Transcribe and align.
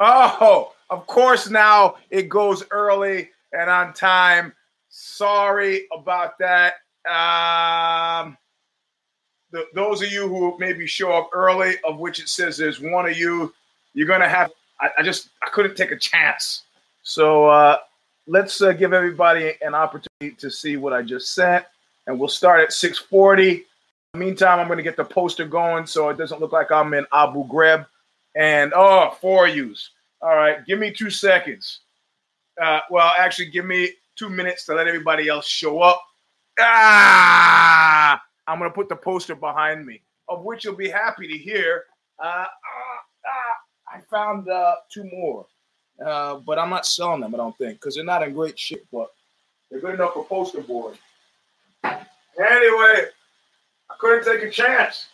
Oh, 0.00 0.72
of 0.90 1.06
course, 1.06 1.48
now 1.48 1.96
it 2.10 2.28
goes 2.28 2.64
early 2.70 3.30
and 3.52 3.70
on 3.70 3.92
time. 3.94 4.52
Sorry 4.88 5.86
about 5.92 6.38
that. 6.38 6.74
Um, 7.08 8.36
those 9.74 10.02
of 10.02 10.10
you 10.10 10.28
who 10.28 10.56
maybe 10.58 10.86
show 10.86 11.12
up 11.12 11.30
early, 11.32 11.76
of 11.84 11.98
which 11.98 12.20
it 12.20 12.28
says 12.28 12.56
there's 12.56 12.80
one 12.80 13.08
of 13.08 13.16
you, 13.16 13.54
you're 13.94 14.06
going 14.06 14.20
to 14.20 14.28
have, 14.28 14.50
I, 14.80 14.90
I, 14.98 15.02
just, 15.02 15.30
I 15.42 15.48
couldn't 15.48 15.76
take 15.76 15.92
a 15.92 15.98
chance. 15.98 16.62
So 17.02 17.46
uh, 17.46 17.78
let's 18.26 18.60
uh, 18.60 18.72
give 18.72 18.92
everybody 18.92 19.54
an 19.62 19.74
opportunity 19.74 20.36
to 20.38 20.50
see 20.50 20.76
what 20.76 20.92
I 20.92 21.02
just 21.02 21.34
sent. 21.34 21.64
And 22.06 22.18
we'll 22.18 22.28
start 22.28 22.60
at 22.60 22.72
640. 22.72 23.64
Meantime, 24.14 24.60
I'm 24.60 24.66
going 24.66 24.78
to 24.78 24.82
get 24.82 24.96
the 24.96 25.04
poster 25.04 25.46
going 25.46 25.86
so 25.86 26.08
it 26.08 26.16
doesn't 26.16 26.40
look 26.40 26.52
like 26.52 26.70
I'm 26.70 26.94
in 26.94 27.06
Abu 27.12 27.46
Ghraib. 27.46 27.86
And 28.36 28.72
oh, 28.76 29.16
four 29.20 29.48
yous. 29.48 29.90
All 30.20 30.36
right, 30.36 30.64
give 30.66 30.78
me 30.78 30.92
two 30.92 31.10
seconds. 31.10 31.80
Uh, 32.60 32.80
well, 32.90 33.12
actually, 33.18 33.50
give 33.50 33.64
me 33.64 33.90
two 34.14 34.28
minutes 34.28 34.64
to 34.66 34.74
let 34.74 34.86
everybody 34.86 35.28
else 35.28 35.46
show 35.46 35.80
up. 35.80 36.02
Ah, 36.58 38.22
I'm 38.46 38.60
to 38.60 38.70
put 38.70 38.88
the 38.88 38.96
poster 38.96 39.34
behind 39.34 39.84
me, 39.84 40.02
of 40.28 40.44
which 40.44 40.64
you'll 40.64 40.74
be 40.74 40.88
happy 40.88 41.26
to 41.28 41.36
hear. 41.36 41.84
Uh, 42.18 42.26
uh, 42.26 42.46
uh 43.24 43.96
I 43.96 44.00
found 44.10 44.48
uh, 44.48 44.76
two 44.92 45.04
more, 45.04 45.46
uh, 46.04 46.36
but 46.36 46.58
I'm 46.58 46.70
not 46.70 46.86
selling 46.86 47.20
them, 47.20 47.34
I 47.34 47.38
don't 47.38 47.56
think, 47.56 47.80
because 47.80 47.94
they're 47.94 48.04
not 48.04 48.22
in 48.22 48.34
great 48.34 48.58
shape, 48.58 48.86
but 48.92 49.08
they're 49.70 49.80
good 49.80 49.94
enough 49.94 50.14
for 50.14 50.24
poster 50.24 50.60
board. 50.60 50.98
Anyway, 51.84 53.06
I 53.90 53.94
couldn't 53.98 54.24
take 54.24 54.42
a 54.42 54.50
chance. 54.50 55.06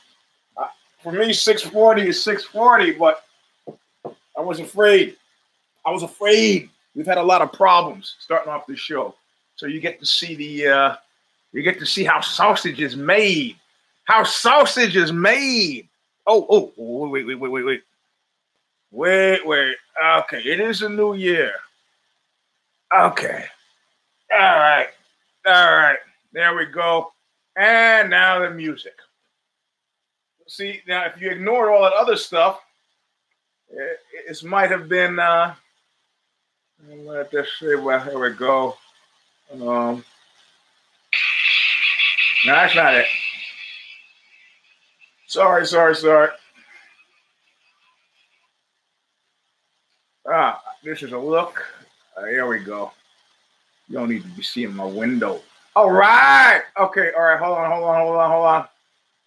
For 1.03 1.13
me, 1.13 1.33
640 1.33 2.09
is 2.09 2.23
640, 2.23 2.93
but 2.93 3.25
I 4.37 4.41
was 4.41 4.61
afraid. 4.61 5.17
I 5.85 5.91
was 5.91 6.03
afraid. 6.03 6.71
We've 6.95 7.07
had 7.07 7.19
a 7.19 7.23
lot 7.23 7.43
of 7.43 7.53
problems 7.53 8.17
starting 8.21 8.53
off 8.53 8.67
the 8.67 8.77
show. 8.77 9.15
So 9.57 9.67
you 9.67 9.81
get 9.81 9.99
to 10.01 10.07
see 10.07 10.35
the 10.35 10.69
uh, 10.69 10.97
you 11.53 11.63
get 11.63 11.79
to 11.81 11.87
see 11.87 12.05
how 12.05 12.21
sausage 12.21 12.81
is 12.81 12.97
made. 12.97 13.57
How 14.05 14.25
sausage 14.25 14.97
is 14.97 15.13
made. 15.13 15.89
Oh, 16.27 16.47
oh, 16.49 17.09
wait, 17.09 17.27
wait, 17.27 17.35
wait, 17.39 17.51
wait, 17.51 17.65
wait. 17.65 17.83
Wait, 18.93 19.47
wait. 19.47 19.77
Okay, 20.05 20.41
it 20.41 20.61
is 20.61 20.83
a 20.83 20.89
new 20.89 21.15
year. 21.15 21.53
Okay. 22.95 23.45
All 24.33 24.39
right. 24.39 24.89
All 25.47 25.77
right. 25.77 25.99
There 26.33 26.55
we 26.55 26.67
go. 26.67 27.13
And 27.57 28.11
now 28.11 28.39
the 28.39 28.51
music. 28.51 28.95
See, 30.53 30.83
now 30.87 31.07
if 31.07 31.19
you 31.19 31.31
ignore 31.31 31.71
all 31.71 31.83
that 31.83 31.95
other 31.95 32.15
stuff, 32.15 32.61
it, 33.71 34.01
it 34.29 34.45
might 34.45 34.71
have 34.71 34.87
been 34.87 35.19
uh 35.19 35.55
let 36.95 37.31
this 37.31 37.49
see 37.59 37.75
well 37.75 37.99
here 38.01 38.19
we 38.19 38.37
go. 38.37 38.77
Um 39.51 40.05
no, 42.45 42.53
that's 42.53 42.75
not 42.75 42.95
it. 42.97 43.07
Sorry, 45.27 45.67
sorry, 45.67 45.97
sorry. 45.97 46.29
Ah, 50.31 50.63
this 50.85 51.03
is 51.03 51.13
a 51.13 51.19
look. 51.19 51.65
Uh, 52.15 52.27
here 52.27 52.47
we 52.47 52.59
go. 52.59 52.93
You 53.89 53.95
don't 53.95 54.11
need 54.11 54.23
to 54.23 54.29
be 54.29 54.43
seeing 54.43 54.77
my 54.77 54.85
window. 54.85 55.41
All 55.75 55.91
right. 55.91 56.61
Okay. 56.79 57.11
All 57.17 57.23
right. 57.23 57.39
Hold 57.41 57.57
on. 57.57 57.71
Hold 57.71 57.85
on. 57.85 58.01
Hold 58.03 58.17
on. 58.17 58.31
Hold 58.31 58.47
on. 58.47 58.69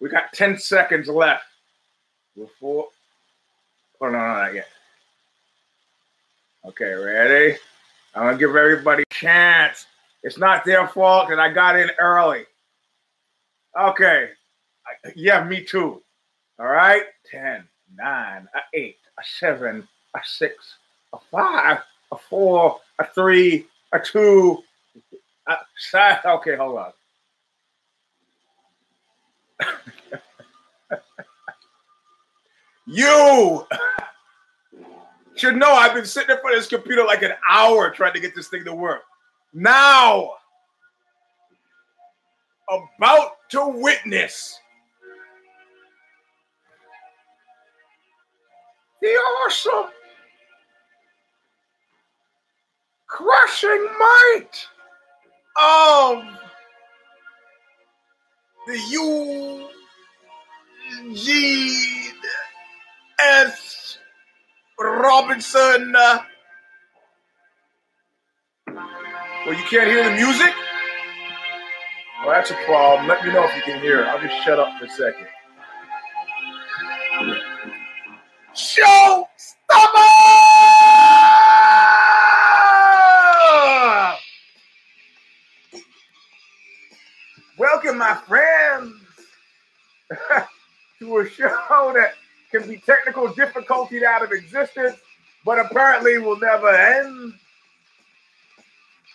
We 0.00 0.08
got 0.08 0.32
10 0.32 0.58
seconds 0.58 1.08
left 1.08 1.44
before. 2.36 2.88
Oh, 4.00 4.06
no, 4.06 4.12
no, 4.12 4.18
not 4.18 4.54
yet. 4.54 4.68
Okay. 6.66 6.92
Ready? 6.92 7.56
I'm 8.14 8.24
going 8.24 8.34
to 8.34 8.38
give 8.38 8.56
everybody 8.56 9.02
a 9.02 9.14
chance. 9.14 9.86
It's 10.22 10.38
not 10.38 10.64
their 10.64 10.86
fault 10.88 11.28
that 11.28 11.38
I 11.38 11.52
got 11.52 11.78
in 11.78 11.90
early. 11.98 12.44
Okay. 13.78 14.30
Yeah, 15.14 15.44
me 15.44 15.62
too. 15.62 16.02
All 16.58 16.66
right. 16.66 17.04
10, 17.30 17.64
9, 17.96 18.48
8, 18.74 18.96
7, 19.40 19.88
6, 20.24 20.54
a 21.12 21.18
5, 21.30 21.78
a 22.12 22.16
4, 22.16 22.80
a 22.98 23.06
3, 23.06 23.66
a 23.92 24.00
2, 24.00 24.62
uh, 25.46 25.56
okay, 26.26 26.56
hold 26.56 26.78
on. 26.78 26.92
you 32.86 33.66
should 35.36 35.56
know 35.56 35.72
I've 35.72 35.94
been 35.94 36.06
sitting 36.06 36.34
in 36.34 36.40
front 36.40 36.56
of 36.56 36.62
this 36.62 36.68
computer 36.68 37.04
like 37.04 37.22
an 37.22 37.32
hour 37.48 37.90
trying 37.90 38.14
to 38.14 38.20
get 38.20 38.34
this 38.34 38.48
thing 38.48 38.64
to 38.64 38.74
work. 38.74 39.02
Now, 39.52 40.30
about 42.68 43.36
to 43.50 43.68
witness 43.68 44.58
the 49.00 49.08
awesome 49.08 49.90
crushing 53.06 53.86
might 53.98 54.50
of 55.56 56.24
the 58.66 58.78
U 58.90 59.68
G 61.14 62.10
S 63.20 63.98
Robinson. 64.78 65.92
Well, 68.66 69.54
you 69.54 69.64
can't 69.70 69.88
hear 69.88 70.02
the 70.04 70.10
music? 70.16 70.52
Well, 72.24 72.34
that's 72.34 72.50
a 72.50 72.54
problem. 72.64 73.06
Let 73.06 73.24
me 73.24 73.32
know 73.32 73.44
if 73.44 73.54
you 73.54 73.62
can 73.62 73.80
hear. 73.80 74.04
I'll 74.04 74.20
just 74.20 74.42
shut 74.44 74.58
up 74.58 74.76
for 74.78 74.86
a 74.86 74.88
second. 74.88 75.28
Show 78.54 79.28
My 87.96 88.14
friends, 88.14 88.94
to 90.98 91.18
a 91.18 91.28
show 91.30 91.92
that 91.94 92.12
can 92.52 92.68
be 92.68 92.76
technical 92.76 93.32
difficulty 93.32 94.04
out 94.04 94.22
of 94.22 94.32
existence, 94.32 94.96
but 95.46 95.58
apparently 95.58 96.18
will 96.18 96.38
never 96.38 96.68
end. 96.68 97.32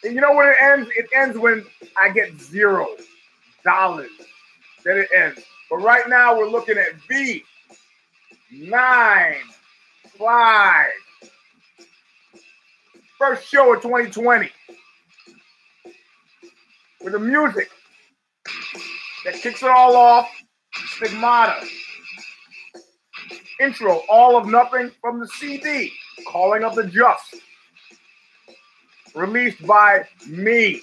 And 0.04 0.16
you 0.16 0.22
know 0.22 0.34
when 0.34 0.48
it 0.48 0.56
ends? 0.60 0.90
It 0.98 1.10
ends 1.16 1.38
when 1.38 1.64
I 2.02 2.10
get 2.10 2.40
zero 2.42 2.88
dollars. 3.64 4.10
Then 4.84 4.98
it 4.98 5.10
ends. 5.16 5.42
But 5.70 5.78
right 5.78 6.10
now 6.10 6.36
we're 6.36 6.50
looking 6.50 6.78
at 6.80 6.96
V 7.08 7.44
nine 8.52 9.36
five. 10.18 10.90
First 13.20 13.48
show 13.48 13.76
of 13.76 13.84
2020 13.84 14.50
with 17.04 17.14
the 17.14 17.20
music 17.20 17.70
that 19.26 19.36
kicks 19.36 19.64
it 19.64 19.70
all 19.70 19.96
off. 19.96 20.30
Stigmata. 20.74 21.66
Intro, 23.60 24.02
All 24.10 24.38
of 24.38 24.48
Nothing 24.48 24.92
from 25.02 25.20
the 25.20 25.28
CD, 25.28 25.92
Calling 26.28 26.64
of 26.64 26.76
the 26.76 26.86
Just. 26.86 27.36
Released 29.14 29.66
by 29.68 30.08
me. 30.28 30.82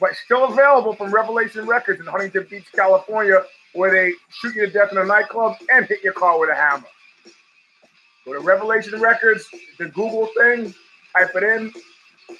But 0.00 0.14
still 0.24 0.46
available 0.46 0.94
from 0.94 1.12
Revelation 1.12 1.66
Records 1.66 2.00
in 2.00 2.06
Huntington 2.06 2.46
Beach, 2.50 2.66
California, 2.74 3.42
where 3.74 3.90
they 3.90 4.12
shoot 4.30 4.54
you 4.56 4.66
to 4.66 4.72
death 4.72 4.90
in 4.90 4.98
a 4.98 5.04
nightclub 5.04 5.56
and 5.72 5.86
hit 5.86 6.02
your 6.02 6.12
car 6.12 6.38
with 6.40 6.50
a 6.50 6.54
hammer. 6.54 6.86
Go 8.24 8.32
to 8.32 8.40
Revelation 8.40 9.00
Records, 9.00 9.46
the 9.78 9.86
Google 9.86 10.28
thing, 10.36 10.74
type 11.16 11.30
it 11.36 11.42
in, 11.44 11.72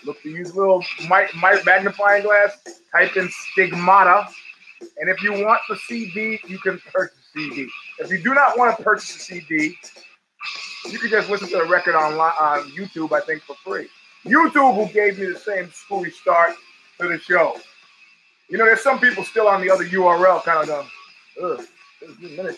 Look 0.05 0.23
to 0.23 0.31
use 0.31 0.55
little 0.55 0.85
mic, 1.09 1.35
mic 1.35 1.65
magnifying 1.65 2.23
glass. 2.23 2.59
Type 2.93 3.17
in 3.17 3.29
stigmata. 3.31 4.29
And 4.99 5.09
if 5.09 5.23
you 5.23 5.33
want 5.33 5.61
the 5.69 5.77
CD, 5.89 6.39
you 6.47 6.59
can 6.59 6.81
purchase 6.93 7.17
CD. 7.35 7.69
If 7.99 8.11
you 8.11 8.23
do 8.23 8.35
not 8.35 8.59
want 8.59 8.77
to 8.77 8.83
purchase 8.83 9.15
the 9.15 9.21
CD, 9.21 9.77
you 10.91 10.99
can 10.99 11.11
just 11.11 11.31
listen 11.31 11.49
to 11.49 11.59
the 11.59 11.65
record 11.65 11.95
on, 11.95 12.15
on 12.15 12.71
YouTube, 12.71 13.13
I 13.13 13.21
think, 13.21 13.43
for 13.43 13.57
free. 13.57 13.89
YouTube, 14.25 14.75
who 14.75 14.93
gave 14.93 15.19
me 15.19 15.27
the 15.27 15.39
same 15.39 15.71
screwy 15.73 16.11
start 16.11 16.51
to 17.01 17.09
the 17.09 17.19
show. 17.19 17.57
You 18.49 18.59
know, 18.59 18.65
there's 18.65 18.83
some 18.83 19.01
people 19.01 19.25
still 19.25 19.49
on 19.49 19.61
the 19.61 19.71
other 19.71 19.85
URL 19.85 20.43
kind 20.45 20.69
of 20.69 20.69
uh, 20.71 20.85
going, 21.41 21.67
ugh. 22.41 22.57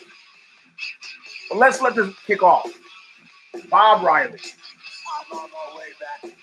But 1.49 1.59
let's 1.59 1.81
let 1.81 1.95
this 1.95 2.15
kick 2.27 2.43
off. 2.43 2.71
Bob 3.71 4.05
Riley. 4.05 4.39
I'm 5.31 5.39
on 5.39 5.51
my 5.51 5.79
way 5.79 5.87
back 5.99 6.38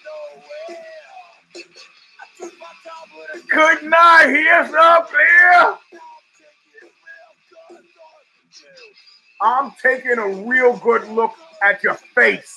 Good 3.49 3.83
night, 3.83 4.27
here's 4.27 4.73
up 4.73 5.09
here. 5.09 5.77
I'm 9.41 9.71
taking 9.81 10.17
a 10.17 10.27
real 10.27 10.77
good 10.77 11.07
look 11.09 11.33
at 11.61 11.83
your 11.83 11.95
face. 11.95 12.53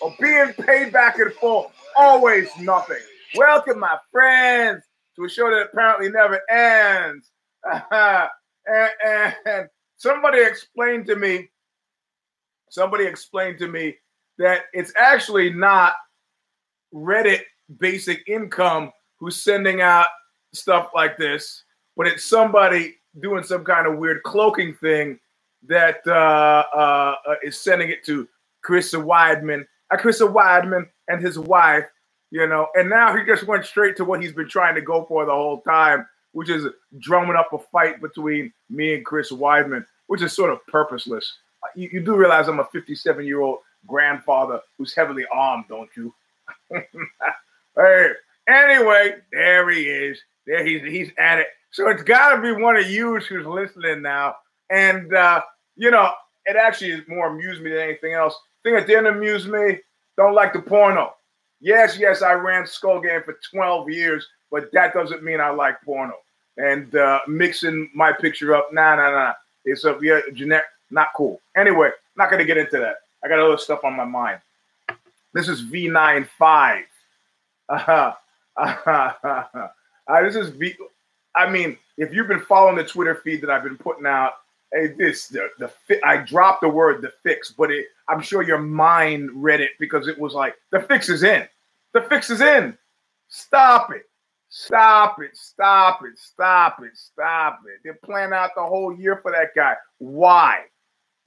Or 0.00 0.14
being 0.20 0.52
paid 0.54 0.92
back 0.92 1.18
in 1.18 1.30
full, 1.32 1.72
always 1.96 2.48
nothing. 2.58 2.96
Welcome, 3.34 3.80
my 3.80 3.98
friends, 4.10 4.84
to 5.16 5.24
a 5.24 5.28
show 5.28 5.50
that 5.50 5.68
apparently 5.72 6.10
never 6.10 6.40
ends. 6.50 7.30
and, 7.90 9.34
and 9.44 9.68
somebody 9.96 10.42
explained 10.42 11.06
to 11.06 11.16
me, 11.16 11.48
somebody 12.70 13.04
explained 13.04 13.58
to 13.58 13.68
me 13.68 13.96
that 14.38 14.62
it's 14.72 14.92
actually 14.96 15.50
not 15.50 15.94
Reddit 16.94 17.42
basic 17.78 18.26
income 18.26 18.92
who's 19.18 19.42
sending 19.42 19.80
out 19.80 20.06
stuff 20.54 20.90
like 20.94 21.18
this, 21.18 21.64
but 21.96 22.06
it's 22.06 22.24
somebody 22.24 22.96
doing 23.20 23.42
some 23.42 23.64
kind 23.64 23.86
of 23.86 23.98
weird 23.98 24.22
cloaking 24.22 24.74
thing 24.74 25.18
that 25.66 25.98
uh, 26.06 26.64
uh, 26.74 27.14
uh 27.26 27.34
is 27.42 27.58
sending 27.58 27.90
it 27.90 28.04
to 28.04 28.28
Chris 28.62 28.94
Weidman, 28.94 29.66
uh, 29.90 29.96
Chris 29.96 30.20
Weidman 30.22 30.88
and 31.08 31.22
his 31.22 31.38
wife, 31.38 31.84
you 32.30 32.46
know, 32.46 32.68
and 32.74 32.88
now 32.88 33.16
he 33.16 33.24
just 33.24 33.46
went 33.46 33.64
straight 33.64 33.96
to 33.96 34.04
what 34.04 34.22
he's 34.22 34.32
been 34.32 34.48
trying 34.48 34.74
to 34.74 34.80
go 34.80 35.04
for 35.06 35.24
the 35.24 35.32
whole 35.32 35.60
time, 35.62 36.06
which 36.32 36.48
is 36.48 36.66
drumming 37.00 37.36
up 37.36 37.52
a 37.52 37.58
fight 37.58 38.00
between 38.00 38.52
me 38.70 38.94
and 38.94 39.04
Chris 39.04 39.32
Weidman, 39.32 39.84
which 40.06 40.22
is 40.22 40.32
sort 40.32 40.50
of 40.50 40.64
purposeless. 40.66 41.38
You, 41.74 41.88
you 41.92 42.00
do 42.00 42.16
realize 42.16 42.46
I'm 42.46 42.60
a 42.60 42.68
57 42.72 43.24
year 43.26 43.40
old 43.40 43.58
grandfather 43.86 44.60
who's 44.76 44.94
heavily 44.94 45.24
armed, 45.32 45.64
don't 45.68 45.90
you? 45.96 46.14
hey, 47.76 48.10
anyway, 48.48 49.16
there 49.32 49.70
he 49.70 49.82
is. 49.82 50.18
There 50.46 50.64
he's 50.64 50.82
he's 50.82 51.10
at 51.18 51.38
it. 51.38 51.48
So 51.70 51.88
it's 51.88 52.02
got 52.02 52.36
to 52.36 52.42
be 52.42 52.52
one 52.52 52.76
of 52.76 52.88
you 52.88 53.18
who's 53.18 53.46
listening 53.46 54.02
now. 54.02 54.36
And 54.70 55.12
uh, 55.14 55.42
you 55.76 55.90
know, 55.90 56.10
it 56.46 56.56
actually 56.56 56.92
is 56.92 57.08
more 57.08 57.28
amused 57.28 57.62
me 57.62 57.70
than 57.70 57.80
anything 57.80 58.14
else. 58.14 58.34
Thing 58.62 58.74
that 58.74 58.86
didn't 58.86 59.06
amuse 59.06 59.46
me, 59.46 59.78
don't 60.16 60.34
like 60.34 60.52
the 60.52 60.60
porno. 60.60 61.14
Yes, 61.60 61.98
yes, 61.98 62.22
I 62.22 62.32
ran 62.32 62.66
Skull 62.66 63.00
Game 63.00 63.22
for 63.24 63.38
12 63.52 63.90
years, 63.90 64.26
but 64.50 64.70
that 64.72 64.94
doesn't 64.94 65.22
mean 65.22 65.40
I 65.40 65.50
like 65.50 65.80
porno. 65.82 66.14
And 66.56 66.94
uh, 66.94 67.20
mixing 67.28 67.90
my 67.94 68.12
picture 68.12 68.54
up, 68.54 68.68
nah, 68.72 68.96
nah, 68.96 69.10
nah. 69.10 69.32
It's 69.64 69.84
a 69.84 69.98
yeah, 70.00 70.20
Jeanette, 70.34 70.64
not 70.90 71.08
cool. 71.16 71.40
Anyway, 71.56 71.90
not 72.16 72.30
gonna 72.30 72.44
get 72.44 72.56
into 72.56 72.78
that. 72.78 72.96
I 73.24 73.28
got 73.28 73.38
other 73.38 73.58
stuff 73.58 73.84
on 73.84 73.96
my 73.96 74.04
mind. 74.04 74.40
This 75.32 75.48
is 75.48 75.62
V95. 75.62 76.82
Uh-huh. 77.68 78.12
Uh-huh. 78.56 79.68
Uh, 80.08 80.22
this 80.22 80.36
is 80.36 80.48
V. 80.48 80.74
I 81.36 81.48
mean, 81.48 81.76
if 81.98 82.12
you've 82.12 82.28
been 82.28 82.40
following 82.40 82.76
the 82.76 82.84
Twitter 82.84 83.16
feed 83.16 83.42
that 83.42 83.50
I've 83.50 83.62
been 83.62 83.76
putting 83.76 84.06
out, 84.06 84.32
hey, 84.72 84.88
this 84.98 85.28
the 85.28 85.50
the 85.58 85.70
I 86.04 86.16
dropped 86.18 86.62
the 86.62 86.68
word 86.68 87.02
the 87.02 87.12
fix, 87.22 87.52
but 87.52 87.70
it, 87.70 87.86
I'm 88.08 88.22
sure 88.22 88.42
your 88.42 88.58
mind 88.58 89.30
read 89.34 89.60
it 89.60 89.72
because 89.78 90.08
it 90.08 90.18
was 90.18 90.34
like 90.34 90.56
the 90.70 90.80
fix 90.80 91.08
is 91.08 91.22
in. 91.22 91.46
The 91.92 92.02
fix 92.02 92.30
is 92.30 92.40
in. 92.40 92.76
Stop 93.28 93.92
it. 93.92 94.08
Stop 94.48 95.20
it. 95.20 95.36
Stop 95.36 96.00
it. 96.04 96.18
Stop 96.18 96.82
it. 96.82 96.96
Stop 96.96 97.60
it. 97.66 97.80
They're 97.84 97.98
planning 98.02 98.32
out 98.32 98.50
the 98.56 98.62
whole 98.62 98.96
year 98.96 99.20
for 99.22 99.30
that 99.32 99.54
guy. 99.54 99.74
Why? 99.98 100.64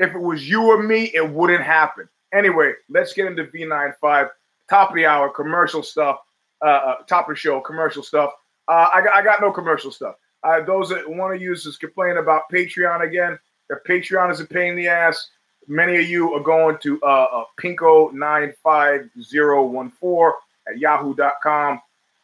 If 0.02 0.14
it 0.16 0.20
was 0.20 0.50
you 0.50 0.64
or 0.64 0.82
me, 0.82 1.12
it 1.14 1.30
wouldn't 1.30 1.64
happen. 1.64 2.10
Anyway, 2.34 2.74
let's 2.90 3.14
get 3.14 3.28
into 3.28 3.44
V95. 3.46 4.30
Top 4.70 4.90
of 4.90 4.96
the 4.96 5.06
hour, 5.06 5.30
commercial 5.30 5.84
stuff. 5.84 6.18
Uh, 6.64 6.70
uh, 6.70 6.96
top 7.04 7.30
of 7.30 7.36
the 7.36 7.40
show, 7.40 7.62
commercial 7.62 8.04
stuff. 8.04 8.32
Uh, 8.68 8.90
I, 8.94 9.02
got, 9.02 9.14
I 9.14 9.22
got 9.22 9.40
no 9.42 9.52
commercial 9.52 9.92
stuff. 9.92 10.16
Uh, 10.44 10.64
those 10.64 10.90
that 10.90 11.08
want 11.08 11.38
to 11.38 11.42
use 11.42 11.64
this 11.64 11.78
complain 11.78 12.18
about 12.18 12.50
Patreon 12.52 13.08
again. 13.08 13.38
Their 13.68 13.84
Patreon 13.88 14.32
is 14.32 14.40
a 14.40 14.46
pain 14.46 14.72
in 14.72 14.76
the 14.76 14.88
ass. 14.88 15.30
Many 15.68 15.98
of 15.98 16.08
you 16.08 16.34
are 16.34 16.42
going 16.42 16.80
to 16.80 17.00
uh, 17.04 17.28
uh, 17.32 17.44
pinko95014 17.62 20.34
at 20.68 20.80
yahoo.com, 20.80 21.80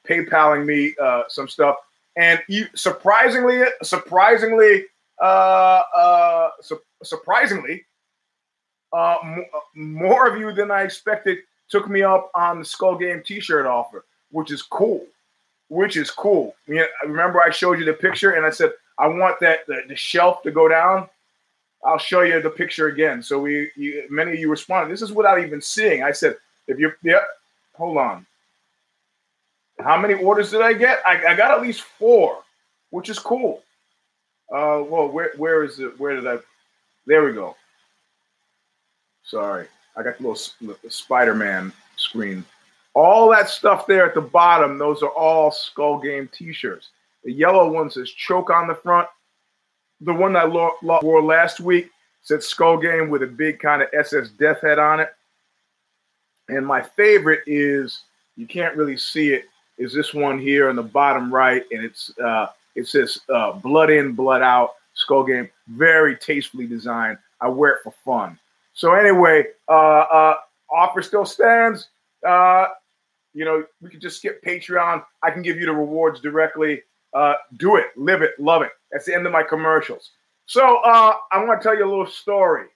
PayPaling 0.08 0.66
me 0.66 0.96
uh, 1.02 1.24
some 1.28 1.48
stuff. 1.48 1.76
And 2.16 2.42
you, 2.48 2.66
surprisingly, 2.74 3.62
surprisingly, 3.84 4.86
uh, 5.22 5.82
uh, 5.96 6.50
su- 6.62 6.82
surprisingly, 7.04 7.86
uh, 8.94 9.18
m- 9.24 9.46
uh, 9.54 9.60
more 9.76 10.28
of 10.28 10.40
you 10.40 10.52
than 10.54 10.72
I 10.72 10.84
expected 10.84 11.40
took 11.70 11.90
me 11.90 12.02
up 12.02 12.32
on 12.34 12.60
the 12.60 12.66
Skull 12.66 12.98
Game 12.98 13.22
T-shirt 13.26 13.66
offer, 13.66 14.06
which 14.32 14.52
is 14.52 14.62
cool. 14.62 15.06
Which 15.70 15.98
is 15.98 16.10
cool. 16.10 16.56
You 16.66 16.76
know, 16.76 16.88
remember, 17.06 17.42
I 17.42 17.50
showed 17.50 17.78
you 17.78 17.86
the 17.86 17.94
picture, 17.94 18.32
and 18.32 18.46
I 18.46 18.50
said 18.50 18.72
I 18.98 19.08
want 19.08 19.40
that 19.42 19.68
the, 19.68 19.82
the 19.88 19.96
shelf 19.96 20.42
to 20.44 20.52
go 20.52 20.68
down. 20.70 21.10
I'll 21.84 21.98
show 21.98 22.22
you 22.22 22.42
the 22.42 22.50
picture 22.50 22.88
again. 22.88 23.22
So 23.22 23.40
we, 23.40 23.70
you, 23.76 24.06
many 24.10 24.32
of 24.32 24.40
you 24.40 24.50
responded. 24.50 24.92
This 24.92 25.02
is 25.02 25.12
without 25.12 25.40
even 25.40 25.62
seeing. 25.62 26.04
I 26.04 26.12
said, 26.12 26.38
if 26.68 26.80
you're, 26.80 26.98
yeah, 27.04 27.20
hold 27.76 27.98
on. 27.98 28.26
How 29.80 29.98
many 29.98 30.16
orders 30.16 30.52
did 30.52 30.62
I 30.62 30.74
get? 30.74 31.02
I, 31.06 31.24
I 31.28 31.36
got 31.36 31.52
at 31.52 31.62
least 31.62 31.82
four, 31.82 32.40
which 32.90 33.10
is 33.10 33.20
cool. 33.20 33.62
Uh, 34.52 34.82
well, 34.88 35.08
where 35.10 35.34
where 35.38 35.64
is 35.64 35.80
it? 35.80 36.00
Where 36.00 36.16
did 36.16 36.26
I? 36.26 36.38
There 37.08 37.24
we 37.24 37.32
go. 37.32 37.56
Sorry, 39.24 39.68
I 39.96 40.04
got 40.04 40.18
the 40.18 40.24
little 40.24 40.78
Spider-Man 40.90 41.72
screen. 41.96 42.44
All 42.94 43.30
that 43.32 43.50
stuff 43.50 43.88
there 43.88 44.06
at 44.06 44.14
the 44.14 44.22
bottom, 44.22 44.78
those 44.78 45.02
are 45.02 45.10
all 45.10 45.50
Skull 45.50 46.00
Game 46.00 46.30
T-shirts. 46.34 46.90
The 47.24 47.32
yellow 47.32 47.72
one 47.72 47.90
says 47.90 48.10
"choke" 48.10 48.50
on 48.50 48.68
the 48.68 48.76
front. 48.76 49.08
The 50.02 50.14
one 50.14 50.36
I 50.36 50.46
wore 50.46 51.22
last 51.22 51.62
week 51.62 51.90
said 52.24 52.44
"Skull 52.44 52.78
Game" 52.78 53.10
with 53.10 53.24
a 53.24 53.28
big 53.28 53.60
kind 53.60 53.82
of 53.82 53.88
SS 53.94 54.30
Death 54.32 54.62
head 54.62 54.78
on 54.78 55.00
it. 55.00 55.10
And 56.50 56.68
my 56.68 56.82
favorite 56.82 57.42
is 57.48 58.02
you 58.36 58.48
can't 58.48 58.76
really 58.76 58.98
see 58.98 59.34
it. 59.34 59.46
Is 59.78 59.94
this 59.94 60.14
one 60.14 60.40
here 60.40 60.70
in 60.70 60.76
the 60.76 60.84
bottom 60.84 61.34
right, 61.34 61.64
and 61.72 61.86
it's 61.86 62.12
uh, 62.20 62.48
it 62.76 62.88
says 62.88 63.20
uh, 63.30 63.54
blood 63.54 63.90
in, 63.90 64.14
blood 64.14 64.42
out, 64.42 64.77
skull 64.98 65.24
game. 65.24 65.50
Very 65.68 66.18
tastefully 66.18 66.68
designed. 66.68 67.18
I 67.40 67.48
wear 67.48 67.74
it 67.74 67.80
for 67.84 67.94
fun. 68.04 68.38
So 68.74 68.94
anyway, 68.94 69.46
uh, 69.70 69.72
uh, 69.72 70.36
offer 70.72 71.02
still 71.02 71.26
stands. 71.26 71.90
Uh, 72.28 72.68
you 73.34 73.46
know, 73.46 73.64
we 73.82 73.90
can 73.90 74.00
just 74.00 74.18
skip 74.18 74.44
Patreon. 74.44 75.04
I 75.24 75.32
can 75.32 75.42
give 75.42 75.58
you 75.58 75.66
the 75.66 75.72
rewards 75.72 76.20
directly. 76.20 76.82
Uh, 77.14 77.36
do 77.58 77.78
it, 77.78 77.86
live 77.96 78.22
it, 78.22 78.32
love 78.40 78.62
it. 78.64 78.72
That's 78.92 79.06
the 79.06 79.16
end 79.16 79.26
of 79.26 79.32
my 79.32 79.44
commercials. 79.44 80.12
So 80.46 80.78
uh, 80.78 81.14
I 81.32 81.44
want 81.44 81.62
to 81.62 81.64
tell 81.68 81.78
you 81.78 81.86
a 81.86 81.90
little 81.90 82.08
story 82.08 82.68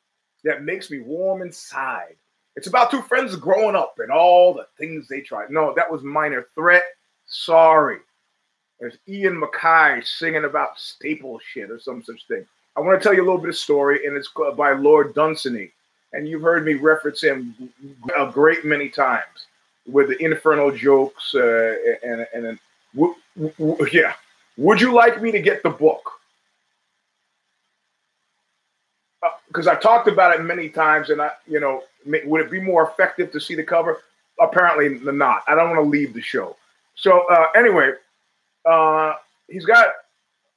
that 0.44 0.63
makes 0.63 0.90
me 0.90 1.00
warm 1.00 1.42
inside. 1.42 2.16
It's 2.56 2.68
about 2.68 2.92
two 2.92 3.01
friends 3.01 3.36
growing 3.36 3.75
up 3.75 3.96
and 4.00 4.12
all 4.12 4.54
the 4.54 4.68
things 4.78 5.08
they 5.08 5.22
tried. 5.22 5.51
No, 5.51 5.74
that 5.75 5.90
was 5.90 6.04
minor 6.04 6.48
threat. 6.54 6.84
Sorry. 7.25 8.00
There's 8.82 8.98
Ian 9.08 9.40
MacKaye 9.40 10.06
singing 10.06 10.46
about 10.46 10.80
staple 10.80 11.40
shit 11.54 11.70
or 11.70 11.80
some 11.80 12.04
such 12.04 12.26
thing. 12.28 12.46
I 12.76 12.80
want 12.80 13.00
to 13.00 13.04
tell 13.04 13.14
you 13.14 13.22
a 13.22 13.26
little 13.26 13.40
bit 13.40 13.50
of 13.50 13.56
story, 13.56 14.08
and 14.08 14.18
it's 14.18 14.30
by 14.58 14.72
Lord 14.72 15.14
Dunsany. 15.14 15.70
And 16.14 16.28
you've 16.28 16.42
heard 16.42 16.66
me 16.66 16.74
reference 16.74 17.22
him 17.22 17.56
a 18.18 18.30
great 18.30 18.66
many 18.66 18.90
times 18.90 19.46
with 19.86 20.10
the 20.10 20.22
infernal 20.22 20.72
jokes 20.72 21.34
uh, 21.36 21.76
and 22.04 22.26
and, 22.34 22.46
and 22.46 22.60
w- 22.96 23.16
w- 23.60 23.88
yeah. 23.92 24.14
Would 24.58 24.82
you 24.82 24.94
like 24.94 25.22
me 25.22 25.32
to 25.32 25.40
get 25.40 25.62
the 25.62 25.70
book? 25.70 26.02
Because 29.48 29.68
uh, 29.68 29.74
I 29.74 29.76
talked 29.76 30.08
about 30.08 30.38
it 30.38 30.42
many 30.44 30.70
times, 30.70 31.12
and 31.12 31.22
I, 31.22 31.32
you 31.48 31.60
know, 31.60 31.84
would 32.26 32.42
it 32.42 32.52
be 32.52 32.60
more 32.60 32.90
effective 32.90 33.32
to 33.32 33.40
see 33.40 33.54
the 33.54 33.64
cover? 33.64 34.02
Apparently 34.42 35.00
not. 35.12 35.44
I 35.48 35.54
don't 35.54 35.70
want 35.70 35.84
to 35.84 35.90
leave 35.90 36.16
the 36.16 36.22
show. 36.22 36.58
So 36.96 37.28
uh, 37.32 37.48
anyway, 37.56 37.92
uh, 38.65 39.13
he's 39.48 39.65
got 39.65 39.88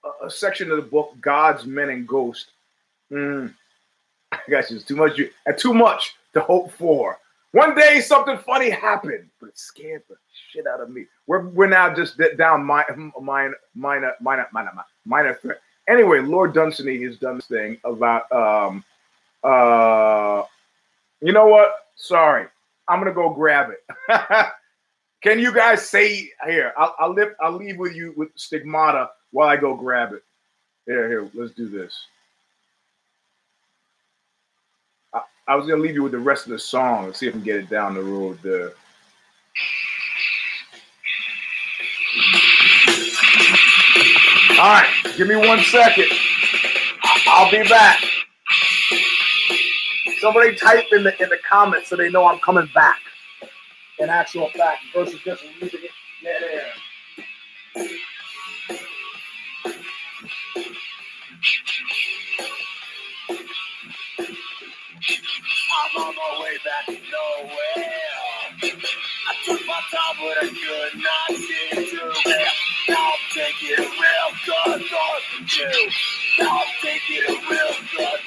a, 0.04 0.26
a, 0.26 0.30
section 0.30 0.70
of 0.70 0.76
the 0.76 0.82
book, 0.82 1.14
Gods, 1.20 1.66
Men, 1.66 1.90
and 1.90 2.06
Ghosts. 2.06 2.50
Mm, 3.10 3.54
I 4.32 4.38
guess 4.48 4.70
it's 4.70 4.84
too 4.84 4.96
much. 4.96 5.20
And 5.46 5.58
too 5.58 5.74
much 5.74 6.14
to 6.34 6.40
hope 6.40 6.72
for. 6.72 7.18
One 7.52 7.76
day 7.76 8.00
something 8.00 8.36
funny 8.38 8.68
happened, 8.68 9.28
but 9.40 9.50
it 9.50 9.58
scared 9.58 10.02
the 10.08 10.16
shit 10.50 10.66
out 10.66 10.80
of 10.80 10.90
me. 10.90 11.06
We're, 11.28 11.46
we're 11.48 11.68
now 11.68 11.94
just 11.94 12.20
down 12.36 12.64
minor, 12.64 13.12
minor, 13.20 13.54
minor, 13.74 14.12
minor, 14.20 14.48
minor, 14.52 14.72
minor 15.04 15.34
threat. 15.34 15.60
Anyway, 15.88 16.20
Lord 16.20 16.52
Dunsany 16.52 17.00
has 17.04 17.16
done 17.16 17.36
this 17.36 17.46
thing 17.46 17.78
about, 17.84 18.30
um, 18.32 18.84
uh, 19.44 20.42
you 21.20 21.32
know 21.32 21.46
what? 21.46 21.74
Sorry, 21.94 22.46
I'm 22.88 22.98
gonna 22.98 23.12
go 23.12 23.30
grab 23.30 23.70
it. 23.70 23.84
Can 25.24 25.38
you 25.38 25.54
guys 25.54 25.88
say 25.88 26.30
here? 26.44 26.74
I'll, 26.76 26.94
I'll, 26.98 27.14
live, 27.14 27.30
I'll 27.40 27.56
leave 27.56 27.78
with 27.78 27.94
you 27.94 28.12
with 28.14 28.28
stigmata 28.36 29.08
while 29.30 29.48
I 29.48 29.56
go 29.56 29.74
grab 29.74 30.12
it. 30.12 30.22
Here, 30.84 31.08
here, 31.08 31.30
let's 31.32 31.54
do 31.54 31.66
this. 31.66 31.98
I, 35.14 35.22
I 35.48 35.56
was 35.56 35.66
gonna 35.66 35.80
leave 35.80 35.94
you 35.94 36.02
with 36.02 36.12
the 36.12 36.18
rest 36.18 36.44
of 36.44 36.52
the 36.52 36.58
song 36.58 37.06
and 37.06 37.16
see 37.16 37.26
if 37.26 37.32
I 37.32 37.36
can 37.38 37.42
get 37.42 37.56
it 37.56 37.70
down 37.70 37.94
the 37.94 38.02
road 38.02 38.38
there. 38.42 38.72
All 44.58 44.74
right, 44.74 44.90
give 45.16 45.26
me 45.26 45.36
one 45.36 45.60
second. 45.60 46.08
I'll 47.28 47.50
be 47.50 47.66
back. 47.66 48.04
Somebody 50.20 50.54
type 50.54 50.84
in 50.92 51.02
the 51.02 51.22
in 51.22 51.30
the 51.30 51.38
comments 51.48 51.88
so 51.88 51.96
they 51.96 52.10
know 52.10 52.26
I'm 52.26 52.40
coming 52.40 52.68
back. 52.74 52.98
In 53.98 54.10
actual 54.10 54.50
fact, 54.50 54.82
versus 54.94 55.20
just 55.24 55.44
leaving 55.44 55.68
it 55.84 55.90
dead 56.22 56.42
air. 56.42 56.72
I'm 65.72 66.02
on 66.02 66.14
my 66.16 66.40
way 66.42 66.58
back 66.64 66.86
to 66.86 66.92
nowhere. 66.94 68.72
I 69.28 69.34
took 69.46 69.60
my 69.66 69.80
time, 69.92 70.16
but 70.20 70.38
I 70.42 70.48
could 70.48 71.00
not 71.00 71.38
see 71.38 71.86
through. 71.90 72.34
Now 72.88 73.12
I'm 73.12 73.18
taking 73.34 73.70
it 73.72 73.80
real 73.80 74.30
good 74.46 74.82
for 74.86 75.56
you. 75.56 75.90
Now 76.40 76.60
I'm 76.60 76.66
taking 76.82 77.16
it 77.16 77.50
real 77.50 77.74
good 77.96 78.20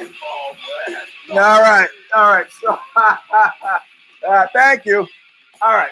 All 0.01 1.61
right, 1.61 1.89
all 2.15 2.31
right. 2.33 2.47
So, 2.61 2.79
uh, 2.97 4.47
thank 4.53 4.85
you. 4.85 5.07
All 5.63 5.75
right. 5.75 5.91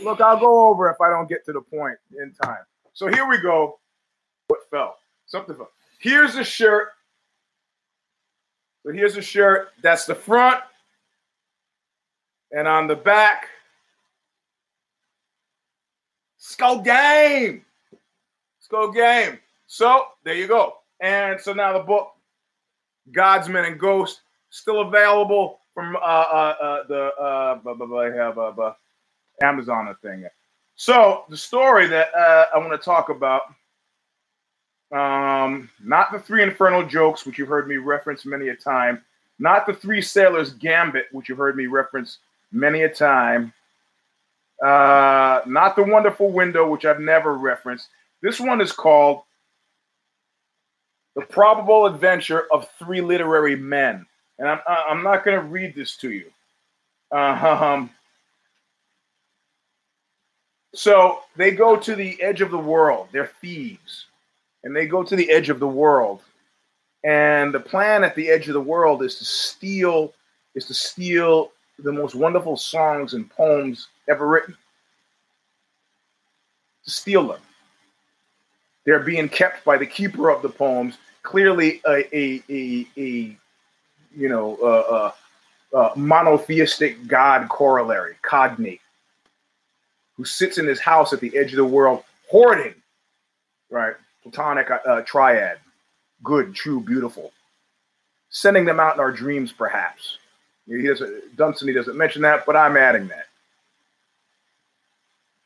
Look, 0.00 0.20
I'll 0.20 0.38
go 0.38 0.68
over 0.68 0.90
if 0.90 1.00
I 1.00 1.08
don't 1.08 1.28
get 1.28 1.44
to 1.46 1.52
the 1.52 1.60
point 1.60 1.96
in 2.20 2.32
time. 2.42 2.64
So 2.92 3.06
here 3.08 3.28
we 3.28 3.38
go. 3.38 3.78
What 4.48 4.60
fell? 4.70 4.96
Something 5.26 5.56
fell. 5.56 5.70
Here's 6.00 6.34
the 6.34 6.44
shirt. 6.44 6.88
So 8.84 8.92
here's 8.92 9.14
the 9.14 9.22
shirt. 9.22 9.68
That's 9.82 10.04
the 10.04 10.14
front. 10.14 10.60
And 12.52 12.68
on 12.68 12.86
the 12.86 12.96
back, 12.96 13.48
Skull 16.36 16.80
Game. 16.80 17.64
Skull 18.60 18.92
Game. 18.92 19.38
So 19.66 20.04
there 20.24 20.34
you 20.34 20.46
go. 20.46 20.74
And 21.00 21.40
so 21.40 21.52
now 21.52 21.72
the 21.72 21.84
book, 21.84 22.12
Gods, 23.12 23.48
Men 23.48 23.64
and 23.64 23.78
Ghosts, 23.78 24.20
still 24.50 24.82
available 24.82 25.60
from 25.74 25.96
uh, 25.96 25.98
uh, 25.98 26.54
uh, 26.62 26.86
the 26.88 27.04
uh, 27.20 27.54
blah, 27.56 27.74
blah, 27.74 27.86
blah, 27.86 28.12
have 28.12 28.38
uh, 28.38 28.52
blah, 28.52 28.74
Amazon 29.42 29.94
thing. 30.00 30.26
So 30.76 31.24
the 31.28 31.36
story 31.36 31.86
that 31.88 32.14
uh, 32.14 32.46
I 32.54 32.58
want 32.58 32.72
to 32.72 32.78
talk 32.78 33.08
about, 33.08 33.42
um, 34.92 35.68
not 35.82 36.12
the 36.12 36.18
three 36.18 36.42
infernal 36.42 36.86
jokes, 36.86 37.26
which 37.26 37.38
you've 37.38 37.48
heard 37.48 37.68
me 37.68 37.76
reference 37.76 38.24
many 38.24 38.48
a 38.48 38.56
time, 38.56 39.02
not 39.38 39.66
the 39.66 39.74
three 39.74 40.00
sailors 40.00 40.52
gambit, 40.52 41.06
which 41.12 41.28
you've 41.28 41.38
heard 41.38 41.56
me 41.56 41.66
reference 41.66 42.18
many 42.52 42.82
a 42.82 42.88
time, 42.88 43.52
uh, 44.64 45.40
not 45.46 45.74
the 45.74 45.82
wonderful 45.82 46.30
window, 46.30 46.68
which 46.68 46.84
I've 46.84 47.00
never 47.00 47.36
referenced. 47.36 47.88
This 48.22 48.40
one 48.40 48.60
is 48.60 48.72
called 48.72 49.22
the 51.14 51.22
probable 51.22 51.86
adventure 51.86 52.46
of 52.52 52.68
three 52.78 53.00
literary 53.00 53.56
men, 53.56 54.06
and 54.38 54.48
I'm 54.48 54.60
I'm 54.66 55.02
not 55.02 55.24
going 55.24 55.38
to 55.40 55.46
read 55.46 55.74
this 55.74 55.96
to 55.98 56.10
you. 56.10 56.30
Um, 57.16 57.90
so 60.74 61.20
they 61.36 61.52
go 61.52 61.76
to 61.76 61.94
the 61.94 62.20
edge 62.20 62.40
of 62.40 62.50
the 62.50 62.58
world. 62.58 63.08
They're 63.12 63.30
thieves, 63.40 64.06
and 64.64 64.74
they 64.74 64.86
go 64.86 65.02
to 65.02 65.14
the 65.16 65.30
edge 65.30 65.50
of 65.50 65.60
the 65.60 65.68
world. 65.68 66.22
And 67.04 67.52
the 67.52 67.60
plan 67.60 68.02
at 68.02 68.14
the 68.14 68.30
edge 68.30 68.48
of 68.48 68.54
the 68.54 68.60
world 68.60 69.02
is 69.02 69.16
to 69.16 69.24
steal 69.24 70.12
is 70.54 70.66
to 70.66 70.74
steal 70.74 71.52
the 71.78 71.92
most 71.92 72.14
wonderful 72.14 72.56
songs 72.56 73.14
and 73.14 73.30
poems 73.30 73.88
ever 74.08 74.26
written. 74.26 74.56
To 76.84 76.90
steal 76.90 77.28
them. 77.28 77.40
They're 78.84 79.00
being 79.00 79.28
kept 79.28 79.64
by 79.64 79.78
the 79.78 79.86
keeper 79.86 80.30
of 80.30 80.42
the 80.42 80.48
poems, 80.48 80.96
clearly 81.22 81.80
a 81.86 82.16
a 82.16 82.42
a, 82.50 82.86
a 82.96 83.36
you 84.16 84.28
know 84.28 84.58
uh, 84.62 85.12
uh, 85.76 85.76
uh, 85.76 85.90
monotheistic 85.96 87.06
god 87.06 87.48
corollary, 87.48 88.16
cognate 88.22 88.80
who 90.16 90.24
sits 90.24 90.58
in 90.58 90.66
his 90.66 90.80
house 90.80 91.12
at 91.12 91.20
the 91.20 91.36
edge 91.36 91.52
of 91.52 91.56
the 91.56 91.64
world, 91.64 92.04
hoarding, 92.30 92.74
right? 93.70 93.94
Platonic 94.22 94.70
uh, 94.70 95.02
triad, 95.02 95.58
good, 96.22 96.54
true, 96.54 96.80
beautiful. 96.80 97.32
Sending 98.30 98.64
them 98.64 98.80
out 98.80 98.94
in 98.94 99.00
our 99.00 99.12
dreams, 99.12 99.52
perhaps. 99.52 100.18
He 100.66 100.82
doesn't, 100.82 101.36
Dunsany 101.36 101.72
doesn't 101.72 101.96
mention 101.96 102.22
that, 102.22 102.46
but 102.46 102.56
I'm 102.56 102.76
adding 102.76 103.06
that. 103.08 103.26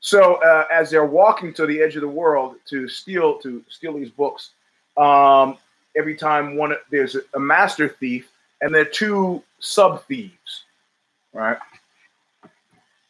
So 0.00 0.34
uh, 0.36 0.66
as 0.72 0.90
they're 0.90 1.04
walking 1.04 1.52
to 1.54 1.66
the 1.66 1.80
edge 1.80 1.96
of 1.96 2.02
the 2.02 2.08
world 2.08 2.56
to 2.66 2.88
steal 2.88 3.38
to 3.38 3.64
steal 3.68 3.94
these 3.94 4.10
books, 4.10 4.50
um, 4.96 5.58
every 5.96 6.16
time 6.16 6.56
one 6.56 6.74
there's 6.90 7.16
a, 7.34 7.40
master 7.40 7.88
thief 7.88 8.30
and 8.60 8.74
there 8.74 8.82
are 8.82 8.86
two 8.86 9.42
sub 9.58 10.04
thieves, 10.06 10.64
right? 11.32 11.58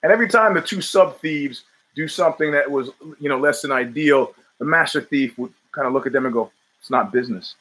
And 0.02 0.12
every 0.12 0.28
time 0.28 0.54
the 0.54 0.62
two 0.62 0.80
sub 0.80 1.21
thieves 1.21 1.64
do 1.95 2.09
something 2.09 2.52
that 2.52 2.71
was, 2.71 2.90
you 3.21 3.28
know, 3.28 3.38
less 3.38 3.62
than 3.62 3.73
ideal, 3.73 4.35
the 4.59 4.64
master 4.64 5.00
thief 5.00 5.37
would 5.38 5.52
kind 5.73 5.87
of 5.87 5.92
look 5.92 6.07
at 6.07 6.12
them 6.12 6.25
and 6.25 6.33
go, 6.33 6.50
"It's 6.80 6.90
not 6.90 7.12
business." 7.12 7.57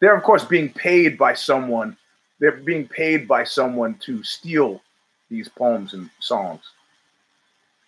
They're 0.00 0.16
of 0.16 0.22
course 0.22 0.44
being 0.44 0.72
paid 0.72 1.18
by 1.18 1.34
someone. 1.34 1.96
They're 2.38 2.52
being 2.52 2.88
paid 2.88 3.28
by 3.28 3.44
someone 3.44 3.94
to 4.00 4.22
steal 4.22 4.82
these 5.30 5.48
poems 5.48 5.94
and 5.94 6.10
songs. 6.20 6.62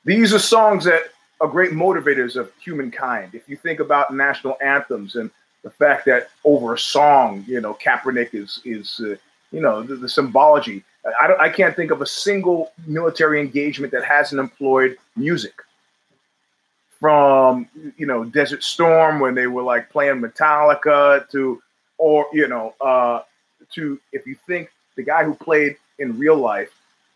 These 0.07 0.33
are 0.33 0.39
songs 0.39 0.85
that 0.85 1.09
are 1.41 1.49
great 1.49 1.73
motivators 1.73 2.37
of 2.37 2.53
humankind. 2.61 3.35
If 3.35 3.49
you 3.49 3.57
think 3.57 3.81
about 3.81 4.15
national 4.15 4.57
anthems 4.63 5.17
and 5.17 5.33
the 5.65 5.71
fact 5.71 6.07
that 6.07 6.31
over 6.45 6.75
a 6.75 6.79
song, 6.79 7.45
you 7.49 7.61
know, 7.61 7.75
Kaepernick 7.75 8.33
is 8.33 8.61
is 8.65 9.01
uh, 9.01 9.17
you 9.51 9.61
know 9.61 9.83
the, 9.83 9.97
the 9.97 10.09
symbology. 10.09 10.85
I, 11.21 11.35
I 11.41 11.49
can't 11.49 11.75
think 11.75 11.91
of 11.91 12.03
a 12.03 12.07
single 12.07 12.73
military 12.87 13.41
engagement 13.41 13.93
that 13.93 14.05
hasn't 14.05 14.41
employed 14.41 14.97
music. 15.17 15.55
From 17.01 17.69
you 17.97 18.07
know 18.07 18.25
Desert 18.25 18.63
Storm 18.63 19.19
when 19.19 19.35
they 19.35 19.49
were 19.49 19.63
like 19.63 19.91
playing 19.91 20.21
Metallica 20.21 21.29
to, 21.31 21.61
or 21.99 22.27
you 22.33 22.47
know, 22.47 22.75
uh, 22.81 23.23
to 23.73 24.01
if 24.13 24.25
you 24.25 24.37
think 24.47 24.71
the 24.95 25.03
guy 25.03 25.25
who 25.25 25.35
played 25.35 25.77
in 25.99 26.17
real 26.17 26.37
life, 26.37 26.71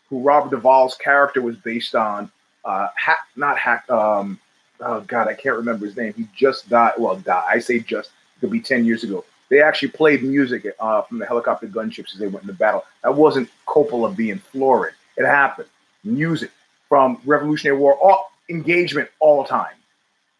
who 0.09 0.19
Robert 0.19 0.51
Duvall's 0.51 0.95
character 0.95 1.41
was 1.41 1.55
based 1.55 1.95
on, 1.95 2.29
uh, 2.65 2.87
ha- 2.97 3.25
not 3.35 3.57
hack. 3.57 3.89
Um, 3.89 4.39
oh 4.79 5.01
God, 5.01 5.27
I 5.27 5.33
can't 5.33 5.57
remember 5.57 5.85
his 5.85 5.97
name. 5.97 6.13
He 6.13 6.27
just 6.35 6.69
died. 6.69 6.93
Well, 6.97 7.15
died. 7.17 7.45
I 7.47 7.59
say 7.59 7.79
just. 7.79 8.09
It 8.09 8.41
could 8.41 8.51
be 8.51 8.61
ten 8.61 8.85
years 8.85 9.03
ago. 9.03 9.23
They 9.49 9.61
actually 9.61 9.89
played 9.89 10.23
music 10.23 10.65
uh, 10.79 11.01
from 11.01 11.19
the 11.19 11.25
helicopter 11.25 11.67
gunships 11.67 12.13
as 12.13 12.19
they 12.19 12.27
went 12.27 12.43
into 12.43 12.53
battle. 12.53 12.85
That 13.03 13.13
wasn't 13.13 13.49
Coppola 13.67 14.15
being 14.15 14.39
florid. 14.39 14.93
It 15.17 15.25
happened. 15.25 15.67
Music 16.03 16.51
from 16.87 17.21
Revolutionary 17.25 17.77
War, 17.77 17.95
all 17.95 18.31
engagement 18.49 19.09
all 19.19 19.43
time. 19.43 19.75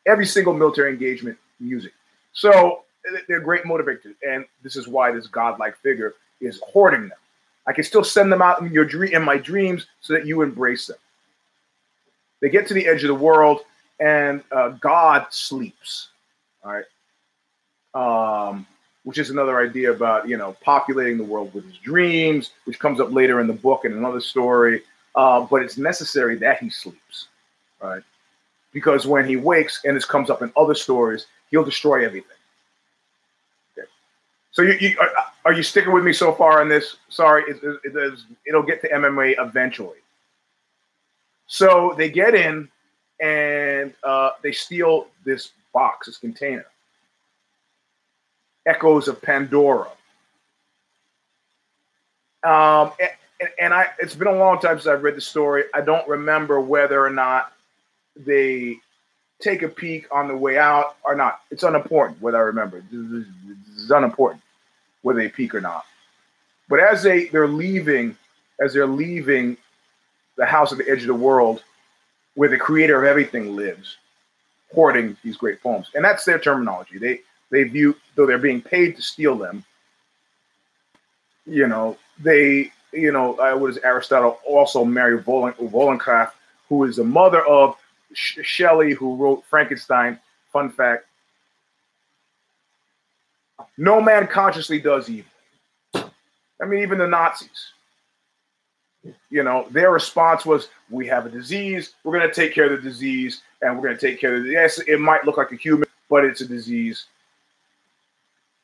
Every 0.05 0.25
single 0.25 0.53
military 0.53 0.91
engagement, 0.91 1.37
music. 1.59 1.93
So 2.33 2.83
they're 3.27 3.39
great 3.39 3.63
motivators, 3.63 4.15
and 4.27 4.45
this 4.63 4.75
is 4.75 4.87
why 4.87 5.11
this 5.11 5.27
godlike 5.27 5.77
figure 5.77 6.15
is 6.39 6.59
hoarding 6.65 7.09
them. 7.09 7.17
I 7.67 7.73
can 7.73 7.83
still 7.83 8.03
send 8.03 8.31
them 8.31 8.41
out 8.41 8.61
in 8.61 8.71
your 8.71 8.85
dream, 8.85 9.13
in 9.13 9.23
my 9.23 9.37
dreams, 9.37 9.87
so 10.01 10.13
that 10.13 10.25
you 10.25 10.41
embrace 10.41 10.87
them. 10.87 10.97
They 12.41 12.49
get 12.49 12.67
to 12.67 12.73
the 12.73 12.87
edge 12.87 13.03
of 13.03 13.07
the 13.07 13.15
world, 13.15 13.61
and 13.99 14.43
uh, 14.51 14.69
God 14.69 15.27
sleeps. 15.29 16.09
All 16.63 16.73
right, 16.73 18.49
um, 18.49 18.65
which 19.03 19.17
is 19.17 19.29
another 19.29 19.59
idea 19.59 19.91
about 19.91 20.27
you 20.27 20.37
know 20.37 20.55
populating 20.61 21.17
the 21.17 21.23
world 21.23 21.53
with 21.53 21.65
his 21.65 21.77
dreams, 21.77 22.51
which 22.65 22.79
comes 22.79 22.99
up 22.99 23.11
later 23.11 23.39
in 23.39 23.47
the 23.47 23.53
book 23.53 23.85
in 23.85 23.93
another 23.93 24.21
story. 24.21 24.83
Uh, 25.15 25.41
but 25.41 25.61
it's 25.61 25.77
necessary 25.77 26.37
that 26.37 26.59
he 26.59 26.69
sleeps, 26.69 27.27
right? 27.81 28.01
Because 28.71 29.05
when 29.05 29.27
he 29.27 29.35
wakes, 29.35 29.81
and 29.83 29.95
this 29.95 30.05
comes 30.05 30.29
up 30.29 30.41
in 30.41 30.51
other 30.55 30.75
stories, 30.75 31.27
he'll 31.49 31.65
destroy 31.65 32.05
everything. 32.05 32.37
Okay. 33.77 33.87
So 34.51 34.61
you, 34.61 34.73
you 34.79 34.97
are, 34.99 35.09
are, 35.43 35.53
you 35.53 35.63
sticking 35.63 35.91
with 35.91 36.05
me 36.05 36.13
so 36.13 36.31
far 36.31 36.61
on 36.61 36.69
this? 36.69 36.95
Sorry, 37.09 37.43
it, 37.43 37.59
it, 37.61 37.95
it, 37.95 38.19
it'll 38.47 38.63
get 38.63 38.81
to 38.81 38.89
MMA 38.89 39.35
eventually. 39.37 39.97
So 41.51 41.93
they 41.97 42.09
get 42.09 42.33
in 42.33 42.69
and 43.19 43.93
uh, 44.05 44.29
they 44.41 44.53
steal 44.53 45.07
this 45.25 45.51
box, 45.73 46.07
this 46.07 46.15
container 46.15 46.65
echoes 48.65 49.09
of 49.09 49.21
Pandora. 49.21 49.89
Um, 52.45 52.93
and, 53.41 53.49
and, 53.59 53.73
I, 53.73 53.87
it's 53.99 54.15
been 54.15 54.29
a 54.29 54.35
long 54.35 54.61
time 54.61 54.77
since 54.77 54.87
I've 54.87 55.03
read 55.03 55.17
the 55.17 55.21
story. 55.21 55.65
I 55.73 55.81
don't 55.81 56.07
remember 56.07 56.61
whether 56.61 57.05
or 57.05 57.09
not 57.09 57.51
they 58.15 58.77
take 59.41 59.61
a 59.61 59.67
peek 59.67 60.07
on 60.09 60.29
the 60.29 60.37
way 60.37 60.57
out 60.57 60.95
or 61.03 61.15
not. 61.15 61.41
It's 61.51 61.63
unimportant 61.63 62.21
whether 62.21 62.37
I 62.37 62.43
remember. 62.43 62.81
It's 62.93 63.89
unimportant 63.89 64.41
whether 65.01 65.19
they 65.19 65.27
peek 65.27 65.53
or 65.53 65.59
not. 65.59 65.83
But 66.69 66.79
as 66.79 67.03
they 67.03 67.25
they're 67.25 67.45
leaving, 67.45 68.15
as 68.61 68.73
they're 68.73 68.87
leaving 68.87 69.57
the 70.41 70.47
house 70.47 70.71
at 70.71 70.79
the 70.79 70.89
edge 70.89 71.01
of 71.01 71.07
the 71.07 71.13
world 71.13 71.63
where 72.33 72.49
the 72.49 72.57
creator 72.57 72.97
of 72.97 73.07
everything 73.07 73.55
lives, 73.55 73.97
hoarding 74.73 75.15
these 75.23 75.37
great 75.37 75.61
poems. 75.61 75.91
And 75.93 76.03
that's 76.03 76.25
their 76.25 76.39
terminology. 76.39 76.97
They 76.97 77.21
they 77.51 77.63
view 77.65 77.95
though 78.15 78.25
they're 78.25 78.39
being 78.39 78.59
paid 78.59 78.95
to 78.95 79.03
steal 79.03 79.35
them. 79.37 79.63
You 81.45 81.67
know, 81.67 81.95
they 82.19 82.71
you 82.91 83.11
know, 83.11 83.35
uh, 83.35 83.55
what 83.55 83.69
is 83.69 83.77
Aristotle 83.83 84.39
also 84.45 84.83
married 84.83 85.25
Wollstonecraft, 85.27 86.35
who 86.69 86.85
is 86.85 86.95
the 86.95 87.03
mother 87.03 87.45
of 87.45 87.77
Sh- 88.13 88.39
Shelley, 88.41 88.93
who 88.93 89.15
wrote 89.15 89.43
Frankenstein. 89.47 90.19
Fun 90.51 90.71
fact: 90.71 91.05
no 93.77 94.01
man 94.01 94.25
consciously 94.25 94.79
does 94.79 95.07
evil. 95.07 95.29
I 95.93 96.65
mean, 96.65 96.81
even 96.81 96.97
the 96.97 97.07
Nazis. 97.07 97.73
You 99.29 99.43
know, 99.43 99.67
their 99.71 99.91
response 99.91 100.45
was, 100.45 100.69
"We 100.89 101.07
have 101.07 101.25
a 101.25 101.29
disease. 101.29 101.93
We're 102.03 102.17
going 102.17 102.29
to 102.29 102.33
take 102.33 102.53
care 102.53 102.71
of 102.71 102.83
the 102.83 102.89
disease, 102.89 103.41
and 103.61 103.75
we're 103.75 103.83
going 103.83 103.97
to 103.97 104.07
take 104.07 104.19
care 104.19 104.35
of 104.35 104.43
the. 104.43 104.49
Yes, 104.49 104.79
it 104.79 104.99
might 104.99 105.25
look 105.25 105.37
like 105.37 105.51
a 105.51 105.55
human, 105.55 105.87
but 106.09 106.23
it's 106.23 106.41
a 106.41 106.47
disease." 106.47 107.05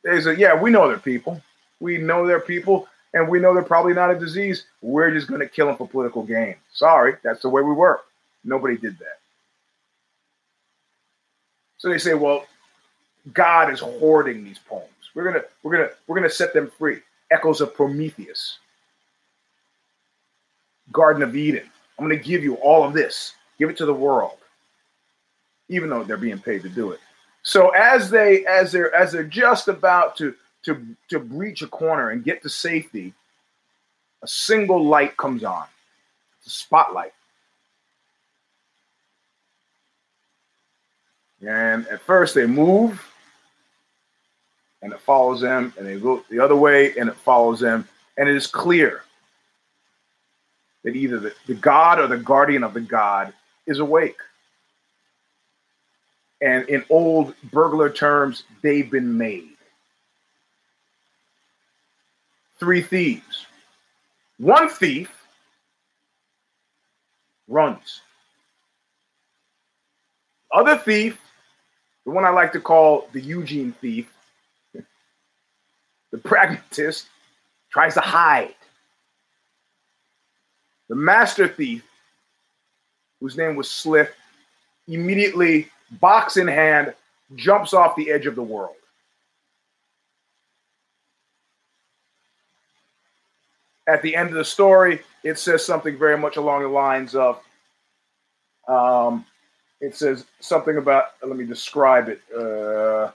They 0.07 0.21
said, 0.21 0.39
yeah, 0.39 0.59
we 0.59 0.69
know 0.69 0.87
they're 0.87 0.97
people. 0.97 1.41
We 1.81 1.97
know 1.97 2.25
they're 2.25 2.39
people, 2.39 2.87
and 3.13 3.27
we 3.27 3.39
know 3.39 3.53
they're 3.53 3.61
probably 3.61 3.93
not 3.93 4.09
a 4.09 4.17
disease. 4.17 4.65
We're 4.81 5.11
just 5.11 5.27
going 5.27 5.41
to 5.41 5.47
kill 5.47 5.67
them 5.67 5.75
for 5.75 5.87
political 5.87 6.23
gain. 6.23 6.55
Sorry, 6.71 7.15
that's 7.23 7.41
the 7.41 7.49
way 7.49 7.61
we 7.61 7.73
work. 7.73 8.05
Nobody 8.45 8.77
did 8.77 8.97
that. 8.99 9.19
So 11.77 11.89
they 11.89 11.97
say, 11.97 12.13
well, 12.13 12.45
God 13.33 13.71
is 13.71 13.81
hoarding 13.81 14.45
these 14.45 14.59
poems. 14.59 14.87
We're 15.13 15.25
gonna, 15.25 15.43
we're 15.61 15.75
gonna, 15.75 15.89
we're 16.07 16.15
gonna 16.15 16.29
set 16.29 16.53
them 16.53 16.71
free. 16.77 16.99
Echoes 17.29 17.59
of 17.59 17.75
Prometheus, 17.75 18.59
Garden 20.91 21.23
of 21.23 21.35
Eden. 21.35 21.69
I'm 21.97 22.05
gonna 22.05 22.15
give 22.17 22.43
you 22.43 22.55
all 22.55 22.83
of 22.83 22.93
this. 22.93 23.33
Give 23.57 23.69
it 23.69 23.77
to 23.77 23.85
the 23.85 23.93
world, 23.93 24.37
even 25.69 25.89
though 25.89 26.03
they're 26.03 26.17
being 26.17 26.39
paid 26.39 26.61
to 26.63 26.69
do 26.69 26.91
it. 26.91 26.99
So 27.43 27.69
as 27.69 28.09
they, 28.09 28.45
as 28.45 28.71
they're, 28.71 28.93
as 28.93 29.11
they're 29.11 29.23
just 29.23 29.67
about 29.67 30.17
to, 30.17 30.35
to, 30.63 30.85
to 31.09 31.19
breach 31.19 31.61
a 31.61 31.67
corner 31.67 32.09
and 32.09 32.23
get 32.23 32.43
to 32.43 32.49
safety, 32.49 33.13
a 34.21 34.27
single 34.27 34.83
light 34.83 35.15
comes 35.17 35.43
on. 35.43 35.65
It's 36.39 36.47
a 36.47 36.49
spotlight. 36.49 37.13
And 41.41 41.87
at 41.87 42.01
first 42.01 42.35
they 42.35 42.45
move 42.45 43.03
and 44.81 44.93
it 44.93 44.99
follows 44.99 45.41
them, 45.41 45.73
and 45.77 45.87
they 45.87 45.99
go 45.99 46.23
the 46.29 46.39
other 46.39 46.55
way 46.55 46.95
and 46.97 47.09
it 47.09 47.15
follows 47.15 47.59
them. 47.59 47.87
And 48.17 48.29
it 48.29 48.35
is 48.35 48.47
clear 48.47 49.03
that 50.87 50.95
either 50.95 51.19
the, 51.19 51.33
the 51.47 51.53
God 51.53 51.99
or 51.99 52.07
the 52.07 52.15
guardian 52.15 52.63
of 52.63 52.73
the 52.73 52.79
God 52.79 53.33
is 53.65 53.79
awake. 53.79 54.15
And 56.39 56.69
in 56.69 56.85
old 56.89 57.33
burglar 57.51 57.89
terms, 57.89 58.43
they've 58.61 58.89
been 58.89 59.17
made. 59.17 59.49
Three 62.57 62.81
thieves. 62.81 63.47
One 64.37 64.69
thief 64.69 65.11
runs. 67.49 67.99
Other 70.53 70.77
thief 70.77 71.19
the 72.05 72.11
one 72.11 72.23
I 72.23 72.29
like 72.29 72.53
to 72.53 72.61
call 72.61 73.09
the 73.11 73.19
Eugene 73.19 73.73
thief, 73.81 74.09
the 76.11 76.17
pragmatist, 76.17 77.07
tries 77.73 77.95
to 77.95 77.99
hide. 77.99 78.55
The 80.89 80.95
master 80.95 81.47
thief, 81.47 81.83
whose 83.19 83.37
name 83.37 83.55
was 83.55 83.69
Slith, 83.69 84.13
immediately, 84.87 85.69
box 85.99 86.37
in 86.37 86.47
hand, 86.47 86.93
jumps 87.35 87.73
off 87.73 87.95
the 87.95 88.09
edge 88.11 88.25
of 88.25 88.35
the 88.35 88.43
world. 88.43 88.75
At 93.87 94.01
the 94.01 94.15
end 94.15 94.29
of 94.29 94.35
the 94.35 94.45
story, 94.45 95.01
it 95.23 95.39
says 95.39 95.65
something 95.65 95.97
very 95.97 96.17
much 96.17 96.37
along 96.37 96.63
the 96.63 96.67
lines 96.67 97.15
of 97.15 97.41
um, 98.67 99.25
it 99.79 99.95
says 99.95 100.25
something 100.39 100.77
about 100.77 101.05
let 101.21 101.37
me 101.37 101.45
describe 101.45 102.09
it 102.09 102.21
uh, 102.35 103.11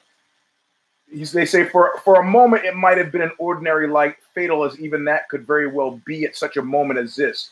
they 1.12 1.44
say 1.44 1.68
for 1.68 1.98
for 2.04 2.20
a 2.20 2.24
moment 2.24 2.64
it 2.64 2.74
might 2.74 2.96
have 2.96 3.12
been 3.12 3.22
an 3.22 3.32
ordinary 3.38 3.86
light 3.86 4.16
fatal 4.34 4.64
as 4.64 4.78
even 4.80 5.04
that 5.04 5.28
could 5.28 5.46
very 5.46 5.66
well 5.66 6.00
be 6.06 6.24
at 6.24 6.36
such 6.36 6.56
a 6.56 6.62
moment 6.62 6.98
as 6.98 7.14
this 7.14 7.50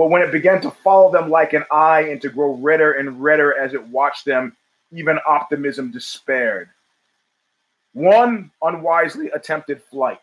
but 0.00 0.08
when 0.08 0.22
it 0.22 0.32
began 0.32 0.62
to 0.62 0.70
follow 0.70 1.12
them 1.12 1.28
like 1.28 1.52
an 1.52 1.64
eye 1.70 2.04
and 2.04 2.22
to 2.22 2.30
grow 2.30 2.54
redder 2.54 2.92
and 2.92 3.22
redder 3.22 3.54
as 3.58 3.74
it 3.74 3.88
watched 3.88 4.24
them 4.24 4.56
even 4.92 5.18
optimism 5.26 5.90
despaired. 5.90 6.70
One 7.92 8.50
unwisely 8.62 9.28
attempted 9.28 9.82
flight. 9.82 10.22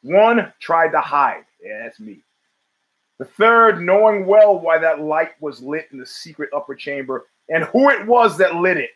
One 0.00 0.50
tried 0.60 0.92
to 0.92 1.02
hide. 1.02 1.44
Yeah 1.62 1.82
that's 1.82 2.00
me. 2.00 2.20
The 3.18 3.26
third, 3.26 3.82
knowing 3.82 4.24
well 4.24 4.58
why 4.58 4.78
that 4.78 4.98
light 4.98 5.32
was 5.42 5.60
lit 5.60 5.88
in 5.92 5.98
the 5.98 6.06
secret 6.06 6.48
upper 6.56 6.74
chamber 6.74 7.26
and 7.50 7.64
who 7.64 7.90
it 7.90 8.06
was 8.06 8.38
that 8.38 8.54
lit 8.54 8.78
it, 8.78 8.92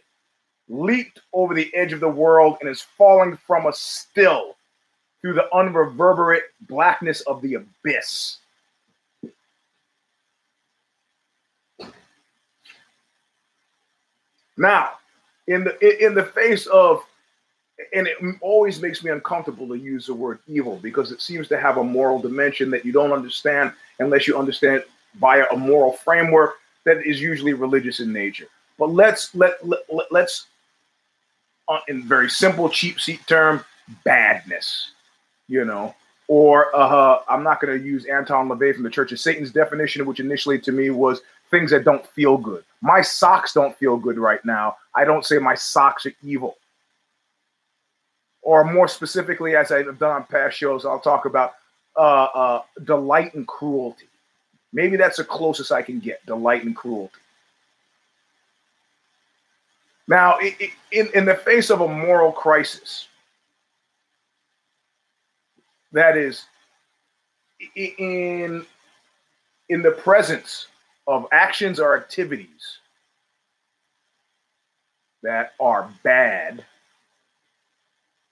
leaped 0.70 1.20
over 1.34 1.52
the 1.52 1.70
edge 1.74 1.92
of 1.92 2.00
the 2.00 2.08
world 2.08 2.56
and 2.62 2.70
is 2.70 2.80
falling 2.80 3.36
from 3.36 3.66
us 3.66 3.78
still 3.78 4.56
through 5.20 5.34
the 5.34 5.48
unreverberate 5.52 6.54
blackness 6.62 7.20
of 7.20 7.42
the 7.42 7.52
abyss. 7.52 8.38
Now, 14.58 14.90
in 15.46 15.64
the 15.64 16.04
in 16.04 16.14
the 16.14 16.24
face 16.24 16.66
of 16.66 17.02
and 17.94 18.08
it 18.08 18.16
always 18.40 18.82
makes 18.82 19.04
me 19.04 19.10
uncomfortable 19.10 19.68
to 19.68 19.74
use 19.74 20.06
the 20.06 20.14
word 20.14 20.40
evil 20.48 20.76
because 20.82 21.12
it 21.12 21.22
seems 21.22 21.46
to 21.48 21.58
have 21.58 21.76
a 21.76 21.84
moral 21.84 22.18
dimension 22.18 22.70
that 22.70 22.84
you 22.84 22.92
don't 22.92 23.12
understand 23.12 23.72
unless 24.00 24.26
you 24.26 24.36
understand 24.36 24.76
it 24.76 24.90
via 25.14 25.46
a 25.52 25.56
moral 25.56 25.92
framework 25.92 26.56
that 26.84 27.06
is 27.06 27.20
usually 27.20 27.52
religious 27.52 28.00
in 28.00 28.12
nature. 28.12 28.48
But 28.78 28.90
let's 28.90 29.34
let, 29.34 29.66
let 29.66 29.80
let's 30.10 30.46
uh, 31.68 31.80
in 31.88 32.02
very 32.02 32.30
simple 32.30 32.68
cheap 32.68 33.00
seat 33.00 33.20
term 33.26 33.64
badness, 34.04 34.92
you 35.48 35.64
know. 35.64 35.94
Or 36.26 36.76
uh, 36.76 37.20
I'm 37.28 37.42
not 37.42 37.60
going 37.60 37.78
to 37.78 37.84
use 37.84 38.04
Anton 38.04 38.48
LaVey 38.48 38.74
from 38.74 38.82
the 38.82 38.90
Church 38.90 39.12
of 39.12 39.20
Satan's 39.20 39.50
definition, 39.50 40.04
which 40.04 40.20
initially 40.20 40.58
to 40.60 40.72
me 40.72 40.90
was 40.90 41.22
things 41.50 41.70
that 41.70 41.84
don't 41.84 42.06
feel 42.06 42.36
good. 42.36 42.64
My 42.80 43.00
socks 43.00 43.52
don't 43.52 43.76
feel 43.76 43.96
good 43.96 44.18
right 44.18 44.44
now. 44.44 44.76
I 44.94 45.04
don't 45.04 45.24
say 45.24 45.38
my 45.38 45.54
socks 45.54 46.06
are 46.06 46.12
evil 46.22 46.56
or 48.48 48.64
more 48.64 48.88
specifically, 48.88 49.56
as 49.56 49.70
I've 49.70 49.98
done 49.98 50.10
on 50.10 50.24
past 50.24 50.56
shows, 50.56 50.86
I'll 50.86 51.00
talk 51.00 51.26
about 51.26 51.56
uh, 51.94 52.28
uh, 52.34 52.62
delight 52.84 53.34
and 53.34 53.46
cruelty. 53.46 54.06
Maybe 54.72 54.96
that's 54.96 55.18
the 55.18 55.24
closest 55.24 55.70
I 55.70 55.82
can 55.82 55.98
get 55.98 56.24
delight 56.24 56.64
and 56.64 56.74
cruelty. 56.74 57.12
Now, 60.06 60.38
in, 60.92 61.10
in 61.14 61.24
the 61.26 61.34
face 61.34 61.68
of 61.68 61.82
a 61.82 61.88
moral 61.88 62.32
crisis, 62.32 63.08
that 65.92 66.16
is, 66.16 66.46
in, 67.76 68.64
in 69.68 69.82
the 69.82 69.90
presence 69.90 70.68
of 71.08 71.26
actions 71.32 71.80
or 71.80 71.96
activities 71.96 72.78
that 75.22 75.54
are 75.58 75.90
bad 76.04 76.64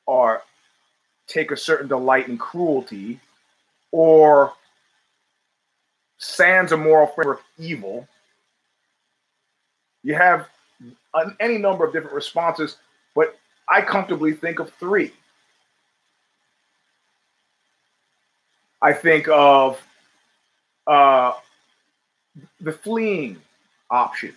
or 0.04 0.42
take 1.26 1.50
a 1.50 1.56
certain 1.56 1.88
delight 1.88 2.28
in 2.28 2.36
cruelty 2.36 3.18
or 3.90 4.52
sands 6.18 6.70
a 6.70 6.76
moral 6.76 7.06
framework 7.06 7.42
evil, 7.58 8.06
you 10.02 10.14
have 10.14 10.46
an, 11.14 11.34
any 11.40 11.56
number 11.56 11.84
of 11.84 11.94
different 11.94 12.14
responses, 12.14 12.76
but 13.14 13.38
I 13.68 13.80
comfortably 13.80 14.34
think 14.34 14.58
of 14.58 14.70
three. 14.74 15.12
I 18.82 18.92
think 18.92 19.28
of 19.28 19.82
uh, 20.86 21.32
the 22.60 22.72
fleeing 22.72 23.36
option 23.90 24.34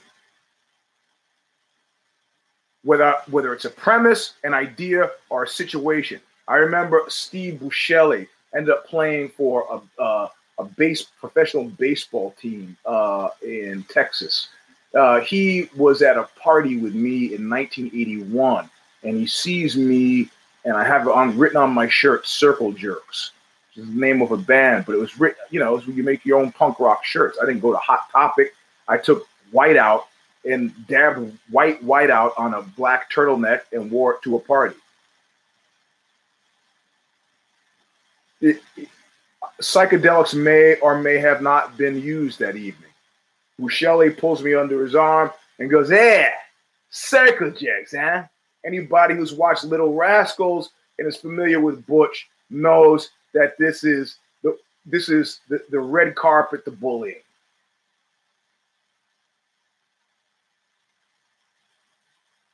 whether 2.83 3.15
whether 3.29 3.53
it's 3.53 3.65
a 3.65 3.69
premise, 3.69 4.33
an 4.43 4.53
idea, 4.53 5.11
or 5.29 5.43
a 5.43 5.47
situation. 5.47 6.19
I 6.47 6.55
remember 6.55 7.03
Steve 7.07 7.55
Buechele 7.55 8.27
ended 8.55 8.73
up 8.73 8.87
playing 8.87 9.29
for 9.29 9.65
a 9.71 10.01
uh, 10.01 10.29
a 10.59 10.63
base 10.63 11.03
professional 11.03 11.65
baseball 11.65 12.35
team 12.41 12.75
uh, 12.85 13.29
in 13.41 13.85
Texas. 13.89 14.49
Uh, 14.93 15.19
he 15.21 15.69
was 15.75 16.01
at 16.01 16.17
a 16.17 16.27
party 16.41 16.77
with 16.77 16.95
me 16.95 17.35
in 17.35 17.49
1981, 17.49 18.69
and 19.03 19.17
he 19.17 19.27
sees 19.27 19.77
me, 19.77 20.29
and 20.65 20.75
I 20.75 20.83
have 20.83 21.07
on 21.07 21.37
written 21.37 21.57
on 21.57 21.71
my 21.71 21.87
shirt 21.87 22.27
"Circle 22.27 22.73
Jerks," 22.73 23.31
the 23.79 23.99
name 23.99 24.21
of 24.21 24.31
a 24.31 24.37
band, 24.37 24.85
but 24.85 24.95
it 24.95 24.99
was 24.99 25.19
written, 25.19 25.39
you 25.49 25.59
know, 25.59 25.75
it 25.75 25.85
was 25.85 25.95
you 25.95 26.03
make 26.03 26.25
your 26.25 26.39
own 26.39 26.51
punk 26.51 26.79
rock 26.79 27.03
shirts. 27.03 27.37
I 27.41 27.45
didn't 27.45 27.61
go 27.61 27.71
to 27.71 27.77
Hot 27.77 28.09
Topic. 28.11 28.53
I 28.87 28.97
took 28.97 29.27
white 29.51 29.77
out 29.77 30.07
and 30.45 30.73
dabbed 30.87 31.37
white 31.49 31.83
white 31.83 32.09
out 32.09 32.33
on 32.37 32.53
a 32.53 32.61
black 32.61 33.11
turtleneck 33.11 33.61
and 33.71 33.91
wore 33.91 34.15
it 34.15 34.21
to 34.23 34.35
a 34.35 34.39
party. 34.39 34.75
It, 38.41 38.61
it, 38.77 38.87
psychedelics 39.61 40.33
may 40.33 40.75
or 40.75 41.01
may 41.01 41.17
have 41.17 41.41
not 41.41 41.77
been 41.77 42.01
used 42.01 42.39
that 42.39 42.55
evening. 42.55 42.89
Buechele 43.59 44.17
pulls 44.17 44.41
me 44.41 44.53
under 44.53 44.81
his 44.83 44.95
arm 44.95 45.31
and 45.59 45.69
goes, 45.69 45.91
"Yeah, 45.91 46.31
circle 46.89 47.51
jerks, 47.51 47.93
huh?" 47.93 48.23
Anybody 48.65 49.15
who's 49.15 49.33
watched 49.33 49.65
Little 49.65 49.93
Rascals 49.93 50.71
and 50.97 51.07
is 51.07 51.17
familiar 51.17 51.59
with 51.59 51.85
Butch 51.85 52.29
knows 52.49 53.09
that 53.33 53.57
this 53.57 53.83
is 53.83 54.17
the 54.43 54.57
this 54.85 55.09
is 55.09 55.41
the, 55.49 55.63
the 55.69 55.79
red 55.79 56.15
carpet 56.15 56.65
to 56.65 56.71
bullying. 56.71 57.21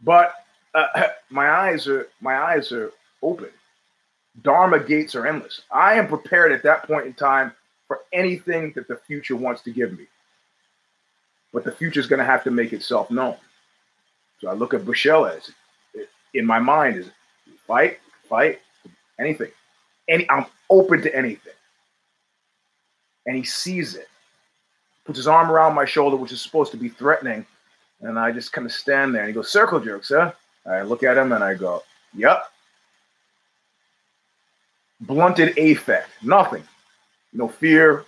But 0.01 0.33
uh, 0.73 1.07
my 1.29 1.49
eyes 1.49 1.87
are 1.87 2.07
my 2.21 2.35
eyes 2.35 2.71
are 2.71 2.91
open. 3.21 3.49
Dharma 4.41 4.79
gates 4.79 5.15
are 5.15 5.25
endless. 5.25 5.61
I 5.71 5.93
am 5.95 6.07
prepared 6.07 6.51
at 6.51 6.63
that 6.63 6.83
point 6.83 7.05
in 7.05 7.13
time 7.13 7.53
for 7.87 8.01
anything 8.11 8.73
that 8.75 8.87
the 8.87 8.97
future 8.97 9.35
wants 9.35 9.61
to 9.61 9.71
give 9.71 9.97
me. 9.97 10.07
But 11.53 11.63
the 11.63 11.71
future 11.71 12.01
is 12.01 12.07
going 12.07 12.19
to 12.19 12.25
have 12.25 12.43
to 12.43 12.51
make 12.51 12.73
itself 12.73 13.09
known. 13.09 13.37
So 14.41 14.49
I 14.49 14.53
look 14.53 14.73
at 14.73 14.81
Buechele 14.81 15.37
as 15.37 15.51
in 16.33 16.45
my 16.45 16.59
mind 16.59 16.97
is 16.97 17.09
fight, 17.65 17.99
fight, 18.29 18.59
anything. 19.19 19.51
Any 20.07 20.29
I'm 20.29 20.45
open 20.69 21.01
to 21.01 21.15
anything. 21.15 21.53
And 23.25 23.35
he 23.35 23.43
sees 23.43 23.95
it. 23.95 24.07
Puts 25.05 25.17
his 25.17 25.27
arm 25.27 25.51
around 25.51 25.75
my 25.75 25.85
shoulder, 25.85 26.15
which 26.15 26.31
is 26.31 26.41
supposed 26.41 26.71
to 26.71 26.77
be 26.77 26.89
threatening. 26.89 27.45
And 28.01 28.19
I 28.19 28.31
just 28.31 28.53
kind 28.53 28.65
of 28.65 28.71
stand 28.71 29.13
there 29.13 29.21
and 29.21 29.29
he 29.29 29.33
goes, 29.33 29.51
circle 29.51 29.79
jerk, 29.79 30.03
sir. 30.03 30.33
I 30.65 30.81
look 30.81 31.03
at 31.03 31.17
him 31.17 31.31
and 31.31 31.43
I 31.43 31.53
go, 31.53 31.83
Yep. 32.15 32.43
Blunted 35.01 35.57
affect, 35.57 36.09
nothing. 36.23 36.63
No 37.33 37.47
fear, 37.47 38.05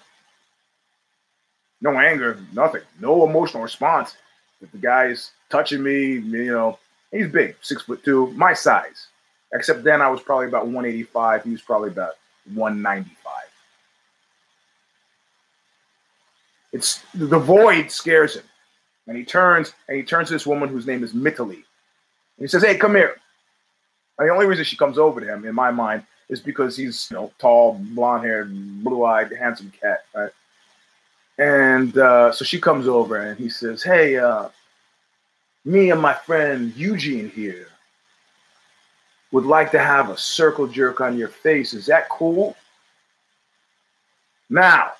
no 1.81 1.99
anger, 1.99 2.39
nothing. 2.53 2.81
No 2.99 3.25
emotional 3.25 3.61
response. 3.61 4.15
If 4.61 4.71
the 4.71 4.77
guy 4.77 5.07
is 5.07 5.31
touching 5.49 5.83
me, 5.83 6.13
you 6.13 6.51
know, 6.51 6.79
he's 7.11 7.27
big, 7.27 7.55
six 7.61 7.83
foot 7.83 8.03
two, 8.03 8.27
my 8.31 8.53
size. 8.53 9.07
Except 9.53 9.83
then 9.83 10.01
I 10.01 10.09
was 10.09 10.21
probably 10.21 10.47
about 10.47 10.65
185. 10.65 11.43
He 11.43 11.51
was 11.51 11.61
probably 11.61 11.89
about 11.89 12.13
195. 12.53 13.33
It's 16.73 17.01
the 17.13 17.39
void 17.39 17.89
scares 17.89 18.35
him. 18.35 18.43
And 19.07 19.17
he 19.17 19.23
turns 19.23 19.73
and 19.87 19.97
he 19.97 20.03
turns 20.03 20.27
to 20.27 20.33
this 20.33 20.45
woman 20.45 20.69
whose 20.69 20.85
name 20.85 21.03
is 21.03 21.13
Mitali. 21.13 21.55
And 21.55 21.63
he 22.39 22.47
says, 22.47 22.63
Hey, 22.63 22.77
come 22.77 22.95
here. 22.95 23.15
And 24.19 24.27
the 24.27 24.33
only 24.33 24.45
reason 24.45 24.65
she 24.65 24.75
comes 24.75 24.97
over 24.97 25.21
to 25.21 25.25
him, 25.25 25.45
in 25.45 25.55
my 25.55 25.71
mind, 25.71 26.03
is 26.27 26.41
because 26.41 26.75
he's 26.75 27.09
you 27.09 27.15
know 27.15 27.31
tall, 27.39 27.79
blonde 27.93 28.25
haired, 28.25 28.83
blue 28.83 29.05
eyed, 29.05 29.31
handsome 29.31 29.71
cat. 29.79 30.05
Right? 30.13 30.31
And 31.37 31.97
uh, 31.97 32.31
so 32.33 32.43
she 32.43 32.59
comes 32.59 32.87
over 32.87 33.15
and 33.15 33.39
he 33.39 33.49
says, 33.49 33.81
Hey, 33.81 34.17
uh, 34.17 34.49
me 35.63 35.91
and 35.91 36.01
my 36.01 36.13
friend 36.13 36.75
Eugene 36.75 37.29
here 37.29 37.67
would 39.31 39.45
like 39.45 39.71
to 39.71 39.79
have 39.79 40.09
a 40.09 40.17
circle 40.17 40.67
jerk 40.67 41.01
on 41.01 41.17
your 41.17 41.27
face. 41.27 41.73
Is 41.73 41.85
that 41.87 42.09
cool? 42.09 42.55
Now, 44.49 44.91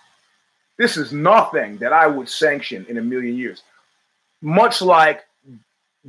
this 0.78 0.98
is 0.98 1.12
nothing 1.12 1.78
that 1.78 1.94
I 1.94 2.08
would 2.08 2.30
sanction 2.30 2.86
in 2.90 2.98
a 2.98 3.02
million 3.02 3.38
years. 3.38 3.64
Much 4.42 4.82
like 4.82 5.26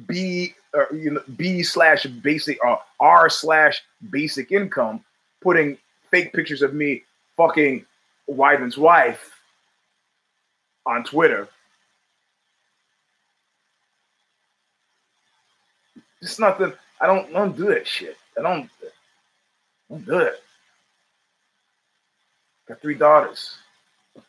B 0.06 0.54
or 0.74 0.88
you 0.92 1.12
know 1.12 1.22
B 1.36 1.62
slash 1.62 2.04
basic 2.04 2.62
or 2.64 2.80
R 3.00 3.30
slash 3.30 3.82
basic 4.10 4.52
income, 4.52 5.02
putting 5.40 5.78
fake 6.10 6.32
pictures 6.32 6.62
of 6.62 6.74
me 6.74 7.04
fucking 7.36 7.86
Weidman's 8.28 8.76
wife 8.76 9.32
on 10.84 11.04
Twitter. 11.04 11.48
It's 16.20 16.38
nothing. 16.38 16.72
I 17.00 17.06
don't 17.06 17.32
don't 17.32 17.56
do 17.56 17.66
that 17.66 17.86
shit. 17.86 18.16
I 18.38 18.42
don't 18.42 18.70
don't 19.90 20.04
do 20.04 20.18
it. 20.18 20.42
Got 22.66 22.80
three 22.80 22.94
daughters. 22.94 23.56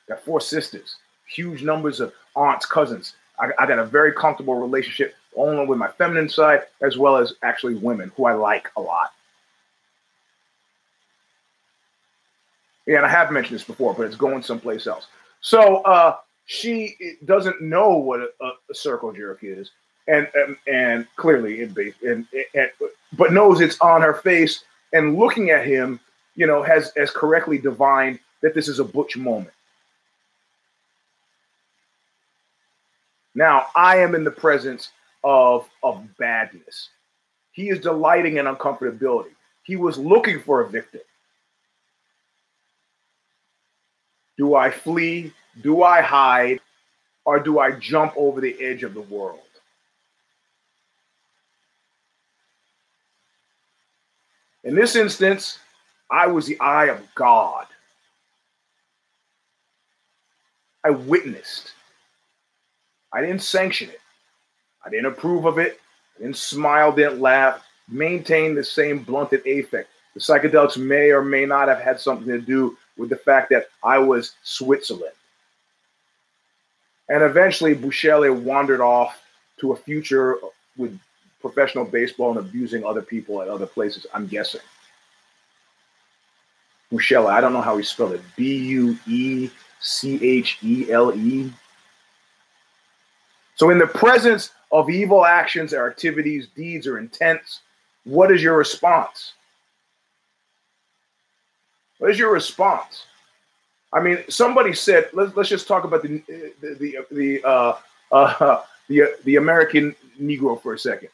Got 0.08 0.24
four 0.24 0.40
sisters. 0.40 0.96
Huge 1.28 1.64
numbers 1.64 2.00
of 2.00 2.14
aunts, 2.36 2.66
cousins. 2.66 3.14
I, 3.40 3.50
I 3.60 3.66
got 3.68 3.80
a 3.80 3.86
very 3.86 4.14
comfortable 4.14 4.56
relationship, 4.56 5.16
only 5.36 5.66
with 5.66 5.78
my 5.78 5.90
feminine 5.90 6.30
side 6.30 6.62
as 6.82 6.98
well 6.98 7.18
as 7.18 7.34
actually 7.44 7.76
women 7.76 8.12
who 8.16 8.26
I 8.26 8.34
like 8.34 8.70
a 8.78 8.82
lot. 8.82 9.12
Yeah, 12.86 12.98
and 12.98 13.06
I 13.06 13.10
have 13.10 13.32
mentioned 13.32 13.60
this 13.60 13.68
before, 13.68 13.94
but 13.94 14.08
it's 14.08 14.16
going 14.16 14.42
someplace 14.42 14.88
else. 14.88 15.08
So 15.42 15.78
uh, 15.84 16.16
she 16.46 16.96
doesn't 17.26 17.62
know 17.62 17.96
what 17.98 18.20
a, 18.20 18.30
a 18.70 18.74
circle 18.74 19.12
jerk 19.12 19.40
is 19.44 19.70
and 20.10 20.28
and, 20.34 20.58
and 20.68 21.08
clearly 21.16 21.62
in 21.62 21.70
base 21.70 21.94
and, 22.04 22.28
and 22.54 22.70
but 23.14 23.32
knows 23.32 23.62
it's 23.62 23.80
on 23.80 24.02
her 24.02 24.16
face 24.16 24.64
and 24.92 25.18
looking 25.18 25.52
at 25.52 25.66
him, 25.66 26.00
you 26.36 26.48
know, 26.48 26.64
has 26.64 26.92
has 26.98 27.12
correctly 27.12 27.58
divined 27.58 28.20
that 28.42 28.54
this 28.54 28.68
is 28.68 28.80
a 28.80 28.84
butch 28.84 29.16
moment. 29.16 29.54
Now 33.36 33.68
I 33.76 33.98
am 33.98 34.16
in 34.16 34.24
the 34.24 34.32
presence 34.32 34.90
of 35.24 35.70
of 35.84 36.04
badness. 36.18 36.90
He 37.52 37.70
is 37.70 37.80
delighting 37.80 38.38
in 38.38 38.46
uncomfortability. 38.46 39.32
He 39.64 39.76
was 39.76 39.98
looking 39.98 40.40
for 40.42 40.62
a 40.62 40.70
victim. 40.70 41.02
Do 44.38 44.56
I 44.56 44.72
flee? 44.72 45.34
Do 45.62 45.84
I 45.84 46.02
hide? 46.02 46.62
Or 47.26 47.40
do 47.40 47.60
I 47.60 47.72
jump 47.74 48.14
over 48.16 48.42
the 48.42 48.56
edge 48.60 48.84
of 48.84 48.94
the 48.94 49.02
world? 49.02 49.42
In 54.64 54.76
this 54.76 54.96
instance, 54.96 55.60
I 56.12 56.28
was 56.28 56.46
the 56.46 56.60
eye 56.60 56.86
of 56.86 57.02
God. 57.16 57.66
I 60.84 60.90
witnessed. 60.90 61.74
I 63.14 63.22
didn't 63.22 63.42
sanction 63.42 63.90
it. 63.90 64.00
I 64.86 64.90
didn't 64.90 65.08
approve 65.08 65.46
of 65.46 65.58
it. 65.58 65.80
I 66.18 66.24
didn't 66.24 66.38
smile, 66.38 66.92
didn't 66.92 67.20
laugh, 67.20 67.64
maintained 67.88 68.58
the 68.58 68.64
same 68.64 69.00
blunted 69.00 69.46
affect. 69.46 69.90
The 70.14 70.20
psychedelics 70.20 70.78
may 70.78 71.12
or 71.12 71.22
may 71.22 71.46
not 71.46 71.68
have 71.68 71.80
had 71.80 72.00
something 72.00 72.28
to 72.28 72.42
do 72.42 72.78
with 72.98 73.10
the 73.10 73.16
fact 73.16 73.50
that 73.50 73.68
I 73.84 73.98
was 74.00 74.34
Switzerland. 74.44 75.14
And 77.08 77.24
eventually, 77.24 77.76
Buechele 77.76 78.42
wandered 78.42 78.82
off 78.82 79.22
to 79.60 79.74
a 79.74 79.76
future 79.76 80.38
with 80.78 80.98
professional 81.42 81.86
baseball 81.86 82.32
and 82.32 82.40
abusing 82.40 82.84
other 82.84 83.02
people 83.02 83.42
at 83.42 83.48
other 83.48 83.66
places, 83.66 84.06
I'm 84.14 84.28
guessing. 84.28 84.62
Buechele, 86.92 87.30
I 87.30 87.40
don't 87.40 87.54
know 87.54 87.62
how 87.62 87.78
he 87.78 87.84
spelled 87.84 88.14
it. 88.14 88.22
B 88.36 88.58
U 88.58 88.98
E 89.08 89.50
C 89.80 90.24
H 90.26 90.58
E 90.64 90.92
L 90.92 91.16
E. 91.16 91.52
So, 93.56 93.70
in 93.70 93.78
the 93.78 93.88
presence 93.88 94.52
of 94.72 94.90
evil 94.90 95.26
actions 95.26 95.74
or 95.74 95.88
activities, 95.88 96.48
deeds, 96.56 96.88
or 96.88 96.98
intents, 96.98 97.62
what 98.06 98.32
is 98.32 98.42
your 98.42 98.58
response? 98.58 99.34
What 102.00 102.12
is 102.12 102.18
your 102.18 102.32
response? 102.32 103.06
I 103.92 104.00
mean, 104.00 104.20
somebody 104.30 104.74
said, 104.74 105.10
let's, 105.14 105.36
let's 105.36 105.50
just 105.50 105.68
talk 105.68 105.84
about 105.84 106.04
the 106.04 106.22
the 106.62 106.76
the 106.80 107.06
the, 107.12 107.44
uh, 107.44 107.78
uh, 108.12 108.62
the, 108.88 109.16
the 109.26 109.36
American 109.36 109.96
Negro 110.20 110.62
for 110.62 110.74
a 110.74 110.80
second. 110.80 111.10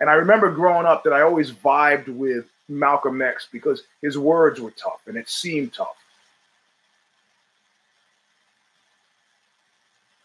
And 0.00 0.10
I 0.10 0.14
remember 0.14 0.50
growing 0.50 0.86
up 0.86 1.04
that 1.04 1.12
I 1.12 1.22
always 1.22 1.52
vibed 1.52 2.08
with 2.08 2.46
Malcolm 2.68 3.22
X 3.22 3.48
because 3.50 3.84
his 4.02 4.18
words 4.18 4.60
were 4.60 4.72
tough 4.72 5.00
and 5.06 5.16
it 5.16 5.28
seemed 5.28 5.72
tough. 5.72 5.96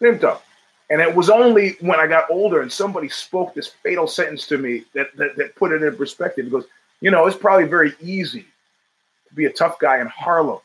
Seemed 0.02 0.22
tough. 0.22 0.46
And 0.90 1.02
it 1.02 1.14
was 1.14 1.30
only 1.30 1.76
when 1.82 2.00
I 2.00 2.08
got 2.08 2.32
older 2.32 2.62
and 2.62 2.72
somebody 2.72 3.10
spoke 3.10 3.54
this 3.54 3.68
fatal 3.68 4.08
sentence 4.08 4.48
to 4.48 4.58
me 4.58 4.86
that, 4.94 5.16
that, 5.18 5.36
that 5.36 5.56
put 5.56 5.72
it 5.72 5.84
in 5.84 5.96
perspective. 5.96 6.46
Because, 6.46 6.66
you 7.00 7.12
know, 7.12 7.28
it's 7.28 7.38
probably 7.38 7.68
very 7.68 7.94
easy 8.02 8.46
to 9.28 9.36
be 9.36 9.46
a 9.46 9.54
tough 9.54 9.78
guy 9.78 10.02
in 10.02 10.08
Harlem 10.08 10.60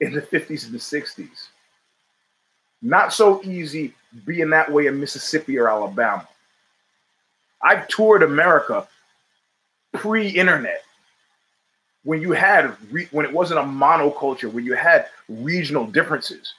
in 0.00 0.14
the 0.14 0.22
50s 0.22 0.64
and 0.64 0.72
the 0.72 0.78
60s. 0.78 1.48
Not 2.80 3.12
so 3.12 3.42
easy 3.44 3.94
being 4.24 4.48
that 4.50 4.72
way 4.72 4.86
in 4.86 4.98
Mississippi 4.98 5.58
or 5.58 5.68
Alabama. 5.68 6.26
I've 7.62 7.88
toured 7.88 8.22
America 8.22 8.88
pre 9.94 10.28
internet. 10.28 10.82
when 12.04 12.20
you 12.22 12.32
had 12.32 12.76
re- 12.92 13.08
when 13.12 13.26
it 13.26 13.32
wasn't 13.32 13.60
a 13.60 13.64
monoculture, 13.64 14.52
when 14.52 14.64
you 14.64 14.74
had 14.74 15.06
regional 15.28 15.86
differences, 15.86 16.54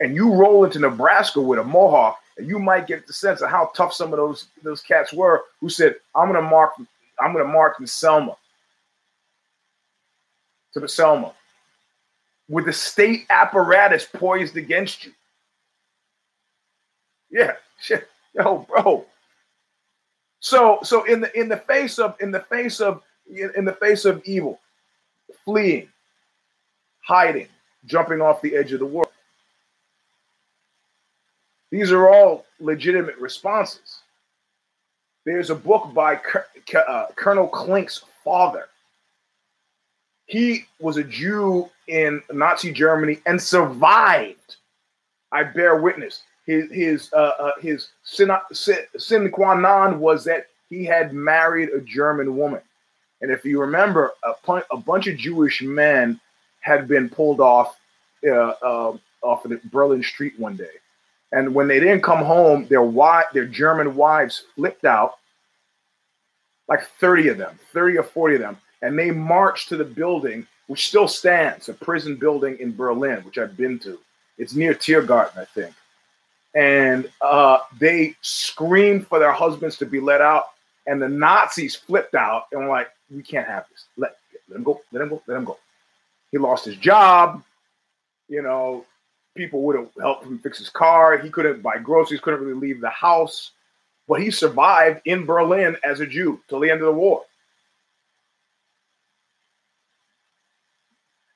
and 0.00 0.14
you 0.16 0.34
roll 0.34 0.64
into 0.64 0.78
Nebraska 0.80 1.40
with 1.40 1.58
a 1.60 1.64
mohawk, 1.64 2.20
and 2.38 2.48
you 2.48 2.58
might 2.58 2.86
get 2.86 3.06
the 3.06 3.12
sense 3.12 3.40
of 3.42 3.50
how 3.50 3.70
tough 3.76 3.94
some 3.94 4.12
of 4.12 4.18
those 4.18 4.48
those 4.62 4.82
cats 4.82 5.12
were 5.12 5.44
who 5.60 5.68
said, 5.68 5.96
"I'm 6.14 6.32
to 6.34 6.42
mark, 6.42 6.74
I'm 7.20 7.34
to 7.34 7.44
mark 7.44 7.80
in 7.80 7.86
Selma 7.86 8.36
to 10.74 10.80
the 10.80 10.88
Selma." 10.88 11.34
With 12.48 12.66
the 12.66 12.72
state 12.72 13.26
apparatus 13.30 14.06
poised 14.06 14.56
against 14.56 15.04
you. 15.06 15.12
Yeah, 17.30 17.54
shit. 17.80 18.08
Yo, 18.34 18.58
bro. 18.68 19.06
So 20.40 20.78
so 20.82 21.04
in 21.04 21.20
the 21.20 21.38
in 21.38 21.48
the 21.48 21.56
face 21.56 21.98
of 21.98 22.16
in 22.20 22.30
the 22.30 22.40
face 22.40 22.80
of 22.80 23.02
in 23.28 23.64
the 23.64 23.72
face 23.72 24.04
of 24.04 24.22
evil, 24.24 24.60
fleeing, 25.44 25.88
hiding, 27.02 27.48
jumping 27.84 28.20
off 28.20 28.42
the 28.42 28.56
edge 28.56 28.72
of 28.72 28.80
the 28.80 28.86
world. 28.86 29.10
These 31.70 31.90
are 31.90 32.08
all 32.08 32.46
legitimate 32.60 33.16
responses. 33.18 34.00
There's 35.24 35.50
a 35.50 35.54
book 35.56 35.92
by 35.92 36.20
uh, 36.74 37.06
Colonel 37.16 37.48
Klink's 37.48 38.04
father. 38.22 38.68
He 40.26 40.66
was 40.80 40.96
a 40.96 41.04
Jew 41.04 41.68
in 41.88 42.22
Nazi 42.32 42.72
Germany 42.72 43.18
and 43.26 43.40
survived. 43.40 44.56
I 45.32 45.42
bear 45.42 45.76
witness. 45.76 46.22
His 46.46 46.70
his 46.70 47.12
uh, 47.12 47.32
uh, 47.38 47.52
his 47.60 47.88
sine 48.04 49.30
qua 49.30 49.54
non 49.54 49.98
was 49.98 50.24
that 50.24 50.46
he 50.70 50.84
had 50.84 51.12
married 51.12 51.70
a 51.70 51.80
German 51.80 52.36
woman. 52.36 52.60
And 53.20 53.30
if 53.30 53.44
you 53.44 53.60
remember, 53.60 54.12
a, 54.22 54.62
a 54.70 54.76
bunch 54.76 55.06
of 55.06 55.16
Jewish 55.16 55.62
men 55.62 56.20
had 56.60 56.86
been 56.86 57.08
pulled 57.08 57.40
off 57.40 57.78
uh, 58.26 58.54
uh, 58.62 58.96
off 59.22 59.44
of 59.44 59.50
the 59.50 59.60
Berlin 59.72 60.02
street 60.02 60.38
one 60.38 60.56
day, 60.56 60.76
and 61.32 61.54
when 61.54 61.66
they 61.66 61.80
didn't 61.80 62.02
come 62.02 62.24
home, 62.24 62.66
their 62.68 62.82
wife, 62.82 63.26
their 63.32 63.46
German 63.46 63.96
wives 63.96 64.44
flipped 64.54 64.84
out, 64.84 65.18
like 66.68 66.86
thirty 67.00 67.28
of 67.28 67.38
them, 67.38 67.58
thirty 67.72 67.96
or 67.98 68.04
forty 68.04 68.36
of 68.36 68.40
them, 68.40 68.56
and 68.82 68.96
they 68.96 69.10
marched 69.10 69.68
to 69.70 69.76
the 69.76 69.84
building, 69.84 70.46
which 70.68 70.86
still 70.86 71.08
stands, 71.08 71.68
a 71.68 71.74
prison 71.74 72.16
building 72.16 72.56
in 72.60 72.76
Berlin, 72.76 73.24
which 73.24 73.38
I've 73.38 73.56
been 73.56 73.78
to. 73.80 73.98
It's 74.38 74.54
near 74.54 74.74
Tiergarten, 74.74 75.38
I 75.38 75.44
think. 75.46 75.74
And 76.56 77.10
uh, 77.20 77.58
they 77.78 78.16
screamed 78.22 79.06
for 79.06 79.18
their 79.18 79.30
husbands 79.32 79.76
to 79.76 79.86
be 79.86 80.00
let 80.00 80.22
out, 80.22 80.46
and 80.86 81.00
the 81.00 81.08
Nazis 81.08 81.76
flipped 81.76 82.14
out 82.14 82.44
and 82.50 82.62
were 82.62 82.68
like, 82.68 82.88
we 83.14 83.22
can't 83.22 83.46
have 83.46 83.66
this. 83.70 83.84
Let, 83.98 84.16
let 84.48 84.56
him 84.56 84.64
go. 84.64 84.80
Let 84.90 85.02
him 85.02 85.10
go. 85.10 85.22
Let 85.26 85.36
him 85.36 85.44
go. 85.44 85.58
He 86.32 86.38
lost 86.38 86.64
his 86.64 86.76
job. 86.76 87.44
You 88.28 88.40
know, 88.40 88.86
people 89.36 89.62
would 89.62 89.76
have 89.76 89.90
helped 90.00 90.24
him 90.24 90.38
fix 90.38 90.56
his 90.56 90.70
car. 90.70 91.18
He 91.18 91.28
couldn't 91.28 91.62
buy 91.62 91.76
groceries, 91.76 92.20
couldn't 92.20 92.40
really 92.40 92.58
leave 92.58 92.80
the 92.80 92.88
house. 92.88 93.52
But 94.08 94.22
he 94.22 94.30
survived 94.30 95.02
in 95.04 95.26
Berlin 95.26 95.76
as 95.84 96.00
a 96.00 96.06
Jew 96.06 96.40
till 96.48 96.60
the 96.60 96.70
end 96.70 96.80
of 96.80 96.86
the 96.86 96.92
war. 96.92 97.24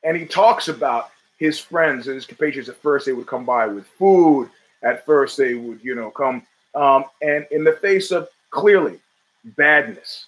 And 0.02 0.16
he 0.16 0.24
talks 0.24 0.68
about 0.68 1.10
his 1.38 1.58
friends 1.58 2.06
and 2.06 2.14
his 2.14 2.24
compatriots. 2.24 2.70
At 2.70 2.80
first, 2.80 3.04
they 3.04 3.12
would 3.12 3.26
come 3.26 3.44
by 3.44 3.66
with 3.66 3.86
food. 3.86 4.48
At 4.82 5.04
first, 5.04 5.36
they 5.36 5.54
would, 5.54 5.80
you 5.82 5.94
know, 5.94 6.10
come. 6.10 6.42
Um, 6.74 7.04
and 7.22 7.46
in 7.50 7.64
the 7.64 7.72
face 7.74 8.10
of 8.10 8.28
clearly 8.50 9.00
badness, 9.44 10.26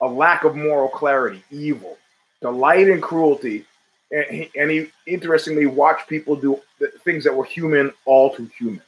a 0.00 0.06
lack 0.06 0.44
of 0.44 0.56
moral 0.56 0.88
clarity, 0.88 1.42
evil, 1.50 1.98
delight 2.40 2.88
in 2.88 3.00
cruelty, 3.00 3.64
and 4.10 4.24
he, 4.28 4.50
and 4.58 4.70
he 4.70 4.90
interestingly 5.06 5.66
watched 5.66 6.08
people 6.08 6.34
do 6.34 6.60
things 7.04 7.22
that 7.24 7.34
were 7.34 7.44
human, 7.44 7.92
all 8.06 8.34
too 8.34 8.50
human. 8.58 8.82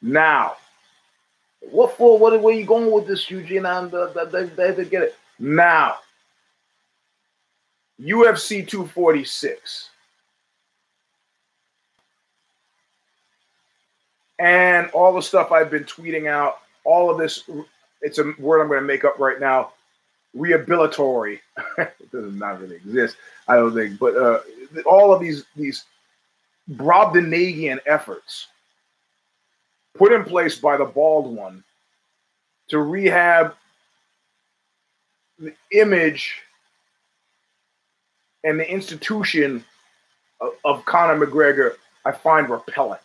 Now, 0.00 0.56
what 1.60 1.96
for? 1.96 2.18
What 2.18 2.40
where 2.40 2.54
you 2.54 2.64
going 2.64 2.90
with 2.90 3.06
this, 3.06 3.30
Eugene? 3.30 3.66
I'm, 3.66 3.92
And 3.92 4.32
they, 4.32 4.44
they, 4.44 4.70
they 4.70 4.84
get 4.86 5.02
it 5.02 5.16
now. 5.38 5.96
UFC 8.00 8.66
246. 8.66 9.90
and 14.40 14.90
all 14.92 15.14
the 15.14 15.20
stuff 15.20 15.52
I've 15.52 15.70
been 15.70 15.84
tweeting 15.84 16.26
out, 16.26 16.60
all 16.84 17.10
of 17.10 17.18
this, 17.18 17.44
it's 18.00 18.18
a 18.18 18.32
word 18.38 18.62
I'm 18.62 18.68
going 18.68 18.80
to 18.80 18.86
make 18.86 19.04
up 19.04 19.18
right 19.18 19.38
now, 19.38 19.72
rehabilitory. 20.34 21.40
it 21.78 22.10
does 22.10 22.34
not 22.34 22.60
really 22.60 22.76
exist, 22.76 23.16
I 23.46 23.56
don't 23.56 23.74
think, 23.74 23.98
but 24.00 24.16
uh, 24.16 24.40
all 24.86 25.12
of 25.12 25.20
these 25.20 25.44
these 25.56 25.84
Brobdingnagian 26.72 27.80
efforts 27.84 28.46
put 29.94 30.12
in 30.12 30.24
place 30.24 30.56
by 30.56 30.76
the 30.76 30.84
bald 30.84 31.36
one 31.36 31.62
to 32.68 32.78
rehab 32.78 33.54
the 35.38 35.52
image 35.72 36.36
and 38.44 38.58
the 38.58 38.70
institution 38.70 39.64
of, 40.40 40.52
of 40.64 40.84
Conor 40.84 41.24
McGregor, 41.24 41.74
I 42.04 42.12
find 42.12 42.48
repellent. 42.48 43.00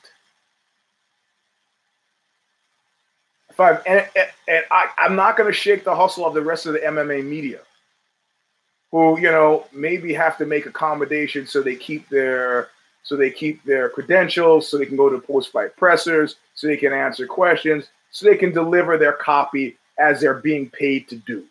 Five, 3.53 3.81
and, 3.85 4.05
and, 4.15 4.27
and 4.49 4.65
I, 4.69 4.89
I'm 4.97 5.15
not 5.15 5.37
going 5.37 5.47
to 5.47 5.57
shake 5.57 5.85
the 5.85 5.95
hustle 5.95 6.25
of 6.25 6.33
the 6.33 6.41
rest 6.41 6.65
of 6.65 6.73
the 6.73 6.79
MMA 6.79 7.23
media, 7.23 7.59
who 8.91 9.17
you 9.17 9.31
know 9.31 9.65
maybe 9.71 10.13
have 10.13 10.37
to 10.39 10.45
make 10.45 10.65
accommodations 10.65 11.51
so 11.51 11.61
they 11.61 11.75
keep 11.75 12.07
their 12.09 12.69
so 13.03 13.15
they 13.15 13.29
keep 13.29 13.63
their 13.63 13.87
credentials, 13.89 14.67
so 14.67 14.77
they 14.77 14.85
can 14.85 14.97
go 14.97 15.09
to 15.09 15.19
post-fight 15.19 15.77
pressers, 15.77 16.37
so 16.55 16.67
they 16.67 16.75
can 16.75 16.91
answer 16.91 17.27
questions, 17.27 17.85
so 18.09 18.25
they 18.25 18.35
can 18.35 18.51
deliver 18.51 18.97
their 18.97 19.13
copy 19.13 19.77
as 19.99 20.19
they're 20.19 20.33
being 20.33 20.69
paid 20.71 21.07
to 21.07 21.15
do. 21.15 21.45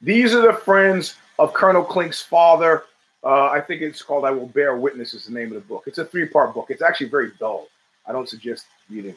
These 0.00 0.34
are 0.34 0.42
the 0.42 0.52
friends 0.52 1.16
of 1.38 1.52
Colonel 1.52 1.84
Klink's 1.84 2.22
father. 2.22 2.84
Uh, 3.24 3.48
I 3.48 3.60
think 3.60 3.82
it's 3.82 4.02
called 4.02 4.24
I 4.24 4.30
Will 4.30 4.46
Bear 4.46 4.76
Witness, 4.76 5.12
is 5.14 5.26
the 5.26 5.32
name 5.32 5.48
of 5.48 5.54
the 5.54 5.68
book. 5.68 5.84
It's 5.86 5.98
a 5.98 6.04
three 6.04 6.26
part 6.26 6.54
book. 6.54 6.66
It's 6.70 6.82
actually 6.82 7.08
very 7.08 7.32
dull. 7.38 7.68
I 8.06 8.12
don't 8.12 8.28
suggest 8.28 8.66
reading. 8.88 9.16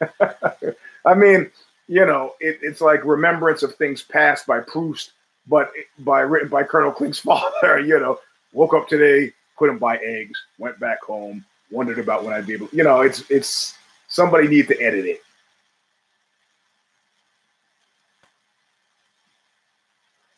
it. 0.00 0.78
I 1.04 1.14
mean, 1.14 1.50
you 1.88 2.06
know, 2.06 2.34
it, 2.40 2.58
it's 2.62 2.80
like 2.80 3.04
remembrance 3.04 3.62
of 3.62 3.74
things 3.74 4.02
past 4.02 4.46
by 4.46 4.60
Proust, 4.60 5.12
but 5.48 5.70
by 5.98 6.20
written 6.20 6.48
by 6.48 6.62
Colonel 6.62 6.92
Klink's 6.92 7.18
father. 7.20 7.80
You 7.80 7.98
know, 7.98 8.20
woke 8.52 8.74
up 8.74 8.88
today, 8.88 9.32
couldn't 9.56 9.78
buy 9.78 9.96
eggs, 9.98 10.40
went 10.58 10.78
back 10.78 11.02
home, 11.02 11.44
wondered 11.70 11.98
about 11.98 12.24
when 12.24 12.34
I'd 12.34 12.46
be 12.46 12.54
able. 12.54 12.68
You 12.72 12.84
know, 12.84 13.00
it's 13.00 13.28
it's 13.30 13.74
somebody 14.08 14.46
needs 14.46 14.68
to 14.68 14.80
edit 14.80 15.06
it. 15.06 15.22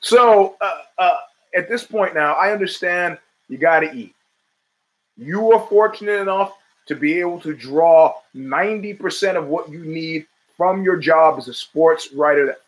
So 0.06 0.54
uh, 0.60 0.82
uh, 0.98 1.16
at 1.56 1.68
this 1.68 1.82
point 1.82 2.14
now, 2.14 2.34
I 2.34 2.52
understand 2.52 3.18
you 3.48 3.58
got 3.58 3.80
to 3.80 3.92
eat. 3.92 4.14
You 5.16 5.50
are 5.50 5.66
fortunate 5.66 6.20
enough 6.20 6.52
to 6.86 6.94
be 6.94 7.18
able 7.18 7.40
to 7.40 7.52
draw 7.52 8.14
90% 8.36 9.34
of 9.34 9.48
what 9.48 9.68
you 9.68 9.84
need 9.84 10.26
from 10.56 10.84
your 10.84 10.96
job 10.96 11.38
as 11.38 11.48
a 11.48 11.54
sports 11.54 12.12
writer 12.12 12.46
that 12.46 12.60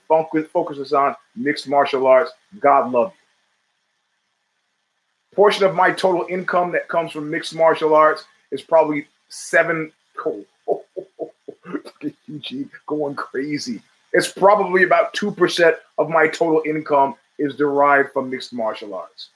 focuses 0.53 0.93
on 0.93 1.15
mixed 1.37 1.69
martial 1.69 2.09
arts. 2.09 2.33
God 2.59 2.91
love 2.91 3.13
you. 5.31 5.37
Portion 5.37 5.65
of 5.65 5.77
my 5.77 5.93
total 5.93 6.27
income 6.29 6.73
that 6.73 6.89
comes 6.89 7.13
from 7.13 7.31
mixed 7.31 7.55
martial 7.55 7.95
arts 7.95 8.25
is 8.51 8.63
probably 8.63 9.07
seven. 9.29 9.93
Oh, 10.71 10.85
going 12.87 13.15
crazy. 13.15 13.81
It's 14.13 14.31
probably 14.31 14.83
about 14.83 15.15
2% 15.15 15.75
of 15.99 16.09
my 16.09 16.27
total 16.27 16.63
income 16.67 17.15
is 17.39 17.55
derived 17.55 18.13
from 18.13 18.31
mixed 18.31 18.53
martial 18.53 18.95
arts. 18.95 19.31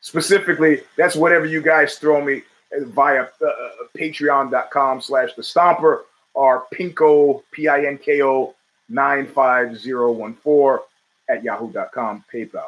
Specifically, 0.00 0.82
that's 0.96 1.14
whatever 1.14 1.46
you 1.46 1.62
guys 1.62 1.96
throw 1.96 2.24
me 2.24 2.42
via 2.72 3.22
uh, 3.22 3.46
uh, 3.46 3.68
patreon.com 3.96 5.00
slash 5.00 5.34
the 5.34 5.42
stomper 5.42 6.00
or 6.34 6.64
pinko 6.74 7.42
p-i-n-k-o 7.52 8.54
95014 8.88 10.84
at 11.28 11.44
yahoo.com 11.44 12.24
paypal. 12.32 12.64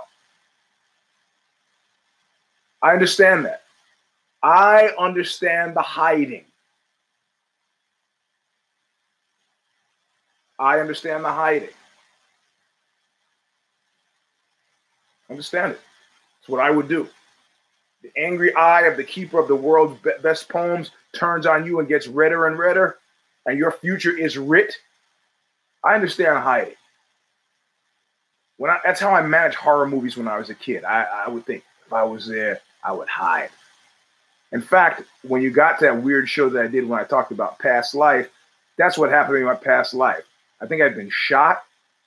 I 2.83 2.93
understand 2.93 3.47
that. 3.47 3.63
I 4.43 4.91
understand 4.99 5.75
the 5.75 5.83
hiding. 5.83 6.45
I 10.59 10.79
understand 10.79 11.25
the 11.25 11.33
hiding 11.33 11.71
understand 15.31 15.73
it 15.73 15.81
it's 16.41 16.49
what 16.49 16.61
i 16.61 16.71
would 16.71 16.89
do 16.89 17.09
the 18.05 18.13
angry 18.23 18.55
eye 18.55 18.83
of 18.83 18.99
the 18.99 19.05
keeper 19.05 19.39
of 19.39 19.49
the 19.49 19.57
world's 19.57 19.99
best 20.23 20.49
poems 20.51 20.91
turns 21.15 21.47
on 21.47 21.65
you 21.65 21.79
and 21.79 21.89
gets 21.89 22.07
redder 22.07 22.47
and 22.47 22.59
redder, 22.59 22.99
and 23.47 23.59
your 23.59 23.73
future 23.73 24.17
is 24.17 24.37
writ. 24.37 24.77
I 25.83 25.95
understand 25.95 26.39
hiding. 26.39 26.75
When 28.59 28.71
I, 28.71 28.79
that's 28.85 29.01
how 29.01 29.15
I 29.15 29.23
managed 29.23 29.57
horror 29.57 29.89
movies 29.89 30.19
when 30.19 30.29
I 30.29 30.39
was 30.39 30.51
a 30.51 30.55
kid. 30.55 30.85
I, 30.85 31.25
I 31.27 31.29
would 31.31 31.47
think 31.47 31.65
if 31.87 31.93
I 31.95 32.05
was 32.05 32.27
there, 32.27 32.61
I 32.85 32.93
would 32.93 33.09
hide. 33.09 33.49
In 34.53 34.61
fact, 34.61 35.03
when 35.23 35.41
you 35.41 35.51
got 35.51 35.79
to 35.79 35.87
that 35.87 36.03
weird 36.03 36.29
show 36.29 36.51
that 36.51 36.63
I 36.63 36.69
did 36.69 36.87
when 36.87 37.01
I 37.01 37.05
talked 37.05 37.33
about 37.33 37.59
past 37.59 37.95
life, 37.95 38.29
that's 38.77 38.99
what 38.99 39.11
happened 39.11 39.39
in 39.39 39.45
my 39.45 39.55
past 39.55 39.95
life. 39.95 40.25
I 40.61 40.67
think 40.67 40.83
I'd 40.83 40.95
been 40.95 41.11
shot 41.11 41.63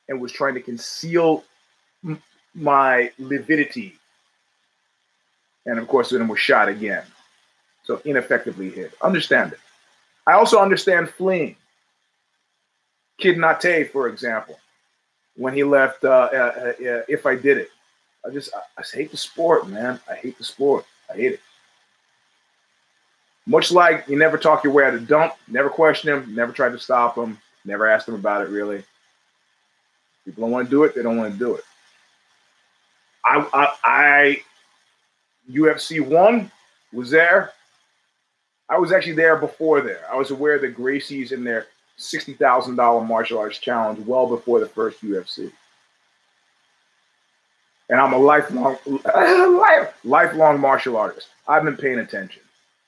and 0.08 0.22
was 0.22 0.32
trying 0.32 0.54
to 0.54 0.62
conceal 0.62 1.44
my 2.58 3.12
lividity. 3.20 3.98
And 5.66 5.80
of 5.80 5.88
course, 5.88 6.10
then 6.10 6.28
was 6.28 6.40
shot 6.40 6.68
again. 6.68 7.04
So 7.84 8.02
ineffectively 8.04 8.70
hit. 8.70 8.94
Understand 9.02 9.54
it. 9.54 9.60
I 10.26 10.34
also 10.34 10.60
understand 10.60 11.10
fleeing. 11.10 11.56
Kid 13.18 13.38
Nate, 13.38 13.92
for 13.92 14.10
example, 14.10 14.60
when 15.36 15.54
he 15.54 15.64
left 15.64 16.04
uh, 16.04 16.30
uh, 16.34 16.74
uh, 16.80 17.02
If 17.08 17.26
I 17.26 17.36
Did 17.36 17.60
It. 17.60 17.70
I 18.26 18.30
just, 18.32 18.54
I, 18.54 18.82
I 18.82 18.84
hate 18.94 19.12
the 19.12 19.18
sport, 19.18 19.68
man. 19.68 20.00
I 20.10 20.16
hate 20.16 20.38
the 20.38 20.44
sport. 20.44 20.86
I 21.10 21.16
hate 21.16 21.34
it. 21.34 21.40
Much 23.46 23.72
like 23.72 24.06
you 24.10 24.18
never 24.18 24.38
talk 24.38 24.66
your 24.66 24.74
way 24.74 24.84
out 24.84 24.94
of 24.94 25.08
dump, 25.08 25.34
never 25.48 25.70
question 25.70 26.10
him, 26.10 26.36
never 26.36 26.52
tried 26.52 26.74
to 26.74 26.80
stop 26.80 27.18
him, 27.18 27.38
never 27.64 27.88
asked 27.88 28.08
him 28.08 28.16
about 28.16 28.42
it 28.42 28.50
really. 28.50 28.84
People 30.26 30.42
don't 30.42 30.52
want 30.52 30.68
to 30.68 30.70
do 30.70 30.84
it, 30.84 30.94
they 30.94 31.02
don't 31.02 31.16
want 31.16 31.32
to 31.32 31.40
do 31.40 31.56
it. 31.56 31.64
I, 33.26 33.48
I, 33.54 33.74
I 33.84 34.42
UFC 35.52 36.06
one 36.06 36.52
was 36.94 37.10
there. 37.10 37.52
I 38.70 38.78
was 38.78 38.92
actually 38.92 39.14
there 39.14 39.38
before 39.38 39.82
there. 39.82 40.06
I 40.12 40.16
was 40.16 40.32
aware 40.32 40.60
that 40.60 40.76
Gracie's 40.76 41.32
in 41.32 41.44
their 41.44 41.68
sixty 41.96 42.34
thousand 42.34 42.76
dollar 42.76 43.04
martial 43.04 43.40
arts 43.40 43.60
challenge 43.60 44.06
well 44.06 44.28
before 44.28 44.60
the 44.60 44.68
first 44.68 45.02
UFC. 45.04 45.52
And 47.90 48.00
I'm 48.00 48.14
a 48.14 48.18
lifelong 48.18 48.78
lifelong 50.04 50.60
martial 50.60 50.98
artist. 50.98 51.30
I've 51.48 51.64
been 51.64 51.78
paying 51.78 52.00
attention. 52.00 52.42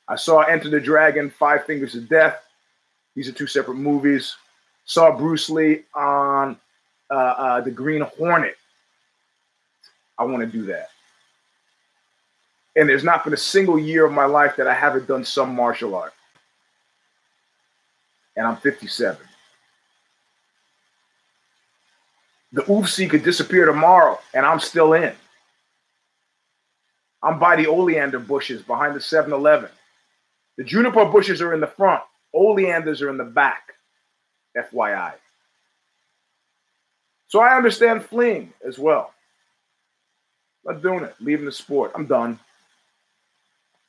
I 0.08 0.16
saw 0.16 0.42
Enter 0.42 0.70
the 0.70 0.80
Dragon, 0.80 1.30
Five 1.30 1.66
Fingers 1.66 1.96
of 1.96 2.10
Death. 2.10 2.44
These 3.16 3.30
are 3.30 3.34
two 3.34 3.48
separate 3.48 3.76
movies. 3.76 4.36
Saw 4.86 5.16
Bruce 5.16 5.50
Lee 5.50 5.84
on 5.94 6.58
uh, 7.12 7.14
uh, 7.14 7.62
the 7.62 7.72
Green 7.72 8.02
Hornet. 8.02 8.58
I 10.20 10.26
want 10.26 10.42
to 10.42 10.46
do 10.46 10.66
that. 10.68 10.90
And 12.76 12.88
there's 12.88 13.04
not 13.04 13.24
been 13.24 13.34
a 13.34 13.38
single 13.38 13.80
year 13.80 14.06
of 14.06 14.12
my 14.12 14.26
life 14.26 14.58
that 14.58 14.68
I 14.68 14.76
haven't 14.76 15.08
done 15.08 15.26
some 15.26 15.56
martial 15.56 15.96
art. 15.96 16.14
And 18.36 18.46
I'm 18.46 18.58
57. 18.58 19.18
The 22.52 22.62
UFC 22.64 23.10
could 23.10 23.24
disappear 23.24 23.66
tomorrow, 23.66 24.20
and 24.34 24.46
I'm 24.46 24.60
still 24.60 24.94
in. 24.94 25.14
I'm 27.24 27.40
by 27.40 27.56
the 27.56 27.68
oleander 27.68 28.20
bushes 28.20 28.62
behind 28.62 28.96
the 28.96 29.02
7 29.02 29.34
Eleven. 29.34 29.70
The 30.58 30.64
juniper 30.64 31.06
bushes 31.06 31.42
are 31.42 31.54
in 31.54 31.60
the 31.60 31.68
front, 31.68 32.04
oleanders 32.34 33.02
are 33.02 33.10
in 33.10 33.18
the 33.18 33.24
back. 33.24 33.70
FYI. 34.58 35.14
So 37.28 37.40
I 37.40 37.56
understand 37.56 38.04
fleeing 38.04 38.54
as 38.68 38.80
well. 38.80 39.14
Not 40.66 40.82
doing 40.82 41.04
it, 41.04 41.16
leaving 41.20 41.46
the 41.46 41.52
sport. 41.52 41.92
I'm 41.96 42.06
done. 42.06 42.40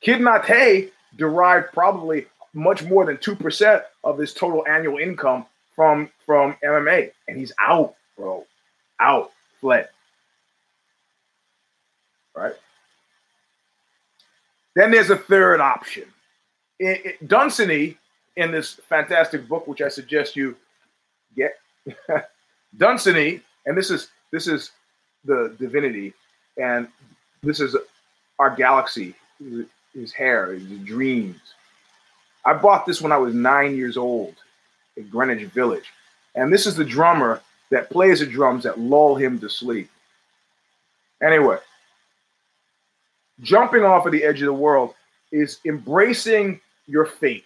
Kid 0.01 0.21
Nate 0.21 0.93
derived 1.15 1.73
probably 1.73 2.25
much 2.53 2.83
more 2.83 3.05
than 3.05 3.17
2% 3.17 3.83
of 4.03 4.17
his 4.17 4.33
total 4.33 4.65
annual 4.67 4.97
income 4.97 5.45
from, 5.75 6.09
from 6.25 6.55
MMA. 6.63 7.11
And 7.27 7.37
he's 7.37 7.53
out, 7.59 7.95
bro. 8.17 8.45
Out, 8.99 9.31
fled. 9.59 9.89
Right? 12.35 12.53
Then 14.75 14.91
there's 14.91 15.09
a 15.09 15.17
third 15.17 15.59
option 15.59 16.05
it, 16.81 17.05
it, 17.05 17.27
Dunsany 17.27 17.95
in 18.35 18.51
this 18.51 18.79
fantastic 18.89 19.47
book, 19.47 19.67
which 19.67 19.81
I 19.81 19.87
suggest 19.87 20.35
you 20.35 20.55
get, 21.35 21.59
Dunsany, 22.77 23.41
and 23.65 23.77
this 23.77 23.91
is 23.91 24.09
this 24.31 24.47
is 24.47 24.71
the 25.23 25.55
divinity, 25.59 26.13
and 26.61 26.87
this 27.41 27.59
is 27.59 27.75
our 28.37 28.55
galaxy, 28.55 29.15
his 29.93 30.13
hair, 30.13 30.53
his 30.53 30.79
dreams. 30.79 31.39
I 32.45 32.53
bought 32.53 32.85
this 32.85 33.01
when 33.01 33.11
I 33.11 33.17
was 33.17 33.33
nine 33.33 33.75
years 33.75 33.97
old 33.97 34.35
in 34.95 35.07
Greenwich 35.09 35.47
Village, 35.49 35.91
and 36.35 36.53
this 36.53 36.65
is 36.65 36.75
the 36.75 36.85
drummer 36.85 37.41
that 37.71 37.89
plays 37.89 38.19
the 38.19 38.25
drums 38.25 38.63
that 38.63 38.79
lull 38.79 39.15
him 39.15 39.39
to 39.39 39.49
sleep. 39.49 39.89
Anyway, 41.23 41.57
jumping 43.41 43.83
off 43.83 44.05
of 44.05 44.11
the 44.11 44.23
edge 44.23 44.41
of 44.41 44.47
the 44.47 44.53
world 44.53 44.93
is 45.31 45.59
embracing 45.65 46.59
your 46.87 47.05
fate. 47.05 47.45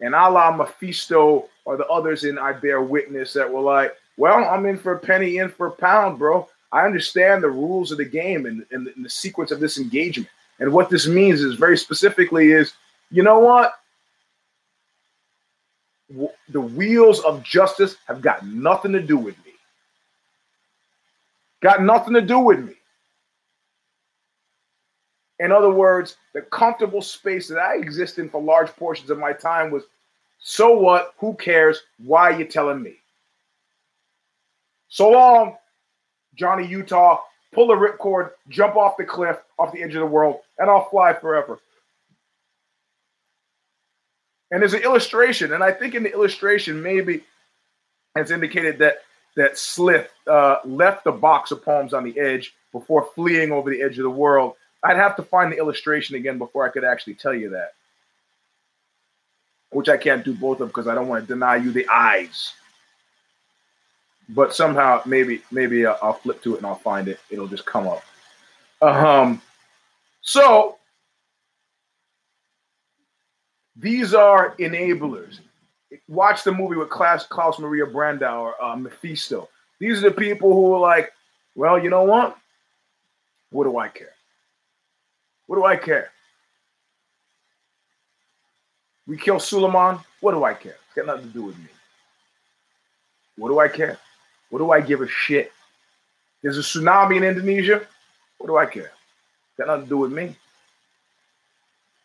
And 0.00 0.14
a 0.14 0.28
la 0.30 0.50
Mephisto 0.50 1.48
or 1.64 1.76
the 1.76 1.86
others 1.86 2.24
in 2.24 2.38
I 2.38 2.52
Bear 2.52 2.80
Witness 2.80 3.32
that 3.34 3.50
were 3.50 3.60
like, 3.60 3.94
well, 4.16 4.44
I'm 4.44 4.66
in 4.66 4.76
for 4.76 4.92
a 4.92 4.98
penny, 4.98 5.38
in 5.38 5.48
for 5.48 5.68
a 5.68 5.72
pound, 5.72 6.18
bro. 6.18 6.48
I 6.72 6.84
understand 6.84 7.42
the 7.42 7.50
rules 7.50 7.90
of 7.90 7.98
the 7.98 8.04
game 8.04 8.46
and, 8.46 8.64
and, 8.70 8.86
the, 8.86 8.92
and 8.94 9.04
the 9.04 9.10
sequence 9.10 9.50
of 9.50 9.60
this 9.60 9.78
engagement. 9.78 10.28
And 10.58 10.72
what 10.72 10.90
this 10.90 11.06
means 11.06 11.40
is 11.40 11.54
very 11.54 11.76
specifically 11.76 12.52
is, 12.52 12.72
you 13.10 13.22
know 13.22 13.38
what? 13.38 13.74
the 16.48 16.60
wheels 16.60 17.20
of 17.20 17.42
justice 17.42 17.96
have 18.06 18.20
got 18.20 18.44
nothing 18.46 18.92
to 18.92 19.00
do 19.00 19.16
with 19.16 19.36
me. 19.44 19.52
Got 21.62 21.82
nothing 21.82 22.14
to 22.14 22.20
do 22.20 22.38
with 22.38 22.58
me. 22.58 22.74
In 25.38 25.52
other 25.52 25.70
words, 25.70 26.16
the 26.34 26.42
comfortable 26.42 27.00
space 27.00 27.48
that 27.48 27.58
I 27.58 27.76
exist 27.76 28.18
in 28.18 28.28
for 28.28 28.42
large 28.42 28.68
portions 28.76 29.10
of 29.10 29.18
my 29.18 29.32
time 29.32 29.70
was 29.70 29.84
so 30.38 30.72
what? 30.76 31.14
Who 31.18 31.34
cares? 31.34 31.80
Why 31.98 32.32
are 32.32 32.38
you 32.38 32.44
telling 32.44 32.82
me? 32.82 32.96
So 34.90 35.10
long, 35.10 35.56
Johnny 36.36 36.66
Utah. 36.66 37.20
Pull 37.52 37.66
the 37.66 37.74
ripcord, 37.74 38.30
jump 38.48 38.76
off 38.76 38.96
the 38.96 39.04
cliff, 39.04 39.36
off 39.58 39.72
the 39.72 39.82
edge 39.82 39.96
of 39.96 40.00
the 40.00 40.06
world, 40.06 40.38
and 40.58 40.70
I'll 40.70 40.88
fly 40.88 41.12
forever. 41.12 41.58
And 44.52 44.62
there's 44.62 44.74
an 44.74 44.82
illustration, 44.82 45.52
and 45.52 45.64
I 45.64 45.72
think 45.72 45.96
in 45.96 46.04
the 46.04 46.12
illustration, 46.12 46.80
maybe 46.80 47.24
it's 48.14 48.30
indicated 48.30 48.78
that 48.78 48.98
that 49.36 49.58
Slith 49.58 50.12
uh, 50.28 50.58
left 50.64 51.02
the 51.02 51.10
box 51.10 51.50
of 51.50 51.64
poems 51.64 51.92
on 51.92 52.04
the 52.04 52.16
edge 52.20 52.54
before 52.70 53.08
fleeing 53.16 53.50
over 53.50 53.68
the 53.68 53.82
edge 53.82 53.98
of 53.98 54.04
the 54.04 54.10
world 54.10 54.54
I'd 54.82 54.96
have 54.96 55.16
to 55.16 55.22
find 55.22 55.52
the 55.52 55.58
illustration 55.58 56.16
again 56.16 56.38
before 56.38 56.66
I 56.66 56.70
could 56.70 56.84
actually 56.84 57.14
tell 57.14 57.34
you 57.34 57.50
that. 57.50 57.74
Which 59.70 59.88
I 59.88 59.96
can't 59.96 60.24
do 60.24 60.34
both 60.34 60.60
of 60.60 60.68
because 60.68 60.88
I 60.88 60.94
don't 60.94 61.08
want 61.08 61.26
to 61.26 61.32
deny 61.32 61.56
you 61.56 61.70
the 61.70 61.86
eyes. 61.88 62.54
But 64.30 64.54
somehow, 64.54 65.02
maybe, 65.06 65.42
maybe 65.50 65.86
I'll 65.86 66.14
flip 66.14 66.42
to 66.42 66.54
it 66.54 66.58
and 66.58 66.66
I'll 66.66 66.76
find 66.76 67.08
it. 67.08 67.18
It'll 67.30 67.48
just 67.48 67.66
come 67.66 67.88
up. 67.88 68.02
Um, 68.82 69.42
so 70.20 70.76
these 73.76 74.14
are 74.14 74.54
enablers. 74.56 75.40
Watch 76.06 76.44
the 76.44 76.52
movie 76.52 76.76
with 76.76 76.90
Klaus, 76.90 77.26
Klaus 77.26 77.58
Maria 77.58 77.86
Brandauer, 77.86 78.52
uh, 78.62 78.76
Mephisto. 78.76 79.48
These 79.80 79.98
are 80.04 80.10
the 80.10 80.14
people 80.14 80.52
who 80.52 80.74
are 80.74 80.80
like, 80.80 81.12
well, 81.56 81.82
you 81.82 81.90
know 81.90 82.04
what? 82.04 82.36
What 83.50 83.64
do 83.64 83.78
I 83.78 83.88
care? 83.88 84.12
What 85.46 85.56
do 85.56 85.64
I 85.64 85.76
care? 85.76 86.10
We 89.08 89.16
kill 89.16 89.40
Suleiman. 89.40 89.98
What 90.20 90.32
do 90.32 90.44
I 90.44 90.54
care? 90.54 90.76
It's 90.86 90.94
got 90.94 91.06
nothing 91.06 91.26
to 91.26 91.32
do 91.32 91.42
with 91.42 91.58
me. 91.58 91.66
What 93.36 93.48
do 93.48 93.58
I 93.58 93.66
care? 93.66 93.98
What 94.50 94.58
do 94.58 94.70
I 94.72 94.80
give 94.80 95.00
a 95.00 95.08
shit? 95.08 95.52
There's 96.42 96.58
a 96.58 96.62
tsunami 96.62 97.16
in 97.16 97.24
Indonesia. 97.24 97.86
What 98.38 98.46
do 98.46 98.56
I 98.56 98.66
care? 98.66 98.92
Got 99.58 99.68
nothing 99.68 99.84
to 99.84 99.88
do 99.88 99.98
with 99.98 100.12
me. 100.12 100.36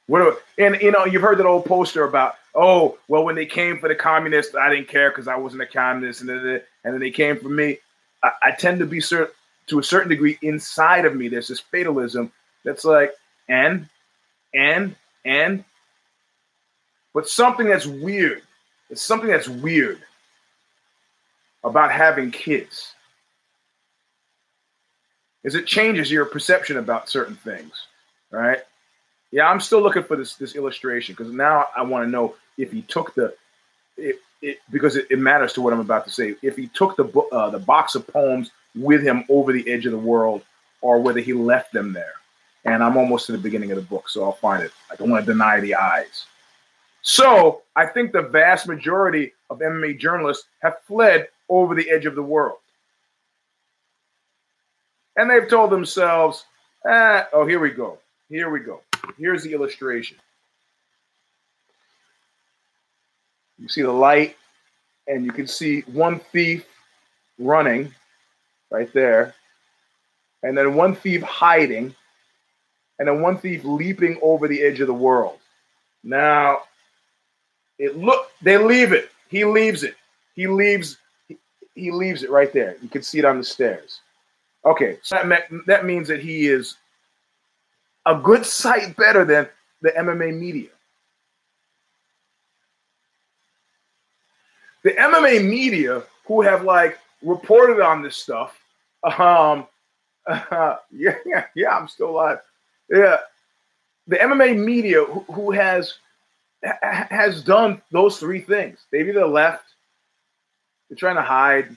What 0.08 0.20
do, 0.20 0.64
and 0.64 0.80
you 0.82 0.92
know, 0.92 1.06
you've 1.06 1.22
heard 1.22 1.40
that 1.40 1.46
old 1.46 1.66
poster 1.66 2.04
about, 2.04 2.36
oh, 2.54 2.98
well, 3.08 3.24
when 3.24 3.36
they 3.36 3.46
came 3.46 3.80
for 3.80 3.90
the 3.90 3.96
communists, 3.96 4.56
I 4.56 4.70
didn't 4.70 4.88
care 4.88 5.10
because 5.10 5.28
I 5.28 5.36
wasn't 5.36 5.64
a 5.64 5.68
communist, 5.68 6.22
and 6.22 6.30
then, 6.30 6.62
and 6.84 6.94
then 6.94 7.00
they 7.00 7.12
came 7.12 7.40
for 7.40 7.50
me. 7.50 7.80
I, 8.24 8.32
I 8.44 8.52
tend 8.52 8.80
to 8.80 8.86
be 8.86 9.02
certain, 9.02 9.34
to 9.68 9.80
a 9.80 9.84
certain 9.84 10.10
degree 10.10 10.38
inside 10.42 11.06
of 11.06 11.16
me. 11.16 11.28
There's 11.28 11.48
this 11.48 11.60
fatalism 11.60 12.32
that's 12.64 12.86
like, 12.86 13.14
and, 13.50 13.90
and, 14.54 14.96
and. 15.24 15.64
But 17.14 17.28
something 17.30 17.68
that's 17.68 17.88
weird, 17.88 18.44
it's 18.90 19.02
something 19.02 19.30
that's 19.30 19.48
weird 19.48 20.04
about 21.66 21.92
having 21.92 22.32
kids. 22.32 22.94
is 25.44 25.56
it 25.56 25.68
changes 25.68 26.12
your 26.12 26.26
perception 26.26 26.78
about 26.78 27.10
certain 27.10 27.36
things, 27.36 27.88
right? 28.32 28.60
Yeah, 29.32 29.50
I'm 29.50 29.60
still 29.60 29.82
looking 29.82 30.04
for 30.04 30.16
this 30.16 30.36
this 30.36 30.56
illustration 30.56 31.14
because 31.14 31.34
now 31.34 31.68
I 31.76 31.82
want 31.82 32.06
to 32.06 32.10
know 32.10 32.36
if 32.58 32.72
he 32.72 32.84
took 32.84 33.14
the 33.16 33.36
it, 33.98 34.20
it 34.42 34.60
because 34.72 34.96
it, 34.96 35.08
it, 35.10 35.20
matters 35.20 35.54
to 35.54 35.62
what 35.62 35.74
I'm 35.74 35.80
about 35.80 36.06
to 36.06 36.12
say. 36.12 36.36
If 36.42 36.56
he 36.56 36.68
took 36.68 36.96
the 36.96 37.06
uh, 37.32 37.50
the 37.50 37.60
box 37.60 37.96
of 37.96 38.08
poems 38.08 38.52
with 38.76 39.02
him 39.02 39.26
over 39.28 39.52
the 39.52 39.70
edge 39.70 39.86
of 39.86 39.92
the 39.92 39.98
world, 39.98 40.44
or 40.82 41.00
whether 41.00 41.20
he 41.20 41.34
left 41.34 41.74
them 41.74 41.94
there. 41.94 42.14
And 42.64 42.84
I'm 42.84 42.98
almost 42.98 43.28
to 43.28 43.32
the 43.32 43.38
beginning 43.38 43.72
of 43.72 43.76
the 43.76 43.84
book, 43.84 44.10
so 44.10 44.24
I'll 44.24 44.34
find 44.34 44.64
it. 44.64 44.72
I 44.92 44.96
don't 44.96 45.10
want 45.10 45.26
to 45.26 45.32
deny 45.32 45.60
the 45.60 45.76
eyes. 45.76 46.26
So 47.02 47.62
I 47.76 47.86
think 47.86 48.12
the 48.12 48.24
vast 48.24 48.68
majority 48.68 49.34
of 49.52 49.60
MMA 49.60 50.00
journalists 50.00 50.48
have 50.64 50.78
fled 50.88 51.28
over 51.50 51.76
the 51.76 51.90
edge 51.90 52.06
of 52.06 52.16
the 52.16 52.24
world. 52.24 52.58
And 55.16 55.30
they've 55.30 55.50
told 55.50 55.72
themselves, 55.72 56.46
ah, 56.86 57.28
oh, 57.34 57.46
here 57.46 57.60
we 57.60 57.70
go. 57.70 58.00
Here 58.30 58.50
we 58.50 58.60
go. 58.60 58.82
Here's 59.18 59.44
the 59.44 59.54
illustration. 59.54 60.18
You 63.58 63.70
see 63.70 63.84
the 63.84 63.92
light, 63.92 64.36
and 65.08 65.24
you 65.24 65.32
can 65.32 65.48
see 65.48 65.82
one 65.82 66.20
thief 66.20 66.66
running 67.40 67.94
right 68.72 68.92
there, 68.94 69.34
and 70.44 70.58
then 70.58 70.76
one 70.76 70.96
thief 70.96 71.22
hiding, 71.22 71.96
and 73.00 73.08
then 73.08 73.22
one 73.22 73.38
thief 73.38 73.64
leaping 73.64 74.20
over 74.22 74.48
the 74.48 74.62
edge 74.62 74.82
of 74.82 74.88
the 74.88 74.94
world. 74.94 75.38
Now, 76.04 76.64
it 77.80 77.98
look 77.98 78.32
they 78.42 78.58
leave 78.58 78.92
it. 78.92 79.10
He 79.30 79.46
leaves 79.46 79.84
it. 79.84 79.96
He 80.36 80.48
leaves. 80.48 80.98
He, 81.76 81.92
leaves 81.92 82.24
it 82.24 82.32
right 82.32 82.52
there. 82.54 82.78
You 82.82 82.90
can 82.90 83.04
see 83.04 83.20
it 83.20 83.26
on 83.26 83.38
the 83.38 83.44
stairs. 83.44 84.00
Okay, 84.66 84.98
so 85.04 85.16
that 85.16 85.52
me- 85.52 85.62
that 85.68 85.86
means 85.86 86.08
that 86.08 86.22
he 86.22 86.48
is 86.48 86.78
a 88.06 88.16
good 88.16 88.46
sight 88.46 88.96
better 88.96 89.26
than 89.26 89.48
the 89.82 89.92
MMA 89.92 90.40
media. 90.40 90.70
The 94.84 94.92
MMA 94.92 95.48
media 95.48 96.04
who 96.26 96.42
have 96.42 96.64
like 96.64 96.98
reported 97.22 97.82
on 97.82 98.02
this 98.02 98.16
stuff. 98.16 98.58
Um, 99.04 99.68
uh, 100.28 100.78
yeah, 100.92 101.16
yeah, 101.26 101.46
yeah. 101.56 101.76
I'm 101.76 101.88
still 101.88 102.10
alive. 102.10 102.40
Yeah, 102.90 103.18
the 104.08 104.18
MMA 104.18 104.58
media 104.58 105.04
who, 105.04 105.22
who 105.32 105.52
has 105.52 105.96
has 106.82 107.44
done 107.44 107.82
those 107.92 108.20
three 108.20 108.42
things. 108.42 108.86
They've 108.92 109.08
either 109.08 109.28
left, 109.28 109.75
they're 110.90 110.98
trying 110.98 111.16
to 111.16 111.22
hide, 111.22 111.76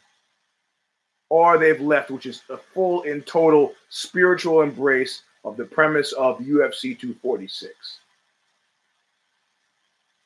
or 1.29 1.59
they've 1.59 1.81
left, 1.81 2.11
which 2.11 2.27
is 2.27 2.43
a 2.51 2.57
full 2.57 3.03
and 3.05 3.27
total 3.27 3.75
spiritual 3.89 4.63
embrace 4.63 5.23
of 5.45 5.57
the 5.57 5.65
premise 5.65 6.13
of 6.13 6.39
UFC 6.39 6.99
246. 6.99 8.01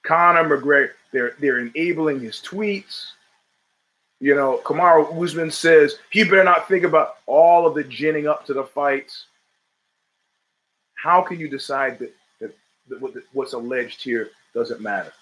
Conor 0.05 0.45
McGregor, 0.45 0.91
they're 1.13 1.35
they're 1.39 1.59
enabling 1.59 2.21
his 2.21 2.43
tweets. 2.45 3.11
You 4.21 4.35
know, 4.35 4.61
Kamaru 4.65 5.23
Usman 5.23 5.51
says 5.51 5.97
he 6.11 6.25
better 6.25 6.45
not 6.45 6.69
think 6.69 6.85
about 6.85 7.17
all 7.27 7.67
of 7.67 7.75
the 7.75 7.85
ginning 7.85 8.27
up 8.27 8.47
to 8.47 8.55
the 8.55 8.65
fights. 8.65 9.27
How 10.95 11.23
can 11.23 11.41
you 11.41 11.49
decide 11.49 11.99
that, 11.99 12.15
that, 12.41 12.55
that 12.89 13.23
what's 13.33 13.53
alleged 13.53 14.03
here 14.03 14.31
doesn't 14.55 14.81
matter. 14.81 15.13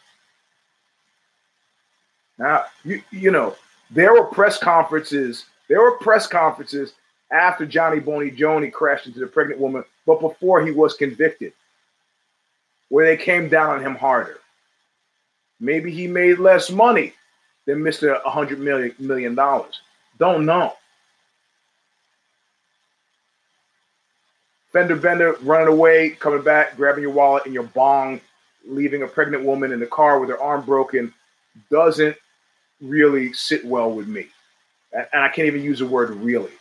Now, 2.40 2.64
you, 2.84 3.02
you 3.10 3.30
know, 3.30 3.54
there 3.90 4.14
were 4.14 4.24
press 4.24 4.58
conferences, 4.58 5.44
there 5.68 5.82
were 5.82 5.98
press 5.98 6.26
conferences 6.26 6.94
after 7.30 7.66
Johnny 7.66 8.00
Bones 8.00 8.34
Jones 8.34 8.72
crashed 8.72 9.06
into 9.06 9.20
the 9.20 9.26
pregnant 9.26 9.60
woman, 9.60 9.84
but 10.06 10.22
before 10.22 10.64
he 10.64 10.70
was 10.70 10.94
convicted, 10.94 11.52
where 12.88 13.04
they 13.04 13.22
came 13.22 13.50
down 13.50 13.76
on 13.76 13.82
him 13.82 13.94
harder. 13.94 14.38
Maybe 15.60 15.92
he 15.92 16.06
made 16.06 16.38
less 16.38 16.70
money 16.70 17.12
than 17.66 17.80
Mr. 17.80 18.20
$100 18.22 18.56
million, 18.56 18.94
million. 18.98 19.34
Don't 20.18 20.46
know. 20.46 20.72
Fender 24.72 24.96
Bender 24.96 25.36
running 25.42 25.68
away, 25.68 26.10
coming 26.10 26.42
back, 26.42 26.74
grabbing 26.78 27.02
your 27.02 27.12
wallet 27.12 27.44
and 27.44 27.52
your 27.52 27.64
bong, 27.64 28.18
leaving 28.66 29.02
a 29.02 29.06
pregnant 29.06 29.44
woman 29.44 29.72
in 29.72 29.80
the 29.80 29.86
car 29.86 30.18
with 30.18 30.30
her 30.30 30.40
arm 30.40 30.64
broken 30.64 31.12
doesn't 31.70 32.16
really 32.80 33.32
sit 33.32 33.64
well 33.64 33.90
with 33.92 34.08
me. 34.08 34.28
And 34.92 35.22
I 35.22 35.28
can't 35.28 35.46
even 35.46 35.62
use 35.62 35.78
the 35.78 35.86
word 35.86 36.10
really. 36.10 36.52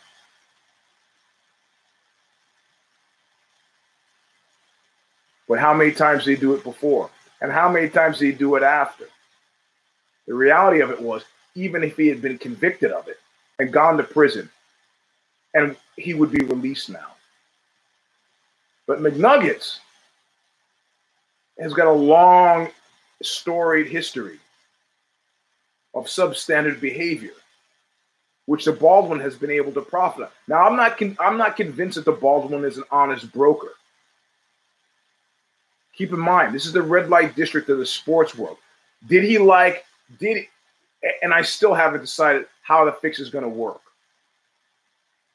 But 5.48 5.58
how 5.58 5.74
many 5.74 5.90
times 5.90 6.24
did 6.24 6.36
he 6.36 6.40
do 6.40 6.54
it 6.54 6.62
before? 6.62 7.10
And 7.40 7.50
how 7.50 7.70
many 7.70 7.88
times 7.88 8.18
did 8.18 8.26
he 8.26 8.32
do 8.32 8.54
it 8.54 8.62
after? 8.62 9.06
The 10.26 10.34
reality 10.34 10.80
of 10.80 10.90
it 10.90 11.00
was, 11.00 11.24
even 11.56 11.82
if 11.82 11.96
he 11.96 12.06
had 12.06 12.22
been 12.22 12.38
convicted 12.38 12.92
of 12.92 13.08
it 13.08 13.18
and 13.58 13.72
gone 13.72 13.96
to 13.96 14.04
prison, 14.04 14.48
and 15.54 15.76
he 15.96 16.14
would 16.14 16.30
be 16.30 16.44
released 16.44 16.88
now. 16.88 17.08
But 18.86 19.00
McNuggets, 19.00 19.78
has 21.60 21.74
got 21.74 21.86
a 21.86 21.92
long, 21.92 22.68
storied 23.22 23.86
history 23.86 24.38
of 25.94 26.06
substandard 26.06 26.80
behavior, 26.80 27.32
which 28.46 28.64
the 28.64 28.72
bald 28.72 29.08
one 29.08 29.20
has 29.20 29.34
been 29.34 29.50
able 29.50 29.72
to 29.72 29.80
profit. 29.80 30.24
On. 30.24 30.28
Now, 30.48 30.66
I'm 30.66 30.76
not 30.76 30.98
con- 30.98 31.16
I'm 31.20 31.36
not 31.36 31.56
convinced 31.56 31.96
that 31.96 32.04
the 32.04 32.12
bald 32.12 32.50
one 32.50 32.64
is 32.64 32.78
an 32.78 32.84
honest 32.90 33.32
broker. 33.32 33.72
Keep 35.94 36.12
in 36.12 36.20
mind, 36.20 36.54
this 36.54 36.66
is 36.66 36.72
the 36.72 36.82
red 36.82 37.10
light 37.10 37.36
district 37.36 37.68
of 37.68 37.78
the 37.78 37.86
sports 37.86 38.34
world. 38.34 38.56
Did 39.08 39.24
he 39.24 39.38
like? 39.38 39.84
Did 40.18 40.36
he, 40.38 40.48
and 41.22 41.32
I 41.32 41.42
still 41.42 41.74
haven't 41.74 42.00
decided 42.00 42.46
how 42.62 42.84
the 42.84 42.92
fix 42.92 43.18
is 43.18 43.30
going 43.30 43.44
to 43.44 43.48
work. 43.48 43.80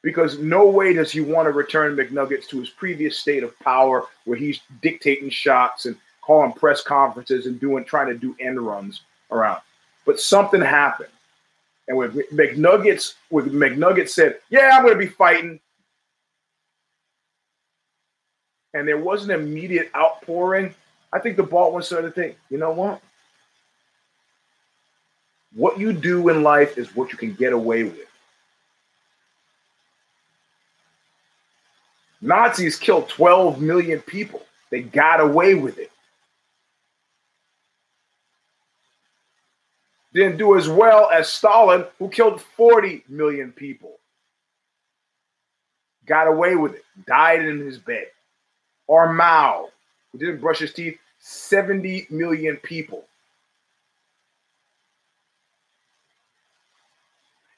Because 0.02 0.40
no 0.40 0.68
way 0.68 0.94
does 0.94 1.12
he 1.12 1.20
want 1.20 1.48
to 1.48 1.52
return 1.52 1.96
McNuggets 1.96 2.48
to 2.50 2.60
his 2.60 2.70
previous 2.70 3.18
state 3.18 3.44
of 3.44 3.58
power 3.60 4.06
where 4.26 4.38
he's 4.38 4.62
dictating 4.82 5.30
shots 5.30 5.86
and 5.86 5.98
calling 6.22 6.54
press 6.54 6.82
conferences 6.82 7.46
and 7.46 7.60
doing 7.60 7.84
trying 7.84 8.08
to 8.08 8.18
do 8.18 8.36
end 8.40 8.62
runs 8.62 9.02
around. 9.32 9.62
But 10.06 10.20
something 10.20 10.62
happened. 10.62 11.10
And 11.88 11.98
with 11.98 12.16
McNuggets, 12.32 13.14
with 13.30 13.52
McNuggets 13.52 14.10
said, 14.10 14.40
Yeah, 14.50 14.72
I'm 14.74 14.84
gonna 14.84 14.98
be 14.98 15.08
fighting. 15.08 15.60
And 18.74 18.88
there 18.88 18.98
was 18.98 19.24
an 19.24 19.32
immediate 19.32 19.90
outpouring. 19.96 20.74
I 21.14 21.20
think 21.20 21.38
the 21.38 21.44
bald 21.44 21.74
one 21.74 21.84
started 21.84 22.08
to 22.08 22.14
think, 22.14 22.38
you 22.50 22.58
know 22.58 22.72
what? 22.72 23.02
What 25.54 25.80
you 25.80 25.94
do 25.94 26.28
in 26.28 26.44
life 26.44 26.78
is 26.78 26.94
what 26.94 27.12
you 27.12 27.18
can 27.18 27.34
get 27.34 27.54
away 27.54 27.84
with. 27.84 28.08
Nazis 32.22 32.78
killed 32.78 33.08
12 33.08 33.62
million 33.62 34.02
people. 34.02 34.42
They 34.72 34.82
got 34.82 35.22
away 35.22 35.56
with 35.56 35.78
it. 35.78 35.92
Didn't 40.16 40.38
do 40.38 40.58
as 40.58 40.70
well 40.70 41.10
as 41.12 41.32
Stalin, 41.32 41.86
who 42.00 42.08
killed 42.08 42.42
40 42.42 43.04
million 43.10 43.52
people. 43.52 44.00
Got 46.06 46.28
away 46.28 46.56
with 46.56 46.76
it, 46.76 46.86
died 47.06 47.44
in 47.44 47.60
his 47.60 47.78
bed. 47.78 48.08
Or 48.88 49.12
Mao, 49.12 49.70
who 50.12 50.20
didn't 50.20 50.40
brush 50.40 50.60
his 50.60 50.74
teeth, 50.74 50.98
70 51.20 52.08
million 52.10 52.56
people. 52.58 53.04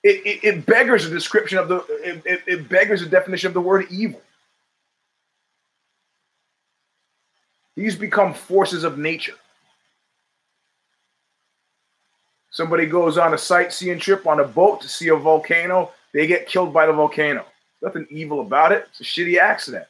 It, 0.04 0.26
it, 0.26 0.44
it 0.44 0.66
beggars 0.66 1.06
a 1.06 1.10
description 1.10 1.60
of 1.60 1.68
the, 1.68 1.78
it, 2.02 2.22
it, 2.26 2.42
it 2.48 2.70
beggars 2.70 3.02
a 3.02 3.06
definition 3.08 3.50
of 3.50 3.54
the 3.54 3.62
word 3.62 3.88
evil. 3.92 4.22
These 7.76 7.96
become 7.96 8.34
forces 8.34 8.84
of 8.84 8.98
nature. 8.98 9.36
Somebody 12.58 12.88
goes 12.88 13.20
on 13.20 13.36
a 13.36 13.38
sightseeing 13.38 14.00
trip 14.00 14.26
on 14.26 14.40
a 14.40 14.44
boat 14.44 14.82
to 14.82 14.90
see 14.90 15.10
a 15.10 15.16
volcano, 15.16 15.92
they 16.12 16.26
get 16.26 16.48
killed 16.48 16.74
by 16.74 16.88
the 16.88 16.92
volcano. 16.92 17.46
Nothing 17.84 18.08
evil 18.10 18.42
about 18.42 18.72
it. 18.72 18.88
It's 18.90 19.00
a 19.00 19.04
shitty 19.04 19.38
accident. 19.38 19.86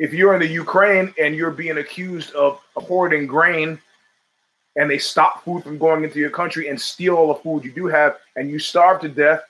If 0.00 0.12
you're 0.12 0.34
in 0.34 0.40
the 0.40 0.48
Ukraine 0.48 1.14
and 1.16 1.36
you're 1.36 1.52
being 1.52 1.78
accused 1.78 2.34
of 2.34 2.58
hoarding 2.74 3.28
grain 3.28 3.80
and 4.74 4.90
they 4.90 4.98
stop 4.98 5.44
food 5.44 5.62
from 5.62 5.78
going 5.78 6.02
into 6.02 6.18
your 6.18 6.30
country 6.30 6.66
and 6.66 6.80
steal 6.80 7.14
all 7.14 7.28
the 7.28 7.40
food 7.42 7.64
you 7.64 7.70
do 7.70 7.86
have 7.86 8.16
and 8.34 8.50
you 8.50 8.58
starve 8.58 9.00
to 9.02 9.08
death, 9.08 9.42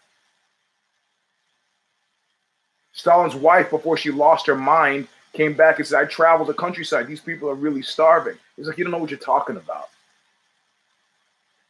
Stalin's 2.92 3.34
wife, 3.34 3.70
before 3.70 3.96
she 3.96 4.10
lost 4.10 4.46
her 4.48 4.54
mind, 4.54 5.08
came 5.34 5.52
back 5.54 5.78
and 5.78 5.86
said, 5.86 6.00
I 6.00 6.06
traveled 6.06 6.48
the 6.48 6.54
countryside. 6.54 7.06
These 7.06 7.20
people 7.20 7.50
are 7.50 7.54
really 7.54 7.82
starving. 7.82 8.36
He's 8.56 8.66
like, 8.66 8.78
you 8.78 8.84
don't 8.84 8.92
know 8.92 8.98
what 8.98 9.10
you're 9.10 9.18
talking 9.18 9.56
about. 9.56 9.88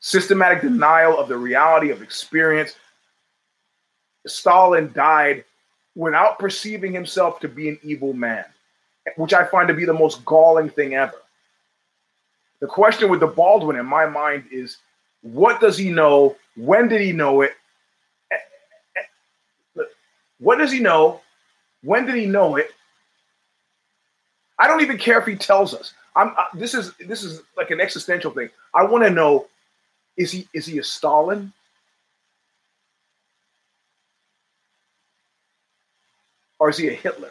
systematic 0.00 0.60
denial 0.60 1.18
of 1.18 1.28
the 1.28 1.36
reality 1.36 1.90
of 1.90 2.02
experience. 2.02 2.76
Stalin 4.26 4.92
died 4.94 5.44
without 5.94 6.38
perceiving 6.38 6.92
himself 6.92 7.40
to 7.40 7.48
be 7.48 7.70
an 7.70 7.78
evil 7.82 8.12
man, 8.12 8.44
which 9.16 9.32
I 9.32 9.44
find 9.46 9.66
to 9.68 9.74
be 9.74 9.86
the 9.86 9.94
most 9.94 10.22
galling 10.26 10.68
thing 10.68 10.94
ever. 10.94 11.14
The 12.60 12.66
question 12.66 13.08
with 13.08 13.20
the 13.20 13.26
bald 13.26 13.66
one 13.66 13.76
in 13.76 13.86
my 13.86 14.04
mind 14.04 14.44
is 14.52 14.76
what 15.22 15.58
does 15.58 15.78
he 15.78 15.90
know? 15.90 16.36
When 16.54 16.86
did 16.88 17.00
he 17.00 17.12
know 17.12 17.40
it? 17.40 17.52
Eh, 18.30 18.36
eh, 18.98 19.82
what 20.38 20.58
does 20.58 20.70
he 20.70 20.80
know? 20.80 21.22
When 21.82 22.04
did 22.04 22.16
he 22.16 22.26
know 22.26 22.56
it? 22.56 22.73
I 24.64 24.66
don't 24.66 24.80
even 24.80 24.96
care 24.96 25.18
if 25.18 25.26
he 25.26 25.36
tells 25.36 25.74
us. 25.74 25.92
I'm 26.16 26.28
uh, 26.28 26.44
this 26.54 26.72
is 26.72 26.94
this 26.96 27.22
is 27.22 27.42
like 27.54 27.70
an 27.70 27.82
existential 27.82 28.30
thing. 28.30 28.48
I 28.72 28.82
want 28.82 29.04
to 29.04 29.10
know 29.10 29.46
is 30.16 30.32
he 30.32 30.48
is 30.54 30.64
he 30.64 30.78
a 30.78 30.82
Stalin? 30.82 31.52
Or 36.58 36.70
is 36.70 36.78
he 36.78 36.88
a 36.88 36.94
Hitler? 36.94 37.30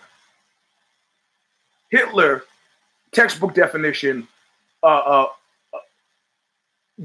Hitler, 1.89 2.43
textbook 3.13 3.55
definition, 3.55 4.27
uh, 4.83 4.85
uh, 4.85 5.27
uh, 5.73 5.77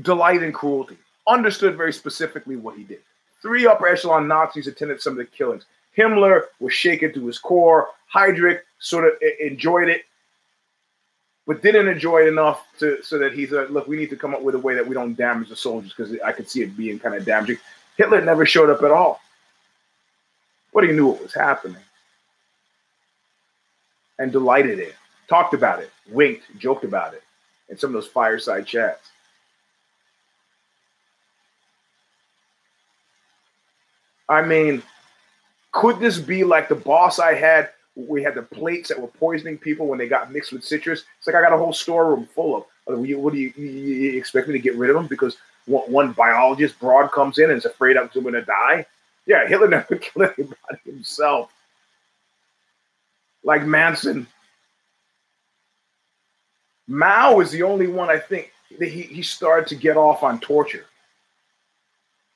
delight 0.03 0.43
in 0.43 0.53
cruelty. 0.53 0.99
Understood 1.27 1.75
very 1.75 1.93
specifically 1.95 2.57
what 2.57 2.77
he 2.77 2.85
did. 2.85 3.01
Three 3.41 3.67
upper 3.67 3.89
echelon 3.89 4.29
Nazis 4.29 4.67
attended 4.67 5.01
some 5.01 5.15
of 5.15 5.17
the 5.17 5.25
killings. 5.25 5.65
Himmler 5.97 6.43
was 6.61 6.75
shaken 6.75 7.15
to 7.15 7.27
his 7.27 7.39
core. 7.39 7.89
Heydrich 8.15 8.61
sort 8.79 9.07
of 9.07 9.13
enjoyed 9.41 9.89
it, 9.89 10.03
but 11.49 11.63
didn't 11.63 11.89
enjoy 11.89 12.21
it 12.25 12.29
enough 12.29 12.67
to 12.79 13.03
so 13.03 13.19
that 13.19 13.33
he's 13.33 13.53
a 13.53 13.63
look. 13.63 13.89
We 13.89 13.97
need 13.97 14.11
to 14.11 14.17
come 14.17 14.35
up 14.35 14.43
with 14.43 14.55
a 14.55 14.59
way 14.59 14.75
that 14.75 14.87
we 14.87 14.95
don't 14.95 15.15
damage 15.15 15.49
the 15.49 15.57
soldiers 15.57 15.95
because 15.97 16.15
I 16.21 16.31
could 16.31 16.49
see 16.49 16.61
it 16.61 16.77
being 16.77 16.99
kind 16.99 17.15
of 17.15 17.25
damaging. 17.25 17.57
Hitler 17.97 18.21
never 18.21 18.45
showed 18.45 18.69
up 18.69 18.83
at 18.83 18.91
all, 18.91 19.21
but 20.75 20.85
he 20.85 20.93
knew 20.93 21.07
what 21.07 21.23
was 21.23 21.33
happening 21.33 21.83
and 24.19 24.31
delighted 24.31 24.79
in, 24.79 24.93
talked 25.27 25.55
about 25.55 25.81
it, 25.81 25.91
winked, 26.11 26.45
joked 26.59 26.85
about 26.85 27.15
it 27.15 27.23
in 27.71 27.79
some 27.79 27.91
of 27.91 27.95
those 27.95 28.11
fireside 28.11 28.67
chats. 28.67 29.09
I 34.29 34.43
mean, 34.43 34.83
could 35.73 35.99
this 35.99 36.19
be 36.19 36.45
like 36.45 36.69
the 36.69 36.75
boss 36.75 37.19
I 37.19 37.33
had? 37.33 37.71
We 38.07 38.23
had 38.23 38.37
the 38.37 38.43
plates 38.43 38.89
that 38.89 39.01
were 39.01 39.09
poisoning 39.09 39.59
people 39.59 39.89
when 39.89 39.99
they 39.99 40.07
got 40.07 40.33
mixed 40.33 40.53
with 40.53 40.63
citrus. 40.63 41.03
It's 41.19 41.27
like 41.27 41.35
I 41.35 41.43
got 41.43 41.53
a 41.53 41.59
whole 41.59 41.73
storeroom 41.73 42.27
full 42.27 42.57
of. 42.57 42.65
What 42.87 43.35
do 43.35 43.39
you, 43.39 43.53
you 43.57 44.17
expect 44.17 44.49
me 44.49 44.55
to 44.55 44.59
get 44.59 44.77
rid 44.77 44.89
of 44.89 44.97
them 44.97 45.09
because 45.09 45.37
one 45.67 46.13
biologist 46.13 46.79
broad 46.81 47.09
comes 47.13 47.39
in 47.39 47.51
and 47.51 47.59
is 47.59 47.67
afraid 47.67 47.97
I'm 47.99 48.09
going 48.15 48.33
to 48.33 48.45
die? 48.45 48.87
Yeah, 49.27 49.47
Hitler 49.47 49.69
never 49.69 49.97
killed 49.97 50.31
anybody 50.39 50.81
himself. 50.87 51.53
Like 53.45 53.65
Manson. 53.65 54.27
Mao 56.87 57.41
is 57.41 57.51
the 57.51 57.65
only 57.65 57.89
one 57.89 58.09
I 58.09 58.19
think 58.19 58.51
that 58.79 58.89
he, 58.89 59.03
he 59.03 59.23
started 59.23 59.67
to 59.69 59.75
get 59.75 59.97
off 59.97 60.23
on 60.23 60.41
torture. 60.41 60.87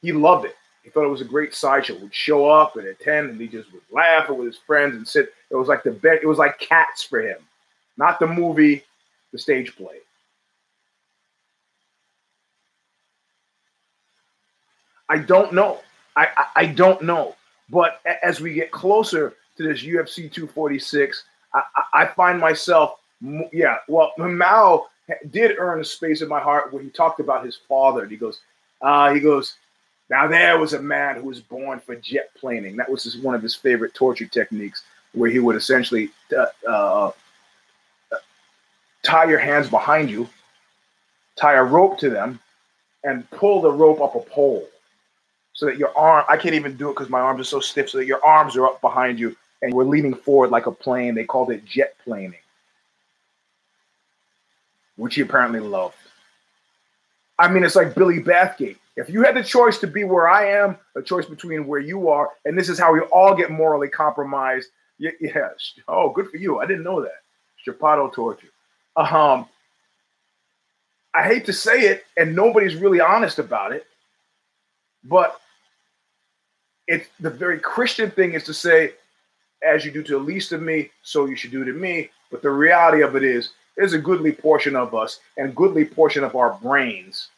He 0.03 0.13
loved 0.13 0.45
it. 0.45 0.57
He 0.83 0.91
thought 0.91 1.05
it 1.05 1.09
was 1.11 1.21
a 1.21 1.27
great 1.27 1.55
sideshow. 1.55 1.95
Would 1.97 2.15
show 2.15 2.47
up 2.47 2.77
and 2.77 2.87
attend, 2.87 3.31
and 3.31 3.41
he 3.41 3.47
just 3.47 3.73
would 3.73 3.83
laugh 3.91 4.29
with 4.29 4.47
his 4.47 4.59
friends 4.59 4.97
and 4.97 5.07
sit. 5.07 5.33
It 5.53 5.57
was 5.57 5.69
like 5.69 5.83
the 5.85 5.93
bed. 5.93 6.21
It 6.23 6.27
was 6.27 6.39
like 6.39 6.59
cats 6.59 7.05
for 7.05 7.21
him, 7.21 7.39
not 7.97 8.19
the 8.19 8.27
movie, 8.27 8.83
the 9.33 9.39
stage 9.39 9.77
play. 9.77 9.99
I 15.09 15.19
don't 15.19 15.53
know. 15.53 15.81
I, 16.17 16.29
I, 16.37 16.47
I 16.57 16.67
don't 16.67 17.03
know. 17.03 17.37
But 17.69 18.01
as 18.23 18.41
we 18.41 18.55
get 18.55 18.71
closer 18.71 19.35
to 19.57 19.63
this 19.63 19.83
UFC 19.83 20.33
246, 20.33 21.25
I, 21.55 21.63
I 21.93 22.07
find 22.07 22.41
myself, 22.41 22.99
yeah. 23.53 23.77
Well, 23.89 24.13
Mao 24.19 24.87
did 25.31 25.59
earn 25.59 25.81
a 25.81 25.85
space 25.85 26.23
in 26.23 26.29
my 26.29 26.41
heart 26.41 26.73
when 26.73 26.83
he 26.83 26.91
talked 26.91 27.21
about 27.21 27.45
his 27.45 27.59
father. 27.69 28.03
And 28.03 28.11
he 28.11 28.17
goes, 28.17 28.41
uh, 28.81 29.13
he 29.13 29.21
goes, 29.21 29.55
now 30.11 30.27
there 30.27 30.59
was 30.59 30.73
a 30.75 30.83
man 30.83 31.17
who 31.17 31.25
was 31.25 31.41
born 31.41 31.81
for 31.81 31.95
jet 31.97 32.31
planing. 32.37 32.77
That 32.77 32.91
was 32.91 33.05
just 33.05 33.23
one 33.23 33.35
of 33.35 33.43
his 33.43 33.55
favorite 33.55 33.95
torture 33.95 34.27
techniques, 34.27 34.83
where 35.15 35.31
he 35.31 35.39
would 35.39 35.57
essentially 35.57 36.11
uh, 36.37 36.47
uh, 36.69 37.11
tie 39.03 39.25
your 39.25 39.39
hands 39.39 39.69
behind 39.69 40.11
you, 40.11 40.29
tie 41.37 41.55
a 41.55 41.63
rope 41.63 41.99
to 41.99 42.11
them, 42.11 42.41
and 43.05 43.29
pull 43.31 43.61
the 43.61 43.71
rope 43.71 44.01
up 44.01 44.15
a 44.15 44.21
pole, 44.21 44.67
so 45.53 45.67
that 45.67 45.77
your 45.77 45.97
arm. 45.97 46.25
I 46.29 46.37
can't 46.37 46.55
even 46.55 46.77
do 46.77 46.91
it 46.91 46.95
because 46.95 47.11
my 47.11 47.21
arms 47.21 47.41
are 47.41 47.45
so 47.45 47.61
stiff. 47.61 47.91
So 47.91 47.99
that 47.99 48.07
your 48.07 48.25
arms 48.25 48.57
are 48.57 48.67
up 48.67 48.81
behind 48.81 49.19
you 49.19 49.37
and 49.63 49.73
we're 49.73 49.85
leaning 49.85 50.15
forward 50.15 50.51
like 50.51 50.67
a 50.67 50.73
plane. 50.73 51.15
They 51.15 51.25
called 51.25 51.51
it 51.51 51.65
jet 51.65 51.97
planing, 52.05 52.35
which 54.97 55.15
he 55.15 55.21
apparently 55.23 55.61
loved. 55.61 55.95
I 57.39 57.49
mean, 57.49 57.65
it's 57.65 57.77
like 57.77 57.95
Billy 57.95 58.21
Bathgate. 58.21 58.77
If 58.97 59.09
you 59.09 59.23
had 59.23 59.35
the 59.35 59.43
choice 59.43 59.79
to 59.79 59.87
be 59.87 60.05
where 60.05 60.29
I 60.29 60.49
am, 60.51 60.77
a 60.97 61.03
choice 61.03 61.27
between 61.27 61.67
where 61.67 61.81
you 61.81 62.09
are, 62.09 62.31
and 62.45 62.59
this 62.59 62.69
is 62.69 62.79
how 62.79 62.93
we 62.93 63.01
all 63.01 63.35
get 63.35 63.51
morally 63.51 63.89
compromised. 63.89 64.69
Yes. 65.03 65.75
Oh, 65.89 66.11
good 66.11 66.31
for 66.31 66.37
you. 66.37 66.61
I 66.61 66.67
didn't 66.67 66.85
know 66.85 67.03
that. 67.03 67.23
Chapato 67.67 68.13
torture. 68.13 68.49
Um, 68.97 69.47
I 71.15 71.25
hate 71.25 71.45
to 71.47 71.53
say 71.53 71.83
it, 71.83 72.05
and 72.17 72.37
nobody's 72.37 72.77
really 72.77 73.01
honest 73.01 73.39
about 73.39 73.73
it, 73.73 73.87
but 75.05 75.41
it's 76.87 77.09
the 77.21 77.31
very 77.31 77.59
Christian 77.59 78.11
thing 78.11 78.35
is 78.35 78.45
to 78.45 78.55
say, 78.55 78.93
as 79.63 79.85
you 79.85 79.91
do 79.91 80.03
to 80.03 80.13
the 80.13 80.19
least 80.19 80.53
of 80.53 80.63
me, 80.63 80.91
so 81.03 81.27
you 81.27 81.37
should 81.37 81.51
do 81.51 81.65
to 81.65 81.73
me. 81.73 82.11
But 82.31 82.43
the 82.43 82.51
reality 82.51 83.03
of 83.03 83.17
it 83.17 83.25
is, 83.25 83.51
there's 83.77 83.93
a 83.95 83.99
goodly 83.99 84.33
portion 84.33 84.77
of 84.77 84.95
us 84.95 85.21
and 85.37 85.57
goodly 85.57 85.85
portion 85.85 86.25
of 86.25 86.37
our 86.37 86.55
brains 86.63 87.29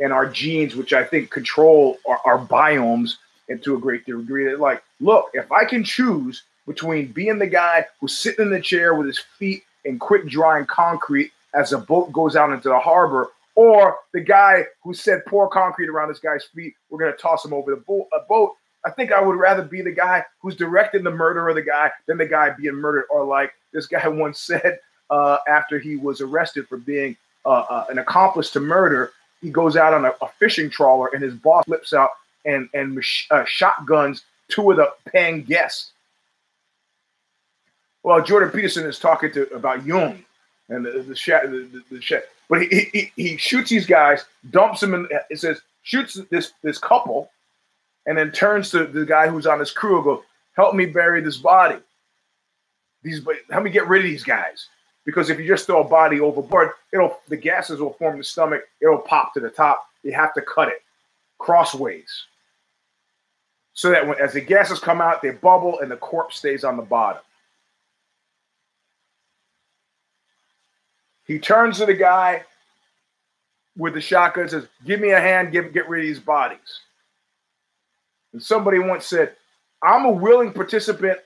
and 0.00 0.12
our 0.12 0.26
genes, 0.26 0.74
which 0.74 0.92
I 0.92 1.04
think 1.04 1.30
control 1.30 1.98
our, 2.08 2.20
our 2.24 2.46
biomes 2.46 3.16
and 3.48 3.62
to 3.62 3.74
a 3.74 3.78
great 3.78 4.06
degree. 4.06 4.44
That 4.44 4.60
like, 4.60 4.82
look, 5.00 5.30
if 5.34 5.50
I 5.52 5.64
can 5.64 5.84
choose 5.84 6.42
between 6.66 7.12
being 7.12 7.38
the 7.38 7.46
guy 7.46 7.86
who's 8.00 8.18
sitting 8.18 8.46
in 8.46 8.52
the 8.52 8.60
chair 8.60 8.94
with 8.94 9.06
his 9.06 9.18
feet 9.38 9.64
in 9.84 9.98
quick 9.98 10.26
drying 10.26 10.66
concrete 10.66 11.32
as 11.54 11.72
a 11.72 11.78
boat 11.78 12.12
goes 12.12 12.36
out 12.36 12.52
into 12.52 12.68
the 12.68 12.78
harbor, 12.78 13.28
or 13.54 13.98
the 14.12 14.20
guy 14.20 14.64
who 14.82 14.92
said 14.92 15.24
pour 15.26 15.48
concrete 15.48 15.88
around 15.88 16.08
this 16.08 16.18
guy's 16.18 16.44
feet, 16.44 16.74
we're 16.90 16.98
going 16.98 17.12
to 17.12 17.18
toss 17.18 17.44
him 17.44 17.52
over 17.52 17.70
the 17.70 18.08
boat. 18.28 18.52
I 18.84 18.90
think 18.90 19.12
I 19.12 19.20
would 19.20 19.36
rather 19.36 19.62
be 19.62 19.80
the 19.80 19.92
guy 19.92 20.24
who's 20.40 20.56
directing 20.56 21.04
the 21.04 21.10
murder 21.10 21.48
of 21.48 21.54
the 21.54 21.62
guy 21.62 21.90
than 22.06 22.18
the 22.18 22.26
guy 22.26 22.50
being 22.50 22.74
murdered. 22.74 23.04
Or 23.10 23.24
like 23.24 23.52
this 23.72 23.86
guy 23.86 24.06
once 24.08 24.40
said 24.40 24.78
uh, 25.10 25.38
after 25.48 25.78
he 25.78 25.96
was 25.96 26.20
arrested 26.20 26.68
for 26.68 26.76
being 26.76 27.16
uh, 27.46 27.64
uh, 27.70 27.86
an 27.88 27.98
accomplice 27.98 28.50
to 28.50 28.60
murder, 28.60 29.12
he 29.40 29.50
goes 29.50 29.76
out 29.76 29.94
on 29.94 30.04
a, 30.04 30.12
a 30.22 30.28
fishing 30.38 30.70
trawler 30.70 31.08
and 31.12 31.22
his 31.22 31.34
boss 31.34 31.64
flips 31.64 31.92
out 31.92 32.10
and 32.44 32.68
and 32.74 33.02
uh, 33.30 33.44
shotguns 33.44 34.22
two 34.48 34.70
of 34.70 34.76
the 34.76 34.90
paying 35.10 35.42
guests. 35.42 35.92
Well, 38.04 38.22
Jordan 38.22 38.50
Peterson 38.50 38.86
is 38.86 39.00
talking 39.00 39.32
to 39.32 39.52
about 39.52 39.84
Jung 39.84 40.24
and 40.68 40.86
the 40.86 40.90
the, 40.90 41.14
the, 41.14 41.84
the, 41.90 41.98
the 41.98 42.22
but 42.48 42.62
he, 42.62 42.88
he 42.92 43.12
he 43.16 43.36
shoots 43.36 43.70
these 43.70 43.86
guys, 43.86 44.24
dumps 44.50 44.80
them 44.80 44.94
in. 44.94 45.08
It 45.30 45.40
says 45.40 45.60
shoots 45.82 46.20
this 46.30 46.52
this 46.62 46.78
couple, 46.78 47.30
and 48.06 48.16
then 48.16 48.30
turns 48.30 48.70
to 48.70 48.86
the 48.86 49.04
guy 49.04 49.26
who's 49.28 49.46
on 49.46 49.58
his 49.58 49.72
crew 49.72 49.96
and 49.96 50.04
goes, 50.04 50.22
"Help 50.54 50.76
me 50.76 50.86
bury 50.86 51.20
this 51.20 51.38
body. 51.38 51.78
These 53.02 53.26
help 53.50 53.64
me 53.64 53.70
get 53.70 53.88
rid 53.88 54.04
of 54.04 54.10
these 54.10 54.22
guys." 54.22 54.68
because 55.04 55.30
if 55.30 55.38
you 55.38 55.46
just 55.46 55.66
throw 55.66 55.82
a 55.82 55.88
body 55.88 56.20
overboard, 56.20 56.70
it'll 56.92 57.18
the 57.28 57.36
gases 57.36 57.80
will 57.80 57.92
form 57.94 58.18
the 58.18 58.24
stomach, 58.24 58.62
it'll 58.80 58.98
pop 58.98 59.34
to 59.34 59.40
the 59.40 59.50
top. 59.50 59.86
You 60.02 60.12
have 60.12 60.34
to 60.34 60.42
cut 60.42 60.68
it 60.68 60.82
crossways. 61.38 62.24
So 63.74 63.90
that 63.90 64.06
when, 64.06 64.18
as 64.20 64.32
the 64.32 64.40
gases 64.40 64.78
come 64.78 65.00
out, 65.00 65.20
they 65.20 65.30
bubble 65.30 65.80
and 65.80 65.90
the 65.90 65.96
corpse 65.96 66.38
stays 66.38 66.64
on 66.64 66.76
the 66.76 66.82
bottom. 66.82 67.22
He 71.26 71.38
turns 71.38 71.78
to 71.78 71.86
the 71.86 71.94
guy 71.94 72.44
with 73.76 73.94
the 73.94 74.00
shotgun 74.00 74.42
and 74.42 74.50
says, 74.50 74.68
Give 74.84 75.00
me 75.00 75.10
a 75.10 75.20
hand, 75.20 75.52
give, 75.52 75.72
get 75.72 75.88
rid 75.88 76.04
of 76.04 76.06
these 76.06 76.20
bodies. 76.24 76.80
And 78.32 78.42
somebody 78.42 78.78
once 78.78 79.06
said, 79.06 79.34
I'm 79.82 80.04
a 80.04 80.10
willing 80.10 80.52
participant 80.52 81.18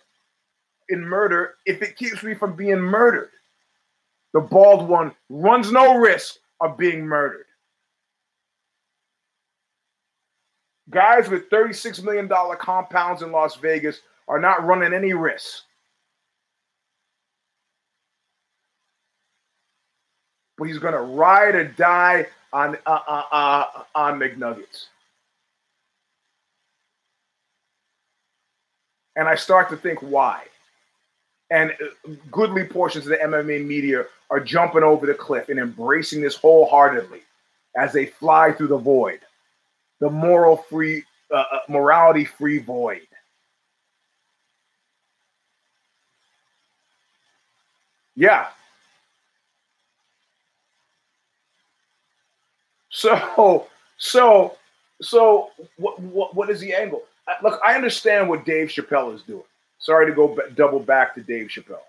in 0.88 1.01
murder 1.01 1.55
if 1.66 1.82
it 1.82 1.96
keeps 1.96 2.22
me 2.22 2.34
from 2.34 2.55
being 2.57 2.78
murdered 2.78 3.30
the 4.34 4.40
bald 4.40 4.88
one 4.88 5.12
runs 5.28 5.72
no 5.72 5.96
risk 5.96 6.36
of 6.61 6.76
being 6.76 7.05
murdered. 7.05 7.46
Guys 10.90 11.28
with 11.28 11.51
$36 11.51 12.03
million 12.03 12.28
compounds 12.59 13.22
in 13.22 13.32
Las 13.32 13.57
Vegas 13.57 14.01
are 14.26 14.40
not 14.40 14.64
running 14.64 14.94
any 14.94 15.12
risk. 15.12 15.64
But 20.59 20.64
he's 20.64 20.78
going 20.78 20.94
to 20.94 21.00
ride 21.00 21.54
or 21.54 21.64
die 21.64 22.26
on 22.52 22.76
uh, 22.86 22.98
uh, 23.06 23.22
uh, 23.30 23.64
on 23.94 24.18
McNuggets. 24.18 24.86
And 29.16 29.28
I 29.28 29.34
start 29.34 29.68
to 29.70 29.76
think 29.76 30.00
why. 30.00 30.44
And 31.50 31.72
uh, 31.72 32.12
goodly 32.30 32.64
portions 32.64 33.06
of 33.06 33.11
the 33.11 33.16
MMA 33.16 33.66
media 33.66 34.06
are 34.30 34.40
jumping 34.40 34.82
over 34.82 35.06
the 35.06 35.14
cliff 35.14 35.48
and 35.48 35.59
embracing 35.59 36.20
this 36.20 36.36
wholeheartedly 36.36 37.22
as 37.76 37.92
they 37.92 38.06
fly 38.06 38.52
through 38.52 38.68
the 38.68 38.76
void, 38.76 39.20
the 40.00 40.11
moral 40.11 40.56
free, 40.56 41.04
uh, 41.32 41.44
uh 41.52 41.59
morality 41.68 42.24
free 42.24 42.59
void. 42.59 43.02
Yeah. 48.14 48.48
So, 52.91 53.66
so, 53.99 54.57
so, 55.03 55.51
what, 55.76 56.01
what, 56.01 56.34
what 56.34 56.51
is 56.51 56.61
the 56.61 56.74
angle? 56.74 57.03
Look, 57.43 57.61
I 57.64 57.74
understand 57.74 58.28
what 58.28 58.47
Dave 58.47 58.68
Chappelle 58.68 59.14
is 59.14 59.22
doing. 59.22 59.43
Sorry 59.78 60.07
to 60.07 60.12
go 60.12 60.28
b- 60.28 60.43
double 60.55 60.80
back 60.80 61.14
to 61.14 61.22
Dave 61.22 61.49
Chappelle. 61.49 61.82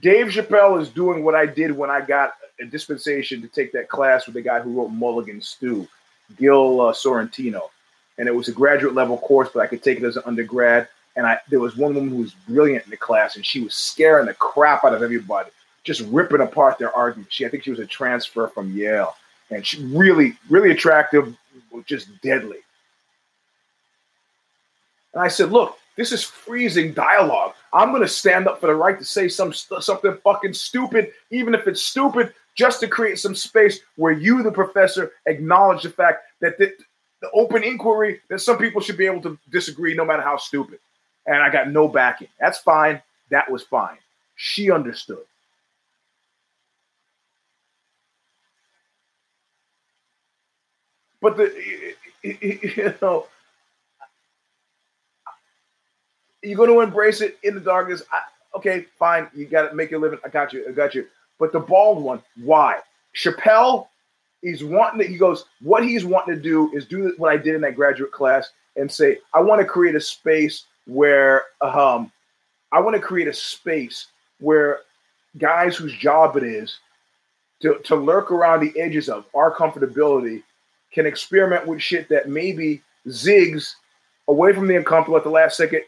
Dave 0.00 0.28
Chappelle 0.28 0.80
is 0.80 0.88
doing 0.88 1.24
what 1.24 1.34
I 1.34 1.46
did 1.46 1.72
when 1.72 1.90
I 1.90 2.00
got 2.00 2.34
a 2.60 2.64
dispensation 2.64 3.40
to 3.42 3.48
take 3.48 3.72
that 3.72 3.88
class 3.88 4.26
with 4.26 4.34
the 4.34 4.42
guy 4.42 4.60
who 4.60 4.78
wrote 4.78 4.88
Mulligan 4.88 5.40
Stew, 5.40 5.88
Gil 6.36 6.80
uh, 6.80 6.92
Sorrentino, 6.92 7.62
and 8.18 8.28
it 8.28 8.34
was 8.34 8.48
a 8.48 8.52
graduate 8.52 8.94
level 8.94 9.18
course, 9.18 9.48
but 9.52 9.60
I 9.60 9.66
could 9.66 9.82
take 9.82 9.98
it 9.98 10.04
as 10.04 10.16
an 10.16 10.22
undergrad. 10.26 10.88
And 11.16 11.26
I 11.26 11.40
there 11.50 11.60
was 11.60 11.76
one 11.76 11.94
woman 11.94 12.10
who 12.10 12.22
was 12.22 12.32
brilliant 12.48 12.84
in 12.84 12.90
the 12.90 12.96
class, 12.96 13.36
and 13.36 13.44
she 13.44 13.60
was 13.60 13.74
scaring 13.74 14.26
the 14.26 14.34
crap 14.34 14.84
out 14.84 14.94
of 14.94 15.02
everybody, 15.02 15.50
just 15.82 16.00
ripping 16.02 16.40
apart 16.40 16.78
their 16.78 16.94
argument. 16.94 17.32
She, 17.32 17.44
I 17.44 17.48
think 17.48 17.64
she 17.64 17.70
was 17.70 17.80
a 17.80 17.86
transfer 17.86 18.46
from 18.48 18.72
Yale, 18.76 19.16
and 19.50 19.66
she 19.66 19.82
really, 19.86 20.36
really 20.48 20.70
attractive, 20.70 21.36
just 21.86 22.08
deadly. 22.22 22.58
And 25.14 25.22
I 25.22 25.28
said, 25.28 25.50
look, 25.50 25.78
this 25.96 26.12
is 26.12 26.22
freezing 26.22 26.92
dialogue. 26.92 27.54
I'm 27.72 27.90
going 27.90 28.02
to 28.02 28.08
stand 28.08 28.46
up 28.46 28.60
for 28.60 28.66
the 28.66 28.74
right 28.74 28.98
to 28.98 29.04
say 29.04 29.28
some 29.28 29.52
something 29.52 30.16
fucking 30.22 30.52
stupid, 30.52 31.12
even 31.30 31.54
if 31.54 31.66
it's 31.66 31.82
stupid, 31.82 32.34
just 32.54 32.80
to 32.80 32.88
create 32.88 33.18
some 33.18 33.34
space 33.34 33.80
where 33.96 34.12
you, 34.12 34.42
the 34.42 34.52
professor, 34.52 35.12
acknowledge 35.26 35.82
the 35.82 35.90
fact 35.90 36.24
that 36.40 36.58
the, 36.58 36.72
the 37.20 37.30
open 37.32 37.64
inquiry 37.64 38.20
that 38.28 38.40
some 38.40 38.58
people 38.58 38.80
should 38.80 38.96
be 38.96 39.06
able 39.06 39.22
to 39.22 39.38
disagree 39.50 39.94
no 39.94 40.04
matter 40.04 40.22
how 40.22 40.36
stupid 40.36 40.78
and 41.28 41.42
I 41.42 41.50
got 41.50 41.70
no 41.70 41.86
backing. 41.86 42.28
That's 42.40 42.58
fine. 42.58 43.00
That 43.30 43.50
was 43.50 43.62
fine. 43.62 43.98
She 44.36 44.70
understood. 44.70 45.24
But 51.20 51.36
the 51.36 51.94
you 52.22 52.94
know 53.00 53.26
you're 56.42 56.56
going 56.56 56.70
to 56.70 56.80
embrace 56.80 57.20
it 57.20 57.38
in 57.42 57.54
the 57.54 57.60
darkness. 57.60 58.02
I, 58.12 58.20
okay, 58.56 58.86
fine. 58.98 59.28
You 59.34 59.46
got 59.46 59.68
to 59.68 59.74
make 59.74 59.90
your 59.90 60.00
living. 60.00 60.18
I 60.24 60.28
got 60.28 60.52
you. 60.52 60.66
I 60.68 60.72
got 60.72 60.94
you. 60.94 61.06
But 61.38 61.52
the 61.52 61.60
bald 61.60 62.02
one, 62.02 62.22
why? 62.42 62.80
Chappelle, 63.14 63.88
he's 64.42 64.64
wanting 64.64 65.00
to, 65.00 65.06
he 65.06 65.16
goes, 65.16 65.44
what 65.60 65.84
he's 65.84 66.04
wanting 66.04 66.36
to 66.36 66.40
do 66.40 66.72
is 66.72 66.86
do 66.86 67.12
what 67.16 67.32
I 67.32 67.36
did 67.36 67.54
in 67.54 67.60
that 67.62 67.76
graduate 67.76 68.12
class 68.12 68.50
and 68.76 68.90
say, 68.90 69.18
I 69.34 69.40
want 69.40 69.60
to 69.60 69.66
create 69.66 69.94
a 69.94 70.00
space 70.00 70.64
where 70.86 71.44
um, 71.60 72.12
I 72.72 72.80
want 72.80 72.96
to 72.96 73.02
create 73.02 73.28
a 73.28 73.32
space 73.32 74.06
where 74.40 74.80
guys 75.38 75.76
whose 75.76 75.96
job 75.96 76.36
it 76.36 76.44
is 76.44 76.78
to, 77.60 77.78
to 77.84 77.96
lurk 77.96 78.30
around 78.30 78.60
the 78.60 78.78
edges 78.80 79.08
of 79.08 79.26
our 79.34 79.54
comfortability 79.54 80.42
can 80.92 81.06
experiment 81.06 81.66
with 81.66 81.82
shit 81.82 82.08
that 82.08 82.28
maybe 82.28 82.82
zigs 83.06 83.74
away 84.28 84.52
from 84.52 84.66
the 84.66 84.76
uncomfortable 84.76 85.16
at 85.16 85.24
the 85.24 85.30
last 85.30 85.56
second 85.56 85.82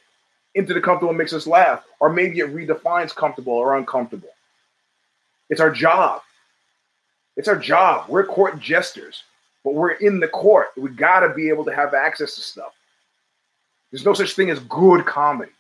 into 0.55 0.75
the 0.75 0.81
comfortable 0.81 1.11
and 1.11 1.19
makes 1.19 1.33
us 1.33 1.47
laugh, 1.47 1.85
or 2.01 2.11
maybe 2.11 2.41
it 2.41 2.55
redefines 2.55 3.15
comfortable 3.15 3.53
or 3.53 3.77
uncomfortable. 3.77 4.31
It's 5.49 5.61
our 5.61 5.71
job. 5.71 6.23
It's 7.37 7.49
our 7.49 7.57
job. 7.57 8.09
We're 8.09 8.25
court 8.25 8.59
jesters, 8.59 9.23
but 9.65 9.75
we're 9.75 9.93
in 9.93 10.21
the 10.21 10.29
court. 10.29 10.69
We 10.77 10.91
got 10.91 11.21
to 11.21 11.33
be 11.35 11.49
able 11.49 11.65
to 11.67 11.75
have 11.75 11.95
access 11.95 12.35
to 12.35 12.41
stuff. 12.41 12.73
There's 13.91 14.05
no 14.05 14.15
such 14.15 14.35
thing 14.35 14.51
as 14.51 14.61
good 14.61 15.05
comedy. 15.07 15.53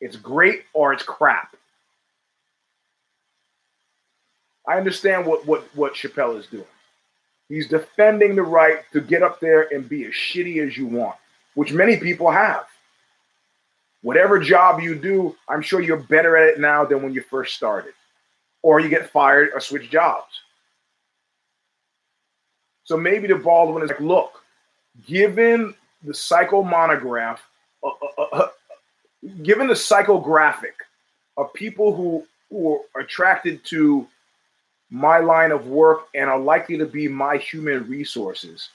It's 0.00 0.16
great 0.16 0.64
or 0.72 0.92
it's 0.92 1.02
crap. 1.02 1.56
I 4.66 4.76
understand 4.76 5.26
what 5.26 5.46
what 5.46 5.64
what 5.74 5.94
Chappelle 5.94 6.38
is 6.38 6.46
doing. 6.46 6.64
He's 7.54 7.68
defending 7.68 8.34
the 8.34 8.42
right 8.42 8.80
to 8.92 9.00
get 9.00 9.22
up 9.22 9.38
there 9.38 9.72
and 9.72 9.88
be 9.88 10.04
as 10.06 10.12
shitty 10.12 10.66
as 10.66 10.76
you 10.76 10.88
want, 10.88 11.14
which 11.54 11.72
many 11.72 11.96
people 11.98 12.28
have. 12.28 12.66
Whatever 14.02 14.40
job 14.40 14.80
you 14.80 14.96
do, 14.96 15.36
I'm 15.48 15.62
sure 15.62 15.80
you're 15.80 15.98
better 15.98 16.36
at 16.36 16.48
it 16.48 16.60
now 16.60 16.84
than 16.84 17.00
when 17.00 17.14
you 17.14 17.22
first 17.22 17.54
started, 17.54 17.94
or 18.62 18.80
you 18.80 18.88
get 18.88 19.08
fired 19.10 19.50
or 19.54 19.60
switch 19.60 19.88
jobs. 19.88 20.40
So 22.82 22.96
maybe 22.96 23.28
the 23.28 23.36
bald 23.36 23.72
one 23.72 23.84
is 23.84 23.88
like, 23.88 24.00
look, 24.00 24.42
given 25.06 25.74
the 26.02 26.12
psychomonograph, 26.12 27.38
uh, 27.84 27.86
uh, 27.88 28.06
uh, 28.18 28.26
uh, 28.32 28.48
given 29.44 29.68
the 29.68 29.74
psychographic 29.74 30.74
of 31.36 31.54
people 31.54 31.94
who, 31.94 32.26
who 32.50 32.80
are 32.96 33.02
attracted 33.02 33.64
to 33.66 34.08
my 34.90 35.18
line 35.18 35.50
of 35.50 35.66
work 35.66 36.08
and 36.14 36.30
are 36.30 36.38
likely 36.38 36.78
to 36.78 36.86
be 36.86 37.08
my 37.08 37.36
human 37.36 37.88
resources, 37.88 38.68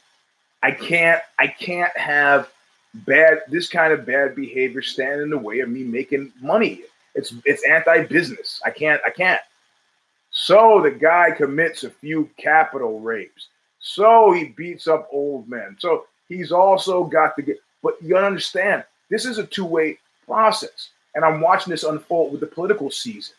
I 0.63 0.71
can't 0.71 1.21
I 1.37 1.47
can't 1.47 1.95
have 1.97 2.49
bad 2.93 3.41
this 3.47 3.69
kind 3.69 3.93
of 3.93 4.05
bad 4.05 4.35
behavior 4.35 4.81
stand 4.81 5.21
in 5.21 5.29
the 5.29 5.37
way 5.37 5.59
of 5.59 5.69
me 5.69 5.83
making 5.83 6.33
money. 6.41 6.81
It's 7.15 7.33
it's 7.45 7.65
anti-business. 7.65 8.61
I 8.65 8.71
can't 8.71 9.01
I 9.05 9.09
can't. 9.09 9.41
So 10.31 10.81
the 10.81 10.91
guy 10.91 11.31
commits 11.31 11.83
a 11.83 11.89
few 11.89 12.29
capital 12.37 12.99
rapes. 12.99 13.47
So 13.79 14.31
he 14.31 14.45
beats 14.45 14.87
up 14.87 15.07
old 15.11 15.47
men. 15.47 15.75
So 15.79 16.05
he's 16.27 16.51
also 16.51 17.03
got 17.05 17.35
to 17.37 17.41
get, 17.41 17.57
but 17.81 17.95
you 18.01 18.17
understand, 18.17 18.83
this 19.09 19.25
is 19.25 19.37
a 19.37 19.45
two-way 19.47 19.97
process. 20.25 20.89
And 21.15 21.25
I'm 21.25 21.41
watching 21.41 21.71
this 21.71 21.83
unfold 21.83 22.31
with 22.31 22.41
the 22.41 22.47
political 22.47 22.91
season. 22.91 23.35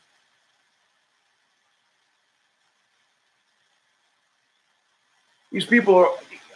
These 5.50 5.66
people 5.66 5.94
are, 5.96 6.08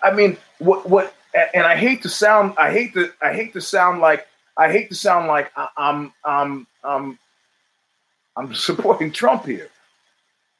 I 0.03 0.13
mean, 0.13 0.37
what 0.59 0.89
what 0.89 1.15
and 1.55 1.65
I 1.65 1.77
hate 1.77 2.03
to 2.03 2.09
sound, 2.09 2.55
I 2.59 2.71
hate 2.71 2.95
to, 2.95 3.13
I 3.21 3.35
hate 3.35 3.53
to 3.55 3.61
sound 3.61 4.01
like, 4.01 4.27
I 4.57 4.71
hate 4.71 4.89
to 4.91 4.95
sound 4.95 5.27
like 5.27 5.51
I'm, 5.77 6.13
I'm, 6.25 6.67
I'm, 6.85 7.19
I'm 8.37 8.55
supporting 8.55 9.11
Trump 9.11 9.47
here, 9.47 9.69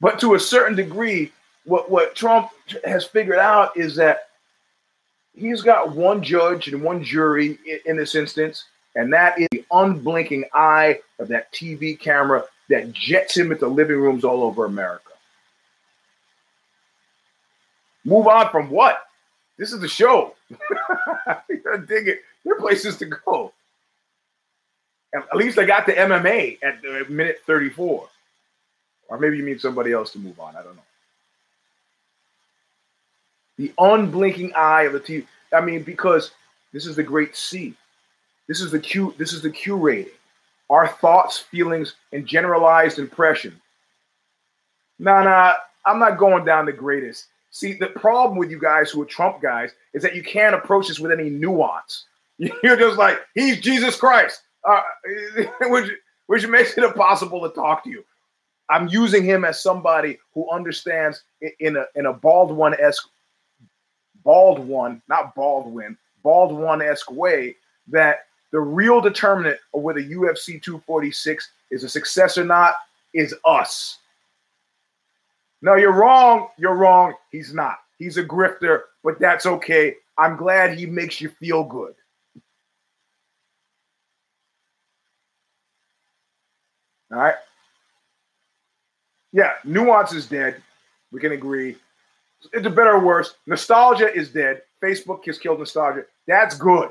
but 0.01 0.19
to 0.19 0.35
a 0.35 0.39
certain 0.39 0.75
degree, 0.75 1.31
what 1.63 1.89
what 1.89 2.15
Trump 2.15 2.49
has 2.83 3.05
figured 3.05 3.39
out 3.39 3.75
is 3.77 3.95
that 3.95 4.27
he's 5.33 5.61
got 5.61 5.95
one 5.95 6.23
judge 6.23 6.67
and 6.67 6.81
one 6.81 7.03
jury 7.03 7.57
in, 7.85 7.97
this 7.97 8.15
instance, 8.15 8.65
and 8.95 9.11
that 9.13 9.39
is 9.39 9.47
the 9.51 9.65
unblinking 9.71 10.45
eye 10.53 10.99
of 11.19 11.27
that 11.29 11.51
TV 11.51 11.99
camera 11.99 12.43
that 12.69 12.91
jets 12.93 13.37
him 13.37 13.51
into 13.51 13.67
living 13.67 13.97
rooms 13.97 14.23
all 14.23 14.43
over 14.43 14.65
America. 14.65 15.11
Move 18.05 18.27
on 18.27 18.49
from 18.51 18.69
what? 18.69 19.07
This 19.57 19.73
is 19.73 19.79
the 19.79 19.87
show. 19.87 20.35
dig 21.87 22.07
it. 22.07 22.21
There 22.43 22.53
are 22.53 22.59
places 22.59 22.97
to 22.97 23.05
go. 23.05 23.51
At 25.13 25.35
least 25.35 25.57
I 25.57 25.65
got 25.65 25.85
the 25.85 25.93
MMA 25.93 26.59
at 26.61 27.09
minute 27.09 27.41
34. 27.47 28.07
Or 29.07 29.17
maybe 29.17 29.37
you 29.37 29.43
mean 29.43 29.59
somebody 29.59 29.91
else 29.91 30.11
to 30.11 30.19
move 30.19 30.39
on. 30.39 30.55
I 30.55 30.63
don't 30.63 30.75
know. 30.75 30.81
The 33.57 33.71
unblinking 33.77 34.53
eye 34.55 34.83
of 34.83 34.93
the 34.93 34.99
TV. 34.99 35.25
I 35.53 35.61
mean, 35.61 35.83
because 35.83 36.31
this 36.73 36.85
is 36.85 36.97
the 36.97 37.03
great 37.03 37.35
C. 37.35 37.73
This 38.47 38.61
is 38.61 38.71
the 38.71 38.79
Q. 38.79 39.15
This 39.17 39.31
is 39.31 39.41
the 39.41 39.49
Q 39.49 39.77
rating. 39.77 40.11
Our 40.69 40.87
thoughts, 40.87 41.37
feelings, 41.37 41.95
and 42.11 42.25
generalized 42.25 42.99
impression. 42.99 43.59
Nah, 44.99 45.23
nah, 45.23 45.53
I'm 45.85 45.99
not 45.99 46.17
going 46.17 46.43
down 46.43 46.65
the 46.65 46.73
greatest. 46.73 47.27
See, 47.55 47.71
the 47.71 47.87
problem 47.87 48.37
with 48.37 48.51
you 48.51 48.59
guys 48.59 48.91
who 48.91 49.01
are 49.01 49.05
Trump 49.05 49.41
guys 49.41 49.71
is 49.93 50.03
that 50.03 50.13
you 50.13 50.21
can't 50.21 50.53
approach 50.53 50.89
this 50.89 50.99
with 50.99 51.13
any 51.13 51.29
nuance. 51.29 52.03
You're 52.37 52.75
just 52.75 52.97
like, 52.97 53.21
he's 53.33 53.61
Jesus 53.61 53.95
Christ, 53.95 54.41
uh, 54.65 54.81
which, 55.61 55.89
which 56.27 56.45
makes 56.49 56.77
it 56.77 56.83
impossible 56.83 57.47
to 57.47 57.55
talk 57.55 57.85
to 57.85 57.89
you. 57.89 58.03
I'm 58.69 58.89
using 58.89 59.23
him 59.23 59.45
as 59.45 59.61
somebody 59.61 60.19
who 60.33 60.51
understands 60.51 61.23
in 61.61 61.77
a 61.77 61.85
in 61.95 62.07
a 62.07 62.13
bald 62.13 62.51
one 62.51 62.75
esque, 62.77 63.07
bald 64.25 64.59
one, 64.59 65.01
not 65.07 65.33
Baldwin, 65.33 65.97
bald 66.23 66.51
one 66.51 66.81
esque 66.81 67.09
way 67.09 67.55
that 67.87 68.25
the 68.51 68.59
real 68.59 68.99
determinant 68.99 69.59
of 69.73 69.81
whether 69.81 70.01
UFC 70.01 70.61
246 70.61 71.49
is 71.71 71.85
a 71.85 71.89
success 71.89 72.37
or 72.37 72.43
not 72.43 72.75
is 73.13 73.33
us. 73.45 73.99
No, 75.61 75.75
you're 75.75 75.93
wrong. 75.93 76.49
You're 76.57 76.75
wrong. 76.75 77.13
He's 77.31 77.53
not. 77.53 77.77
He's 77.97 78.17
a 78.17 78.23
grifter, 78.23 78.81
but 79.03 79.19
that's 79.19 79.45
okay. 79.45 79.95
I'm 80.17 80.37
glad 80.37 80.77
he 80.77 80.85
makes 80.85 81.21
you 81.21 81.29
feel 81.29 81.63
good. 81.63 81.93
All 87.11 87.19
right. 87.19 87.35
Yeah, 89.31 89.53
nuance 89.63 90.13
is 90.13 90.27
dead. 90.27 90.61
We 91.11 91.19
can 91.19 91.31
agree. 91.33 91.77
It's 92.53 92.67
a 92.67 92.69
better 92.69 92.93
or 92.93 92.99
worse. 93.05 93.35
Nostalgia 93.47 94.13
is 94.13 94.29
dead. 94.29 94.61
Facebook 94.81 95.25
has 95.25 95.37
killed 95.37 95.59
nostalgia. 95.59 96.05
That's 96.27 96.57
good. 96.57 96.89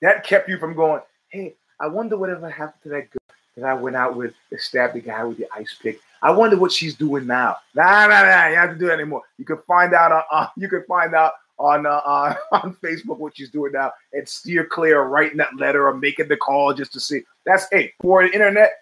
That 0.00 0.24
kept 0.24 0.48
you 0.48 0.58
from 0.58 0.74
going, 0.74 1.00
hey, 1.28 1.54
I 1.80 1.88
wonder 1.88 2.16
whatever 2.16 2.48
happened 2.48 2.82
to 2.84 2.88
that 2.90 3.10
girl 3.10 3.21
that 3.56 3.64
I 3.64 3.74
went 3.74 3.96
out 3.96 4.16
with 4.16 4.34
that 4.50 4.60
stabbed 4.60 4.94
the 4.94 5.00
guy 5.00 5.24
with 5.24 5.38
the 5.38 5.46
ice 5.54 5.76
pick. 5.80 6.00
I 6.22 6.30
wonder 6.30 6.56
what 6.56 6.72
she's 6.72 6.94
doing 6.94 7.26
now. 7.26 7.56
Nah, 7.74 8.06
nah, 8.06 8.22
nah. 8.22 8.46
You 8.48 8.56
have 8.56 8.70
to 8.70 8.78
do 8.78 8.86
that 8.86 8.94
anymore. 8.94 9.22
You 9.38 9.44
can 9.44 9.58
find 9.66 9.92
out. 9.94 10.12
On, 10.12 10.22
uh, 10.30 10.46
you 10.56 10.68
can 10.68 10.84
find 10.84 11.14
out 11.14 11.32
on 11.58 11.86
uh, 11.86 12.00
uh, 12.04 12.34
on 12.52 12.74
Facebook 12.82 13.18
what 13.18 13.36
she's 13.36 13.50
doing 13.50 13.72
now 13.72 13.92
and 14.12 14.28
steer 14.28 14.64
clear 14.64 15.02
of 15.02 15.10
writing 15.10 15.38
that 15.38 15.56
letter 15.56 15.88
or 15.88 15.94
making 15.94 16.28
the 16.28 16.36
call 16.36 16.72
just 16.72 16.92
to 16.92 17.00
see. 17.00 17.22
That's 17.44 17.66
hey, 17.70 17.92
for 18.00 18.26
the 18.26 18.32
internet, 18.32 18.72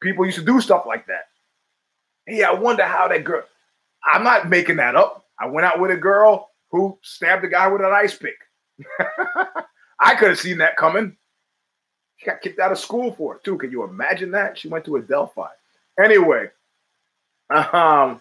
people 0.00 0.24
used 0.24 0.38
to 0.38 0.44
do 0.44 0.60
stuff 0.60 0.84
like 0.86 1.06
that. 1.06 1.28
Hey, 2.26 2.42
I 2.42 2.52
wonder 2.52 2.84
how 2.84 3.08
that 3.08 3.24
girl. 3.24 3.44
I'm 4.04 4.24
not 4.24 4.48
making 4.48 4.76
that 4.76 4.94
up. 4.94 5.24
I 5.38 5.46
went 5.46 5.66
out 5.66 5.80
with 5.80 5.90
a 5.90 5.96
girl 5.96 6.50
who 6.70 6.98
stabbed 7.02 7.44
a 7.44 7.48
guy 7.48 7.68
with 7.68 7.82
an 7.82 7.92
ice 7.92 8.16
pick. 8.16 8.36
I 10.00 10.14
could 10.14 10.28
have 10.28 10.38
seen 10.38 10.58
that 10.58 10.76
coming. 10.76 11.16
She 12.16 12.26
got 12.26 12.40
kicked 12.40 12.58
out 12.58 12.72
of 12.72 12.78
school 12.78 13.12
for 13.12 13.36
it 13.36 13.44
too. 13.44 13.58
Can 13.58 13.70
you 13.70 13.84
imagine 13.84 14.30
that? 14.32 14.58
She 14.58 14.68
went 14.68 14.84
to 14.86 14.96
Adelphi. 14.96 15.48
Anyway, 16.02 16.50
um, 17.50 18.20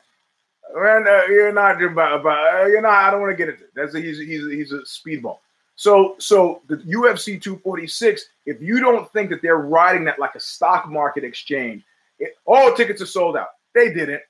and, 0.73 1.07
uh, 1.07 1.21
you're 1.29 1.53
not 1.53 1.81
about, 1.81 2.19
about 2.19 2.63
uh, 2.63 2.65
you're 2.67 2.81
not. 2.81 2.91
I 2.91 3.11
don't 3.11 3.21
want 3.21 3.31
to 3.31 3.37
get 3.37 3.49
into 3.49 3.63
it. 3.63 3.71
That's 3.75 3.95
a, 3.95 4.01
he's 4.01 4.19
he's 4.19 4.45
he's 4.49 4.71
a 4.71 4.79
speedball. 4.79 5.39
So 5.75 6.15
so 6.19 6.61
the 6.67 6.77
UFC 6.77 7.41
246. 7.41 8.25
If 8.45 8.61
you 8.61 8.79
don't 8.79 9.11
think 9.13 9.29
that 9.29 9.41
they're 9.41 9.57
riding 9.57 10.03
that 10.05 10.19
like 10.19 10.35
a 10.35 10.39
stock 10.39 10.89
market 10.89 11.23
exchange, 11.23 11.83
it, 12.19 12.35
all 12.45 12.73
tickets 12.73 13.01
are 13.01 13.07
sold 13.07 13.37
out. 13.37 13.49
They 13.73 13.93
didn't. 13.93 14.21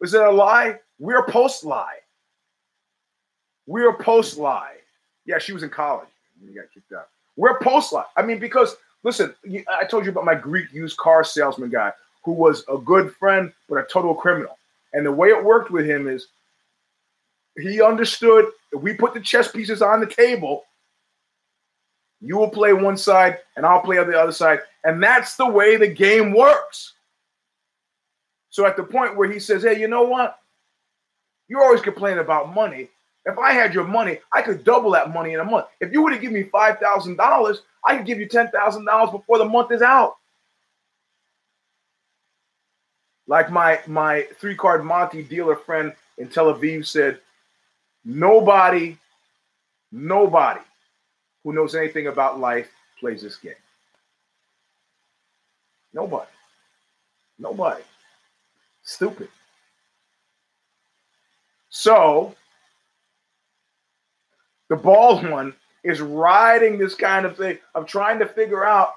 Was 0.00 0.14
it 0.14 0.22
a 0.22 0.30
lie? 0.30 0.78
We're 0.98 1.24
post 1.26 1.64
lie. 1.64 1.98
We're 3.66 3.96
post 3.96 4.36
lie. 4.36 4.76
Yeah, 5.26 5.38
she 5.38 5.52
was 5.52 5.62
in 5.62 5.70
college. 5.70 6.08
You 6.42 6.54
got 6.54 6.72
kicked 6.72 6.92
out. 6.92 7.08
We're 7.36 7.58
post 7.60 7.92
lie. 7.92 8.04
I 8.16 8.22
mean, 8.22 8.38
because 8.38 8.76
listen, 9.02 9.34
I 9.68 9.84
told 9.84 10.04
you 10.04 10.10
about 10.10 10.24
my 10.24 10.34
Greek 10.34 10.72
used 10.72 10.96
car 10.96 11.24
salesman 11.24 11.70
guy 11.70 11.92
who 12.24 12.32
was 12.32 12.64
a 12.72 12.78
good 12.78 13.14
friend 13.14 13.52
but 13.68 13.78
a 13.78 13.86
total 13.90 14.14
criminal. 14.14 14.58
And 14.92 15.06
the 15.06 15.12
way 15.12 15.28
it 15.28 15.44
worked 15.44 15.70
with 15.70 15.86
him 15.86 16.08
is 16.08 16.28
he 17.58 17.82
understood 17.82 18.46
we 18.74 18.94
put 18.94 19.14
the 19.14 19.20
chess 19.20 19.50
pieces 19.50 19.82
on 19.82 20.00
the 20.00 20.06
table, 20.06 20.64
you 22.20 22.36
will 22.36 22.50
play 22.50 22.72
one 22.72 22.96
side 22.96 23.38
and 23.56 23.64
I'll 23.64 23.80
play 23.80 23.96
the 23.96 24.18
other 24.18 24.32
side. 24.32 24.60
And 24.84 25.02
that's 25.02 25.36
the 25.36 25.48
way 25.48 25.76
the 25.76 25.88
game 25.88 26.32
works. 26.32 26.94
So 28.50 28.66
at 28.66 28.76
the 28.76 28.82
point 28.82 29.16
where 29.16 29.30
he 29.30 29.38
says, 29.38 29.62
Hey, 29.62 29.80
you 29.80 29.88
know 29.88 30.02
what? 30.02 30.38
You're 31.48 31.62
always 31.62 31.80
complaining 31.80 32.20
about 32.20 32.54
money. 32.54 32.88
If 33.26 33.38
I 33.38 33.52
had 33.52 33.74
your 33.74 33.84
money, 33.84 34.18
I 34.32 34.42
could 34.42 34.64
double 34.64 34.90
that 34.92 35.12
money 35.12 35.34
in 35.34 35.40
a 35.40 35.44
month. 35.44 35.66
If 35.80 35.92
you 35.92 36.02
were 36.02 36.10
to 36.10 36.18
give 36.18 36.32
me 36.32 36.44
$5,000, 36.44 37.58
I 37.84 37.96
can 37.96 38.04
give 38.04 38.18
you 38.18 38.28
$10,000 38.28 39.12
before 39.12 39.38
the 39.38 39.44
month 39.44 39.72
is 39.72 39.82
out. 39.82 40.16
Like 43.26 43.50
my 43.50 43.78
my 43.86 44.26
three 44.40 44.56
card 44.56 44.84
Monte 44.84 45.22
dealer 45.22 45.54
friend 45.54 45.92
in 46.18 46.28
Tel 46.28 46.52
Aviv 46.52 46.84
said, 46.84 47.20
nobody, 48.04 48.98
nobody 49.92 50.60
who 51.44 51.52
knows 51.52 51.76
anything 51.76 52.08
about 52.08 52.40
life 52.40 52.68
plays 52.98 53.22
this 53.22 53.36
game. 53.36 53.54
Nobody. 55.92 56.30
Nobody. 57.38 57.82
Stupid. 58.82 59.28
So 61.68 62.34
the 64.68 64.76
bald 64.76 65.28
one 65.28 65.54
is 65.84 66.00
riding 66.00 66.78
this 66.78 66.94
kind 66.94 67.26
of 67.26 67.36
thing 67.36 67.58
of 67.74 67.86
trying 67.86 68.18
to 68.18 68.26
figure 68.26 68.64
out, 68.64 68.94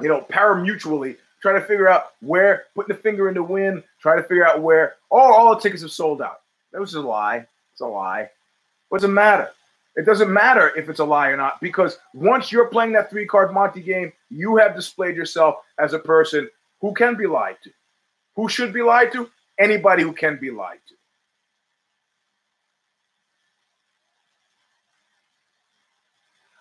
you 0.00 0.08
know, 0.08 0.20
pari-mutually 0.22 1.16
trying 1.44 1.60
to 1.60 1.66
figure 1.66 1.90
out 1.90 2.12
where, 2.22 2.64
putting 2.74 2.96
the 2.96 3.02
finger 3.02 3.28
in 3.28 3.34
the 3.34 3.42
wind, 3.42 3.82
trying 4.00 4.16
to 4.16 4.22
figure 4.22 4.46
out 4.46 4.62
where. 4.62 4.94
Oh, 5.10 5.18
all 5.18 5.54
the 5.54 5.60
tickets 5.60 5.82
have 5.82 5.92
sold 5.92 6.22
out. 6.22 6.40
That 6.72 6.80
was 6.80 6.94
a 6.94 7.02
lie. 7.02 7.46
It's 7.72 7.82
a 7.82 7.86
lie. 7.86 8.30
What 8.88 9.02
does 9.02 9.10
it 9.10 9.12
matter? 9.12 9.50
It 9.94 10.06
doesn't 10.06 10.32
matter 10.32 10.74
if 10.74 10.88
it's 10.88 11.00
a 11.00 11.04
lie 11.04 11.28
or 11.28 11.36
not 11.36 11.60
because 11.60 11.98
once 12.14 12.50
you're 12.50 12.68
playing 12.68 12.92
that 12.92 13.10
three 13.10 13.26
card 13.26 13.52
Monte 13.52 13.82
game, 13.82 14.10
you 14.30 14.56
have 14.56 14.74
displayed 14.74 15.16
yourself 15.16 15.56
as 15.78 15.92
a 15.92 15.98
person 15.98 16.48
who 16.80 16.94
can 16.94 17.14
be 17.14 17.26
lied 17.26 17.56
to. 17.62 17.70
Who 18.36 18.48
should 18.48 18.72
be 18.72 18.80
lied 18.80 19.12
to? 19.12 19.28
Anybody 19.58 20.02
who 20.02 20.14
can 20.14 20.38
be 20.38 20.50
lied 20.50 20.78
to. 20.88 20.94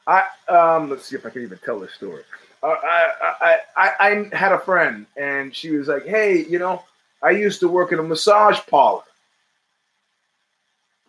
I 0.07 0.23
um, 0.49 0.89
let's 0.89 1.05
see 1.05 1.15
if 1.15 1.25
I 1.25 1.29
can 1.29 1.43
even 1.43 1.59
tell 1.63 1.79
this 1.79 1.93
story. 1.93 2.23
Uh, 2.61 2.67
I, 2.67 3.11
I, 3.41 3.59
I, 3.75 3.89
I 3.99 4.35
had 4.35 4.51
a 4.51 4.59
friend 4.59 5.05
and 5.17 5.53
she 5.55 5.71
was 5.71 5.87
like, 5.87 6.05
hey, 6.05 6.45
you 6.45 6.59
know, 6.59 6.83
I 7.21 7.31
used 7.31 7.59
to 7.59 7.67
work 7.67 7.91
in 7.91 7.99
a 7.99 8.03
massage 8.03 8.59
parlor. 8.67 9.03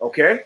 Okay. 0.01 0.41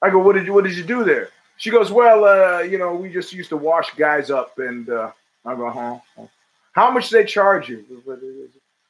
I 0.00 0.10
go, 0.10 0.18
what 0.18 0.34
did 0.34 0.46
you 0.46 0.52
what 0.52 0.64
did 0.64 0.76
you 0.76 0.84
do 0.84 1.04
there? 1.04 1.30
She 1.58 1.70
goes, 1.70 1.92
well, 1.92 2.24
uh, 2.24 2.62
you 2.62 2.76
know, 2.76 2.92
we 2.94 3.12
just 3.12 3.32
used 3.32 3.50
to 3.50 3.56
wash 3.56 3.94
guys 3.94 4.30
up, 4.32 4.58
and 4.58 4.88
uh, 4.90 5.12
I 5.44 5.54
go, 5.54 5.70
huh? 5.70 6.26
How 6.72 6.90
much 6.90 7.08
do 7.08 7.18
they 7.18 7.24
charge 7.24 7.68
you? 7.68 7.84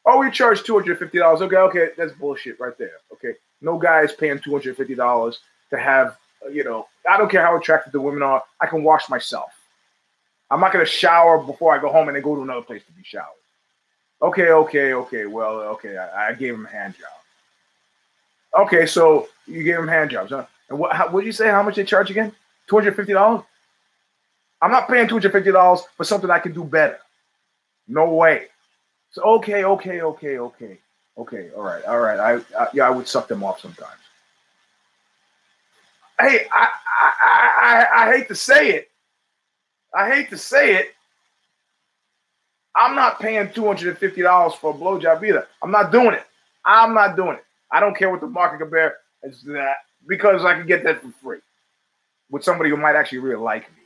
Oh, 0.06 0.18
we 0.18 0.30
charge 0.30 0.62
two 0.62 0.72
hundred 0.72 0.98
fifty 0.98 1.18
dollars. 1.18 1.42
Okay, 1.42 1.56
okay, 1.56 1.88
that's 1.98 2.12
bullshit 2.12 2.58
right 2.58 2.76
there. 2.78 2.94
Okay, 3.12 3.34
no 3.60 3.76
guy 3.76 4.02
is 4.02 4.12
paying 4.12 4.38
two 4.38 4.52
hundred 4.52 4.76
fifty 4.76 4.94
dollars 4.94 5.40
to 5.68 5.78
have, 5.78 6.16
Uh, 6.44 6.48
you 6.50 6.64
know, 6.64 6.88
I 7.08 7.16
don't 7.16 7.30
care 7.30 7.42
how 7.42 7.56
attractive 7.56 7.92
the 7.92 8.00
women 8.00 8.22
are. 8.22 8.42
I 8.60 8.66
can 8.66 8.82
wash 8.82 9.08
myself. 9.08 9.50
I'm 10.50 10.60
not 10.60 10.72
going 10.72 10.84
to 10.84 10.90
shower 10.90 11.42
before 11.42 11.74
I 11.74 11.80
go 11.80 11.90
home 11.90 12.08
and 12.08 12.16
then 12.16 12.22
go 12.22 12.36
to 12.36 12.42
another 12.42 12.62
place 12.62 12.82
to 12.84 12.92
be 12.92 13.02
showered. 13.04 13.26
Okay, 14.20 14.50
okay, 14.50 14.92
okay. 14.92 15.26
Well, 15.26 15.60
okay, 15.74 15.96
I, 15.96 16.28
I 16.28 16.32
gave 16.34 16.54
him 16.54 16.66
a 16.66 16.68
hand 16.68 16.94
job. 16.94 18.66
Okay, 18.66 18.86
so 18.86 19.28
you 19.46 19.64
gave 19.64 19.78
him 19.78 19.88
hand 19.88 20.10
jobs, 20.10 20.30
huh? 20.30 20.44
And 20.68 20.78
what 20.78 21.12
did 21.12 21.26
you 21.26 21.32
say? 21.32 21.48
How 21.48 21.62
much 21.62 21.76
they 21.76 21.84
charge 21.84 22.10
again? 22.10 22.32
Two 22.68 22.76
hundred 22.76 22.94
fifty 22.96 23.12
dollars. 23.12 23.42
I'm 24.60 24.70
not 24.70 24.88
paying 24.88 25.08
two 25.08 25.14
hundred 25.16 25.32
fifty 25.32 25.50
dollars 25.50 25.80
for 25.96 26.04
something 26.04 26.30
I 26.30 26.38
can 26.38 26.52
do 26.52 26.64
better. 26.64 26.98
No 27.88 28.14
way. 28.14 28.46
So 29.10 29.22
okay, 29.22 29.64
okay, 29.64 30.02
okay, 30.02 30.38
okay, 30.38 30.78
okay. 31.18 31.50
All 31.56 31.62
right, 31.62 31.84
all 31.84 31.98
right. 31.98 32.18
I, 32.20 32.34
I 32.58 32.68
yeah, 32.72 32.86
I 32.86 32.90
would 32.90 33.08
suck 33.08 33.26
them 33.26 33.42
off 33.42 33.60
sometimes. 33.60 34.00
Hey, 36.22 36.46
I 36.52 36.68
I, 36.86 37.86
I 37.94 38.06
I 38.06 38.16
hate 38.16 38.28
to 38.28 38.34
say 38.34 38.70
it, 38.70 38.90
I 39.94 40.08
hate 40.08 40.30
to 40.30 40.38
say 40.38 40.76
it, 40.76 40.94
I'm 42.74 42.94
not 42.94 43.20
paying 43.20 43.48
$250 43.48 44.56
for 44.56 44.70
a 44.70 44.74
blowjob 44.74 45.26
either. 45.26 45.46
I'm 45.62 45.70
not 45.70 45.92
doing 45.92 46.14
it. 46.14 46.24
I'm 46.64 46.94
not 46.94 47.16
doing 47.16 47.36
it. 47.36 47.44
I 47.70 47.80
don't 47.80 47.96
care 47.96 48.10
what 48.10 48.20
the 48.20 48.26
market 48.26 48.58
can 48.58 48.70
bear 48.70 48.96
is 49.22 49.42
that 49.42 49.76
because 50.06 50.44
I 50.44 50.54
can 50.54 50.66
get 50.66 50.84
that 50.84 51.02
for 51.02 51.12
free 51.22 51.38
with 52.30 52.44
somebody 52.44 52.70
who 52.70 52.76
might 52.76 52.96
actually 52.96 53.18
really 53.18 53.36
like 53.36 53.68
me. 53.70 53.82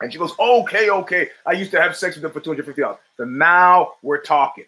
And 0.00 0.12
she 0.12 0.18
goes, 0.18 0.32
okay, 0.38 0.88
okay. 0.90 1.28
I 1.44 1.52
used 1.52 1.70
to 1.72 1.80
have 1.80 1.96
sex 1.96 2.16
with 2.16 2.22
them 2.22 2.32
for 2.32 2.40
$250. 2.40 2.98
So 3.16 3.24
now 3.24 3.94
we're 4.02 4.22
talking. 4.22 4.64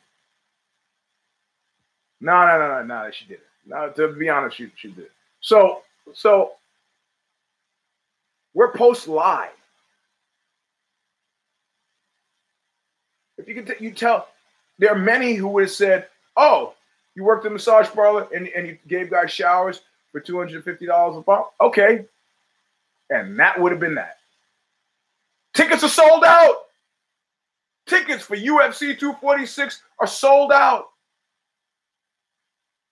No, 2.20 2.47
no, 2.47 2.59
no, 2.59 2.83
no, 2.83 3.05
no, 3.05 3.11
she 3.11 3.24
did 3.24 3.35
it. 3.35 3.47
No, 3.66 3.91
to 3.91 4.09
be 4.09 4.28
honest, 4.28 4.57
she, 4.57 4.70
she 4.76 4.89
did. 4.89 5.09
So, 5.41 5.83
so 6.14 6.53
we're 8.55 8.72
post 8.72 9.09
live. 9.09 9.50
If 13.38 13.48
you 13.48 13.55
can, 13.55 13.64
t- 13.64 13.84
you 13.84 13.92
tell, 13.92 14.28
there 14.78 14.90
are 14.90 14.98
many 14.98 15.34
who 15.34 15.48
would 15.48 15.64
have 15.64 15.70
said, 15.70 16.07
"Oh, 16.36 16.74
you 17.14 17.24
worked 17.24 17.46
in 17.46 17.53
massage 17.53 17.88
parlor 17.88 18.28
and, 18.34 18.48
and 18.48 18.66
you 18.66 18.78
gave 18.86 19.11
guys 19.11 19.30
showers 19.30 19.80
for 20.12 20.20
two 20.20 20.38
hundred 20.38 20.57
and 20.57 20.64
fifty 20.64 20.86
dollars 20.86 21.16
a 21.16 21.22
pop." 21.22 21.55
Okay, 21.61 22.05
and 23.11 23.38
that 23.38 23.61
would 23.61 23.72
have 23.72 23.80
been 23.80 23.94
that. 23.96 24.18
Tickets 25.55 25.82
are 25.84 25.88
sold 25.88 26.24
out. 26.24 26.57
Tickets 27.86 28.22
for 28.24 28.36
UFC 28.36 28.98
246 28.98 29.82
are 29.98 30.07
sold 30.07 30.53
out. 30.53 30.90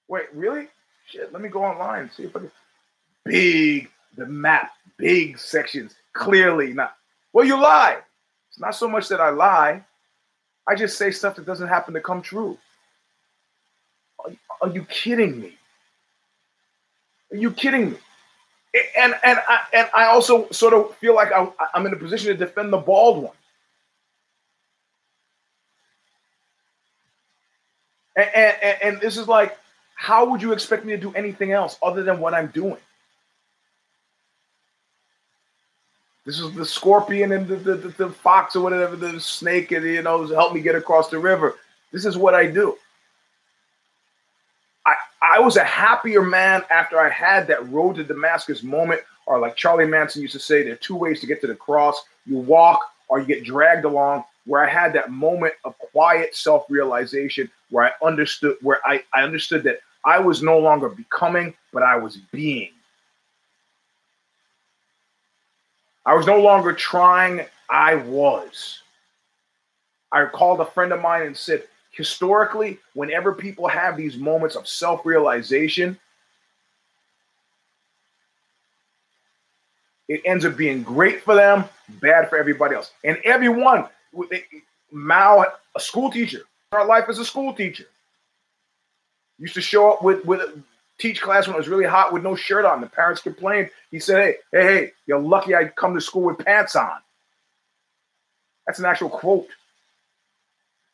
Wait, 0.08 0.26
really? 0.34 0.68
Shit, 1.06 1.32
let 1.32 1.40
me 1.40 1.48
go 1.48 1.64
online 1.64 2.02
and 2.02 2.12
see 2.12 2.24
if 2.24 2.34
I 2.34 2.40
can. 2.40 2.50
Big, 3.24 3.90
the 4.16 4.26
map, 4.26 4.72
big 4.96 5.38
sections, 5.38 5.94
clearly 6.12 6.72
not. 6.72 6.96
Well, 7.32 7.46
you 7.46 7.60
lie. 7.60 7.98
It's 8.48 8.58
not 8.60 8.74
so 8.74 8.88
much 8.88 9.08
that 9.08 9.20
I 9.20 9.30
lie. 9.30 9.84
I 10.66 10.74
just 10.74 10.98
say 10.98 11.10
stuff 11.10 11.36
that 11.36 11.46
doesn't 11.46 11.68
happen 11.68 11.94
to 11.94 12.00
come 12.00 12.22
true. 12.22 12.58
Are, 14.24 14.32
are 14.62 14.68
you 14.68 14.84
kidding 14.84 15.40
me? 15.40 15.56
Are 17.32 17.36
you 17.36 17.50
kidding 17.50 17.92
me? 17.92 17.96
And 18.96 19.14
and 19.24 19.38
I, 19.48 19.60
and 19.72 19.88
I 19.94 20.04
also 20.06 20.48
sort 20.50 20.74
of 20.74 20.94
feel 20.96 21.14
like 21.14 21.32
I, 21.32 21.48
I'm 21.74 21.86
in 21.86 21.92
a 21.92 21.96
position 21.96 22.28
to 22.28 22.36
defend 22.36 22.72
the 22.72 22.78
bald 22.78 23.24
one. 23.24 23.32
And, 28.16 28.28
and, 28.34 28.76
and 28.82 29.00
this 29.00 29.16
is 29.16 29.28
like, 29.28 29.56
how 29.94 30.28
would 30.30 30.42
you 30.42 30.52
expect 30.52 30.84
me 30.84 30.92
to 30.92 30.98
do 30.98 31.12
anything 31.14 31.52
else 31.52 31.78
other 31.82 32.02
than 32.02 32.20
what 32.20 32.34
I'm 32.34 32.48
doing? 32.48 32.76
This 36.30 36.38
is 36.38 36.52
the 36.52 36.64
scorpion 36.64 37.32
and 37.32 37.48
the, 37.48 37.56
the, 37.56 37.74
the, 37.74 37.88
the 37.88 38.08
fox 38.08 38.54
or 38.54 38.60
whatever, 38.60 38.94
the 38.94 39.18
snake, 39.18 39.72
and 39.72 39.84
you 39.84 40.00
know, 40.00 40.24
help 40.28 40.54
me 40.54 40.60
get 40.60 40.76
across 40.76 41.08
the 41.08 41.18
river. 41.18 41.56
This 41.90 42.04
is 42.04 42.16
what 42.16 42.34
I 42.34 42.46
do. 42.46 42.78
I, 44.86 44.94
I 45.20 45.40
was 45.40 45.56
a 45.56 45.64
happier 45.64 46.22
man 46.22 46.62
after 46.70 47.00
I 47.00 47.10
had 47.10 47.48
that 47.48 47.68
road 47.68 47.96
to 47.96 48.04
Damascus 48.04 48.62
moment, 48.62 49.00
or 49.26 49.40
like 49.40 49.56
Charlie 49.56 49.88
Manson 49.88 50.22
used 50.22 50.34
to 50.34 50.38
say, 50.38 50.62
there 50.62 50.74
are 50.74 50.76
two 50.76 50.94
ways 50.94 51.18
to 51.20 51.26
get 51.26 51.40
to 51.40 51.48
the 51.48 51.56
cross 51.56 52.00
you 52.26 52.36
walk 52.36 52.78
or 53.08 53.18
you 53.18 53.26
get 53.26 53.42
dragged 53.42 53.84
along. 53.84 54.22
Where 54.46 54.64
I 54.64 54.70
had 54.70 54.92
that 54.92 55.10
moment 55.10 55.54
of 55.64 55.76
quiet 55.78 56.36
self 56.36 56.64
realization 56.70 57.50
where 57.70 57.86
I 57.86 58.06
understood, 58.06 58.56
where 58.62 58.78
I, 58.84 59.02
I 59.12 59.24
understood 59.24 59.64
that 59.64 59.80
I 60.04 60.20
was 60.20 60.44
no 60.44 60.60
longer 60.60 60.90
becoming, 60.90 61.54
but 61.72 61.82
I 61.82 61.96
was 61.96 62.18
being. 62.30 62.70
I 66.10 66.14
was 66.14 66.26
no 66.26 66.40
longer 66.40 66.72
trying, 66.72 67.46
I 67.70 67.94
was. 67.94 68.82
I 70.10 70.24
called 70.24 70.58
a 70.58 70.64
friend 70.64 70.92
of 70.92 71.00
mine 71.00 71.22
and 71.22 71.36
said, 71.36 71.62
historically, 71.92 72.80
whenever 72.94 73.32
people 73.32 73.68
have 73.68 73.96
these 73.96 74.16
moments 74.16 74.56
of 74.56 74.66
self 74.66 75.06
realization, 75.06 75.96
it 80.08 80.20
ends 80.24 80.44
up 80.44 80.56
being 80.56 80.82
great 80.82 81.22
for 81.22 81.36
them, 81.36 81.66
bad 82.00 82.28
for 82.28 82.38
everybody 82.38 82.74
else. 82.74 82.90
And 83.04 83.16
everyone, 83.22 83.86
Mao, 84.90 85.46
a 85.76 85.80
school 85.80 86.10
teacher, 86.10 86.40
our 86.72 86.86
life 86.86 87.04
as 87.08 87.20
a 87.20 87.24
school 87.24 87.54
teacher, 87.54 87.86
used 89.38 89.54
to 89.54 89.60
show 89.60 89.92
up 89.92 90.02
with, 90.02 90.24
with 90.24 90.60
teach 91.00 91.22
class 91.22 91.46
when 91.46 91.56
it 91.56 91.58
was 91.58 91.68
really 91.68 91.84
hot 91.84 92.12
with 92.12 92.22
no 92.22 92.36
shirt 92.36 92.64
on. 92.64 92.80
The 92.80 92.86
parents 92.86 93.22
complained. 93.22 93.70
He 93.90 93.98
said, 93.98 94.22
Hey, 94.22 94.34
hey, 94.52 94.62
hey, 94.62 94.92
you're 95.06 95.18
lucky 95.20 95.54
I 95.54 95.68
come 95.68 95.94
to 95.94 96.00
school 96.00 96.22
with 96.22 96.38
pants 96.38 96.76
on. 96.76 96.98
That's 98.66 98.78
an 98.78 98.84
actual 98.84 99.10
quote. 99.10 99.48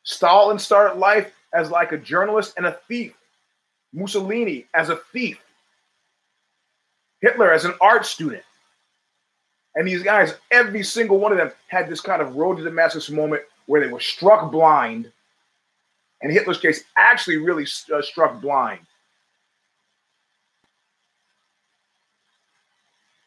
Stalin 0.05 0.59
started 0.59 0.99
life 0.99 1.33
as 1.53 1.71
like 1.71 1.93
a 1.93 1.99
journalist 1.99 2.55
and 2.57 2.67
a 2.67 2.79
thief. 2.89 3.15
Mussolini 3.93 4.67
as 4.75 4.89
a 4.89 4.97
thief. 5.13 5.43
Hitler 7.21 7.53
as 7.53 7.65
an 7.65 7.75
art 7.81 8.07
student. 8.07 8.43
And 9.75 9.87
these 9.87 10.03
guys, 10.03 10.35
every 10.51 10.83
single 10.83 11.19
one 11.19 11.33
of 11.33 11.39
them 11.39 11.51
had 11.69 11.89
this 11.89 12.01
kind 12.01 12.23
of 12.23 12.37
road 12.37 12.57
to 12.57 12.65
Damascus 12.65 13.11
moment 13.11 13.43
where 13.67 13.81
they 13.81 13.93
were 13.93 14.01
struck 14.01 14.51
blind. 14.51 15.11
In 16.23 16.31
Hitler's 16.31 16.61
case, 16.61 16.85
actually 16.97 17.37
really 17.37 17.67
uh, 17.93 18.01
struck 18.01 18.41
blind 18.41 18.81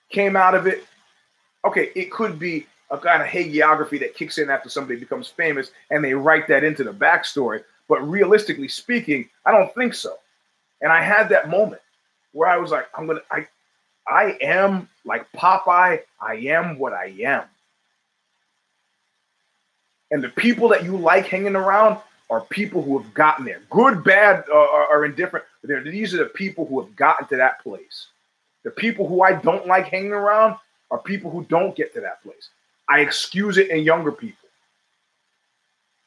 came 0.10 0.36
out 0.36 0.56
of 0.56 0.68
it. 0.68 0.86
Okay, 1.66 1.92
it 1.96 2.12
could 2.12 2.40
be 2.40 2.68
a 2.92 2.98
kind 2.98 3.22
of 3.22 3.28
hagiography 3.28 4.00
that 4.00 4.16
kicks 4.16 4.38
in 4.38 4.50
after 4.50 4.70
somebody 4.70 5.00
becomes 5.00 5.28
famous 5.28 5.72
and 5.92 6.04
they 6.04 6.14
write 6.14 6.48
that 6.48 6.64
into 6.64 6.84
the 6.84 6.94
backstory. 6.94 7.64
But 7.88 8.08
realistically 8.08 8.68
speaking, 8.68 9.30
I 9.46 9.52
don't 9.52 9.74
think 9.76 9.94
so. 9.94 10.16
And 10.82 10.92
I 10.92 11.02
had 11.02 11.30
that 11.30 11.50
moment 11.50 11.82
where 12.32 12.50
I 12.50 12.58
was 12.58 12.72
like, 12.72 12.88
I'm 12.98 13.08
gonna 13.08 13.22
I 13.32 13.48
I 14.08 14.38
am 14.42 14.90
like 15.06 15.32
Popeye, 15.34 16.02
I 16.22 16.36
am 16.36 16.80
what 16.80 16.94
I 16.94 17.14
am. 17.22 17.44
And 20.12 20.24
the 20.24 20.30
people 20.30 20.70
that 20.70 20.84
you 20.84 20.98
like 20.98 21.28
hanging 21.28 21.56
around 21.56 22.00
are 22.30 22.42
people 22.42 22.82
who 22.82 22.98
have 22.98 23.14
gotten 23.14 23.46
there. 23.46 23.62
Good, 23.70 24.04
bad, 24.04 24.44
uh, 24.52 24.86
or 24.90 25.06
indifferent. 25.06 25.46
They're, 25.64 25.84
these 25.84 26.14
are 26.14 26.18
the 26.18 26.26
people 26.26 26.66
who 26.66 26.80
have 26.82 26.96
gotten 26.96 27.28
to 27.28 27.38
that 27.38 27.62
place. 27.62 28.08
The 28.64 28.72
people 28.72 29.08
who 29.08 29.22
I 29.22 29.34
don't 29.34 29.68
like 29.68 29.88
hanging 29.88 30.12
around 30.12 30.58
are 30.92 31.00
people 31.00 31.32
who 31.32 31.46
don't 31.46 31.76
get 31.76 31.94
to 31.94 32.02
that 32.02 32.22
place. 32.24 32.50
I 32.90 33.02
excuse 33.02 33.58
it 33.58 33.70
in 33.70 33.84
younger 33.84 34.12
people 34.12 34.50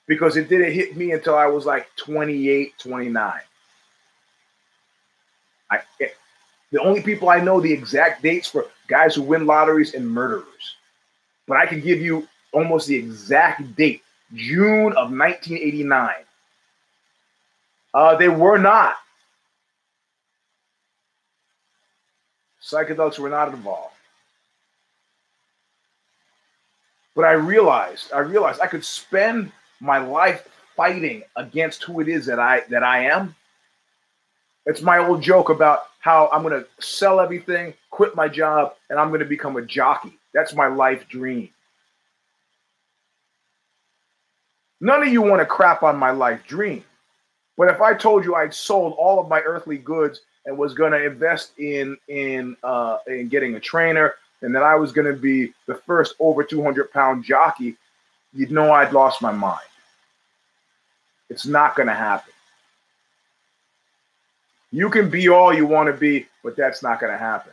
because 0.07 0.37
it 0.37 0.49
didn't 0.49 0.73
hit 0.73 0.97
me 0.97 1.13
until 1.13 1.37
I 1.37 1.47
was 1.47 1.65
like 1.65 1.89
28, 1.97 2.73
29. 2.79 3.41
I, 5.71 5.77
it, 5.77 5.83
eh, 6.01 6.07
the 6.73 6.81
only 6.81 7.03
people 7.03 7.29
I 7.29 7.41
know 7.41 7.61
the 7.61 7.73
exact 7.73 8.23
dates 8.23 8.49
for 8.49 8.67
guys 8.89 9.15
who 9.15 9.23
win 9.23 9.47
lotteries 9.47 9.95
and 9.95 10.09
murderers. 10.09 10.77
But 11.47 11.59
I 11.59 11.67
can 11.67 11.81
give 11.81 12.01
you 12.01 12.27
almost 12.53 12.89
the 12.89 12.97
exact 12.97 13.77
date 13.77 14.03
June 14.35 14.93
of 14.93 15.11
1989. 15.11 16.15
Uh, 17.95 18.17
they 18.17 18.29
were 18.29 18.59
not. 18.59 18.97
Psychedelics 22.63 23.19
were 23.19 23.29
not 23.29 23.49
involved. 23.49 23.95
But 27.15 27.25
I 27.25 27.33
realized, 27.33 28.13
I 28.13 28.21
realized 28.21 28.61
I 28.61 28.67
could 28.67 28.85
spend 28.85 29.53
my 29.81 29.99
life 29.99 30.49
fighting 30.77 31.23
against 31.37 31.83
who 31.83 32.01
it 32.01 32.09
is 32.09 32.27
that 32.27 32.39
I 32.39 32.63
that 32.71 32.83
I 32.83 33.07
am. 33.07 33.35
It's 34.65 34.81
my 34.81 34.99
old 34.99 35.23
joke 35.23 35.51
about 35.51 35.89
how 35.99 36.31
I'm 36.33 36.43
going 36.43 36.63
to 36.63 36.67
sell 36.85 37.21
everything, 37.21 37.75
quit 37.91 38.15
my 38.17 38.29
job, 38.29 38.75
and 38.91 38.99
I'm 38.99 39.09
going 39.09 39.21
to 39.21 39.27
become 39.27 39.57
a 39.57 39.63
jockey. 39.63 40.19
That's 40.33 40.55
my 40.55 40.69
life 40.69 41.07
dream. 41.09 41.51
None 44.81 45.03
of 45.03 45.09
you 45.09 45.23
want 45.23 45.41
to 45.41 45.47
crap 45.47 45.83
on 45.83 45.97
my 45.97 46.11
life 46.11 46.45
dream. 46.47 46.85
But 47.57 47.69
if 47.69 47.81
I 47.81 47.95
told 47.95 48.25
you 48.25 48.35
I'd 48.35 48.55
sold 48.55 48.95
all 48.99 49.21
of 49.21 49.29
my 49.29 49.41
earthly 49.41 49.79
goods 49.79 50.21
and 50.47 50.57
was 50.57 50.75
going 50.75 50.93
to 50.93 51.05
invest 51.05 51.59
in 51.59 51.97
in 52.09 52.57
uh, 52.63 52.99
in 53.07 53.29
getting 53.29 53.55
a 53.55 53.61
trainer, 53.61 54.15
and 54.43 54.55
that 54.55 54.63
I 54.63 54.75
was 54.75 54.93
going 54.93 55.13
to 55.13 55.19
be 55.19 55.53
the 55.67 55.75
first 55.75 56.15
over 56.19 56.43
200 56.43 56.93
pound 56.93 57.25
jockey, 57.25 57.77
you'd 58.33 58.51
know 58.51 58.73
I'd 58.73 58.93
lost 58.93 59.23
my 59.23 59.33
mind. 59.33 59.61
It's 61.31 61.47
not 61.47 61.77
going 61.77 61.89
to 61.89 61.95
happen. 61.95 62.33
You 64.71 64.89
can 64.89 65.11
be 65.11 65.29
all 65.29 65.55
you 65.55 65.67
want 65.67 65.89
to 65.89 65.93
be, 65.93 66.27
but 66.43 66.57
that's 66.57 66.83
not 66.83 66.99
going 66.99 67.13
to 67.13 67.19
happen. 67.19 67.53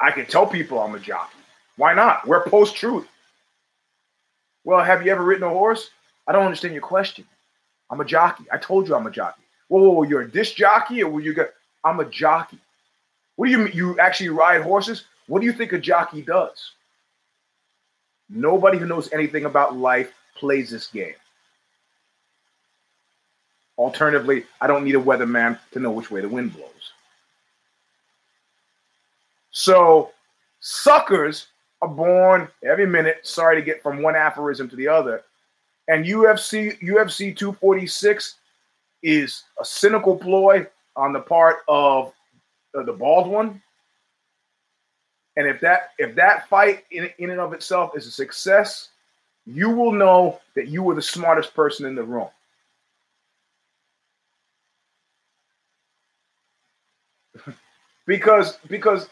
I 0.00 0.10
can 0.10 0.26
tell 0.26 0.46
people 0.46 0.80
I'm 0.80 0.94
a 0.94 0.98
jockey. 0.98 1.38
Why 1.76 1.94
not? 1.94 2.26
We're 2.26 2.44
post 2.44 2.76
truth. 2.76 3.08
Well, 4.64 4.84
have 4.84 5.04
you 5.04 5.12
ever 5.12 5.22
ridden 5.22 5.44
a 5.44 5.48
horse? 5.48 5.90
I 6.26 6.32
don't 6.32 6.44
understand 6.44 6.74
your 6.74 6.82
question. 6.82 7.24
I'm 7.90 8.00
a 8.00 8.04
jockey. 8.04 8.44
I 8.52 8.58
told 8.58 8.88
you 8.88 8.94
I'm 8.94 9.06
a 9.06 9.10
jockey. 9.10 9.42
Whoa, 9.68 9.80
whoa, 9.80 9.90
whoa 9.90 10.02
you're 10.02 10.22
a 10.22 10.30
disc 10.30 10.54
jockey, 10.56 11.02
or 11.02 11.10
were 11.10 11.20
you 11.20 11.34
got? 11.34 11.48
I'm 11.84 12.00
a 12.00 12.04
jockey. 12.04 12.58
What 13.36 13.46
do 13.46 13.52
you 13.52 13.58
mean? 13.58 13.72
You 13.74 13.98
actually 13.98 14.30
ride 14.30 14.62
horses? 14.62 15.04
What 15.26 15.40
do 15.40 15.46
you 15.46 15.52
think 15.52 15.72
a 15.72 15.78
jockey 15.78 16.22
does? 16.22 16.72
Nobody 18.28 18.78
who 18.78 18.86
knows 18.86 19.12
anything 19.12 19.44
about 19.44 19.76
life 19.76 20.12
plays 20.36 20.70
this 20.70 20.86
game. 20.88 21.14
Alternatively, 23.76 24.44
I 24.60 24.66
don't 24.66 24.84
need 24.84 24.94
a 24.94 25.00
weatherman 25.00 25.58
to 25.72 25.80
know 25.80 25.90
which 25.90 26.10
way 26.10 26.20
the 26.20 26.28
wind 26.28 26.54
blows. 26.54 26.70
So, 29.50 30.12
suckers 30.60 31.48
are 31.82 31.88
born 31.88 32.48
every 32.62 32.86
minute. 32.86 33.26
Sorry 33.26 33.56
to 33.56 33.62
get 33.62 33.82
from 33.82 34.02
one 34.02 34.16
aphorism 34.16 34.68
to 34.70 34.76
the 34.76 34.88
other, 34.88 35.22
and 35.88 36.04
UFC 36.04 36.80
UFC 36.82 37.36
246 37.36 38.36
is 39.02 39.42
a 39.60 39.64
cynical 39.64 40.16
ploy 40.16 40.66
on 40.96 41.12
the 41.12 41.20
part 41.20 41.58
of 41.68 42.12
the 42.72 42.92
bald 42.92 43.28
one. 43.28 43.60
And 45.36 45.46
if 45.46 45.60
that 45.60 45.90
if 45.98 46.14
that 46.14 46.48
fight 46.48 46.84
in, 46.90 47.10
in 47.18 47.30
and 47.30 47.40
of 47.40 47.52
itself 47.52 47.96
is 47.96 48.06
a 48.06 48.10
success, 48.10 48.88
you 49.46 49.70
will 49.70 49.92
know 49.92 50.40
that 50.54 50.68
you 50.68 50.82
were 50.82 50.94
the 50.94 51.02
smartest 51.02 51.54
person 51.54 51.86
in 51.86 51.94
the 51.94 52.02
room. 52.02 52.28
because 58.06 58.58
because 58.68 59.08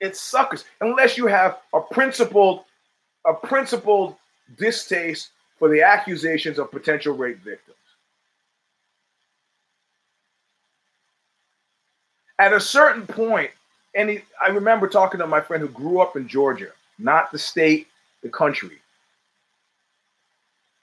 it's 0.00 0.20
suckers 0.20 0.64
unless 0.82 1.16
you 1.16 1.26
have 1.26 1.58
a 1.74 1.80
principled 1.80 2.64
a 3.26 3.32
principled 3.32 4.14
distaste 4.58 5.30
for 5.58 5.68
the 5.68 5.82
accusations 5.82 6.58
of 6.58 6.70
potential 6.70 7.16
rape 7.16 7.38
victims. 7.38 7.76
At 12.38 12.52
a 12.52 12.60
certain 12.60 13.06
point, 13.06 13.50
and 13.94 14.22
I 14.42 14.48
remember 14.48 14.88
talking 14.88 15.18
to 15.20 15.26
my 15.26 15.40
friend 15.40 15.62
who 15.62 15.68
grew 15.68 16.00
up 16.00 16.16
in 16.16 16.28
Georgia, 16.28 16.70
not 16.98 17.32
the 17.32 17.38
state, 17.38 17.88
the 18.22 18.28
country. 18.28 18.78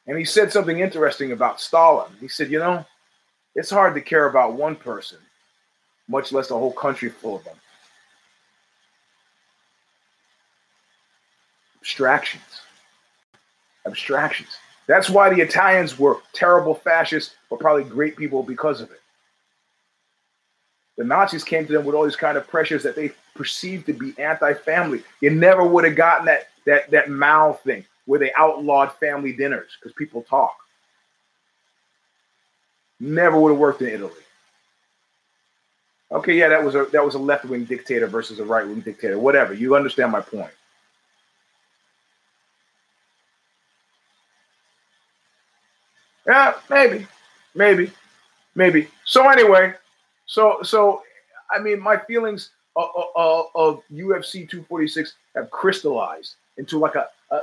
And 0.08 0.18
he 0.18 0.26
said 0.26 0.52
something 0.52 0.80
interesting 0.80 1.32
about 1.32 1.62
Stalin. 1.62 2.12
He 2.20 2.28
said, 2.28 2.52
you 2.52 2.60
know, 2.60 2.86
it's 3.56 3.70
hard 3.70 3.94
to 3.94 4.02
care 4.02 4.26
about 4.26 4.54
one 4.54 4.76
person, 4.76 5.20
much 6.08 6.32
less 6.32 6.50
a 6.50 6.56
whole 6.56 6.74
country 6.74 7.10
full 7.10 7.36
of 7.36 7.44
them. 7.44 7.56
Abstractions. 11.80 12.62
Abstractions. 13.86 14.58
That's 14.88 15.10
why 15.10 15.34
the 15.34 15.42
Italians 15.42 15.98
were 15.98 16.18
terrible 16.34 16.76
fascists, 16.76 17.36
but 17.50 17.60
probably 17.60 17.84
great 17.84 18.18
people 18.18 18.44
because 18.44 18.82
of 18.82 18.92
it. 18.92 19.00
The 20.98 21.04
Nazis 21.04 21.44
came 21.44 21.66
to 21.66 21.74
them 21.74 21.86
with 21.86 21.96
all 21.96 22.04
these 22.04 22.16
kind 22.16 22.38
of 22.38 22.48
pressures 22.48 22.84
that 22.84 22.96
they 22.96 23.12
perceived 23.34 23.86
to 23.88 23.94
be 23.94 24.14
anti-family. 24.20 25.04
You 25.22 25.32
never 25.32 25.66
would 25.66 25.86
have 25.86 25.96
gotten 25.96 26.26
that 26.26 26.50
that 26.66 26.92
that 26.92 27.10
Mao 27.10 27.54
thing 27.54 27.86
where 28.06 28.20
they 28.20 28.32
outlawed 28.38 28.94
family 28.94 29.34
dinners 29.34 29.72
because 29.80 29.94
people 29.94 30.24
talk. 30.24 30.56
Never 33.00 33.40
would 33.40 33.50
have 33.50 33.60
worked 33.60 33.82
in 33.82 33.90
Italy. 33.90 34.12
Okay, 36.12 36.38
yeah, 36.38 36.48
that 36.50 36.64
was 36.64 36.76
a 36.76 36.86
that 36.92 37.04
was 37.04 37.16
a 37.16 37.20
left-wing 37.20 37.66
dictator 37.66 38.06
versus 38.06 38.40
a 38.40 38.46
right-wing 38.46 38.82
dictator. 38.82 39.18
Whatever. 39.18 39.54
You 39.54 39.76
understand 39.76 40.12
my 40.12 40.22
point. 40.22 40.52
Yeah, 46.34 46.56
maybe, 46.68 47.06
maybe, 47.54 47.92
maybe. 48.56 48.88
So 49.06 49.30
anyway, 49.30 49.76
so 50.26 50.64
so 50.64 51.04
I 51.52 51.60
mean, 51.60 51.80
my 51.80 51.96
feelings 51.96 52.50
of, 52.76 52.90
of, 53.16 53.46
of 53.54 53.82
UFC 53.94 54.50
246 54.50 55.14
have 55.36 55.52
crystallized 55.52 56.38
into 56.58 56.80
like 56.80 56.96
a, 56.96 57.08
a, 57.30 57.36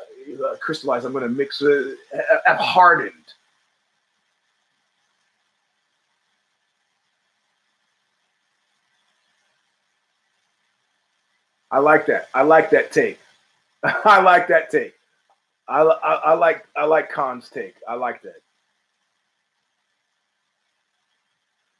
a 0.42 0.56
crystallized. 0.56 1.06
I'm 1.06 1.12
going 1.12 1.22
to 1.22 1.30
mix 1.30 1.62
uh, 1.62 1.90
it. 1.90 1.98
Have 2.46 2.56
hardened. 2.56 3.14
I 11.70 11.78
like 11.78 12.06
that. 12.06 12.28
I 12.34 12.42
like 12.42 12.70
that 12.70 12.90
take. 12.90 13.20
I 13.84 14.20
like 14.20 14.48
that 14.48 14.68
take. 14.68 14.94
I, 15.68 15.82
I, 15.82 16.14
I 16.14 16.32
like 16.32 16.66
I 16.74 16.84
like 16.86 17.08
Khan's 17.12 17.48
take. 17.48 17.76
I 17.88 17.94
like 17.94 18.20
that. 18.22 18.42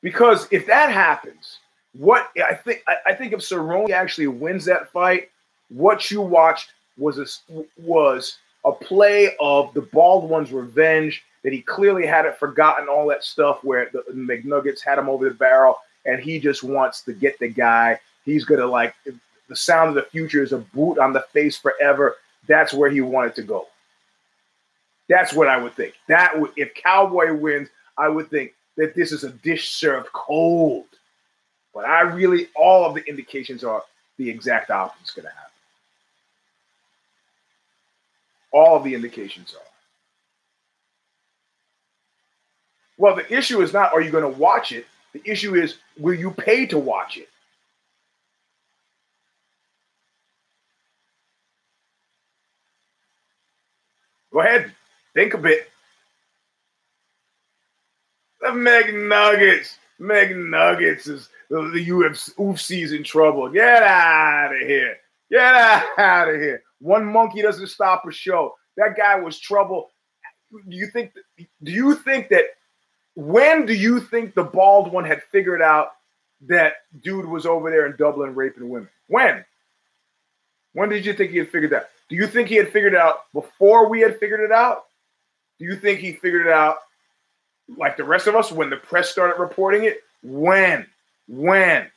Because 0.02 0.48
if 0.50 0.66
that 0.66 0.90
happens, 0.90 1.58
what 1.98 2.30
I 2.44 2.54
think 2.54 2.82
I, 2.86 2.96
I 3.06 3.14
think 3.14 3.32
if 3.32 3.40
Cerrone 3.40 3.90
actually 3.90 4.28
wins 4.28 4.64
that 4.66 4.90
fight, 4.92 5.30
what 5.68 6.10
you 6.10 6.20
watched 6.20 6.72
was 6.96 7.18
a, 7.18 7.64
was 7.78 8.38
a 8.64 8.72
play 8.72 9.34
of 9.40 9.72
the 9.74 9.82
bald 9.82 10.28
one's 10.28 10.52
revenge 10.52 11.24
that 11.42 11.52
he 11.52 11.62
clearly 11.62 12.06
hadn't 12.06 12.36
forgotten 12.36 12.88
all 12.88 13.08
that 13.08 13.24
stuff 13.24 13.64
where 13.64 13.90
the, 13.92 14.04
McNuggets 14.12 14.82
had 14.82 14.98
him 14.98 15.08
over 15.08 15.28
the 15.28 15.34
barrel 15.34 15.78
and 16.04 16.20
he 16.20 16.38
just 16.38 16.62
wants 16.62 17.02
to 17.02 17.12
get 17.12 17.38
the 17.38 17.48
guy. 17.48 17.98
He's 18.24 18.44
gonna 18.44 18.66
like 18.66 18.94
the 19.04 19.56
sound 19.56 19.88
of 19.90 19.94
the 19.96 20.10
future 20.10 20.42
is 20.42 20.52
a 20.52 20.58
boot 20.58 20.98
on 20.98 21.12
the 21.12 21.24
face 21.32 21.58
forever. 21.58 22.16
That's 22.46 22.72
where 22.72 22.90
he 22.90 23.00
wanted 23.00 23.34
to 23.36 23.42
go. 23.42 23.66
That's 25.08 25.32
what 25.32 25.48
I 25.48 25.56
would 25.56 25.74
think. 25.74 25.94
That 26.08 26.38
would 26.38 26.52
if 26.56 26.72
Cowboy 26.74 27.34
wins, 27.34 27.68
I 27.98 28.08
would 28.08 28.30
think 28.30 28.54
that 28.80 28.94
this 28.94 29.12
is 29.12 29.24
a 29.24 29.30
dish 29.30 29.72
served 29.72 30.10
cold. 30.14 30.86
But 31.74 31.84
I 31.84 32.00
really, 32.00 32.48
all 32.56 32.86
of 32.86 32.94
the 32.94 33.06
indications 33.06 33.62
are 33.62 33.82
the 34.16 34.28
exact 34.28 34.70
opposite 34.70 35.04
is 35.04 35.10
going 35.10 35.26
to 35.26 35.34
happen. 35.34 35.52
All 38.52 38.78
of 38.78 38.84
the 38.84 38.94
indications 38.94 39.54
are. 39.54 39.66
Well, 42.96 43.16
the 43.16 43.30
issue 43.32 43.60
is 43.60 43.74
not 43.74 43.92
are 43.92 44.00
you 44.00 44.10
going 44.10 44.24
to 44.30 44.38
watch 44.38 44.72
it? 44.72 44.86
The 45.12 45.20
issue 45.26 45.56
is 45.56 45.76
will 45.98 46.14
you 46.14 46.30
pay 46.30 46.64
to 46.66 46.78
watch 46.78 47.18
it? 47.18 47.28
Go 54.32 54.40
ahead, 54.40 54.72
think 55.12 55.34
a 55.34 55.38
bit. 55.38 55.70
The 58.40 58.48
McNuggets. 58.48 59.76
McNuggets 60.00 61.08
is 61.08 61.28
the, 61.50 61.70
the 61.74 61.86
UFC 61.86 62.34
UFC's 62.36 62.92
in 62.92 63.04
trouble. 63.04 63.50
Get 63.50 63.82
out 63.82 64.54
of 64.54 64.66
here. 64.66 64.96
Get 65.30 65.54
out 65.98 66.28
of 66.28 66.40
here. 66.40 66.62
One 66.80 67.04
monkey 67.04 67.42
doesn't 67.42 67.66
stop 67.66 68.04
a 68.08 68.12
show. 68.12 68.54
That 68.76 68.96
guy 68.96 69.16
was 69.16 69.38
trouble. 69.38 69.90
Do 70.52 70.76
you 70.76 70.86
think 70.88 71.12
do 71.62 71.70
you 71.70 71.94
think 71.94 72.28
that 72.30 72.44
when 73.14 73.66
do 73.66 73.74
you 73.74 74.00
think 74.00 74.34
the 74.34 74.44
bald 74.44 74.90
one 74.90 75.04
had 75.04 75.22
figured 75.24 75.60
out 75.60 75.92
that 76.42 76.74
dude 77.02 77.26
was 77.26 77.44
over 77.44 77.70
there 77.70 77.86
in 77.86 77.96
Dublin 77.96 78.34
raping 78.34 78.68
women? 78.68 78.88
When? 79.08 79.44
When 80.72 80.88
did 80.88 81.04
you 81.04 81.12
think 81.12 81.30
he 81.30 81.38
had 81.38 81.50
figured 81.50 81.72
that? 81.72 81.90
Do 82.08 82.16
you 82.16 82.26
think 82.26 82.48
he 82.48 82.56
had 82.56 82.72
figured 82.72 82.94
it 82.94 82.98
out 82.98 83.30
before 83.32 83.88
we 83.88 84.00
had 84.00 84.18
figured 84.18 84.40
it 84.40 84.52
out? 84.52 84.86
Do 85.58 85.66
you 85.66 85.76
think 85.76 86.00
he 86.00 86.12
figured 86.12 86.46
it 86.46 86.52
out 86.52 86.78
like 87.76 87.96
the 87.96 88.04
rest 88.04 88.26
of 88.26 88.36
us 88.36 88.52
when 88.52 88.70
the 88.70 88.76
press 88.76 89.10
started 89.10 89.40
reporting 89.40 89.84
it? 89.84 90.02
When? 90.22 90.86
When? 91.28 91.90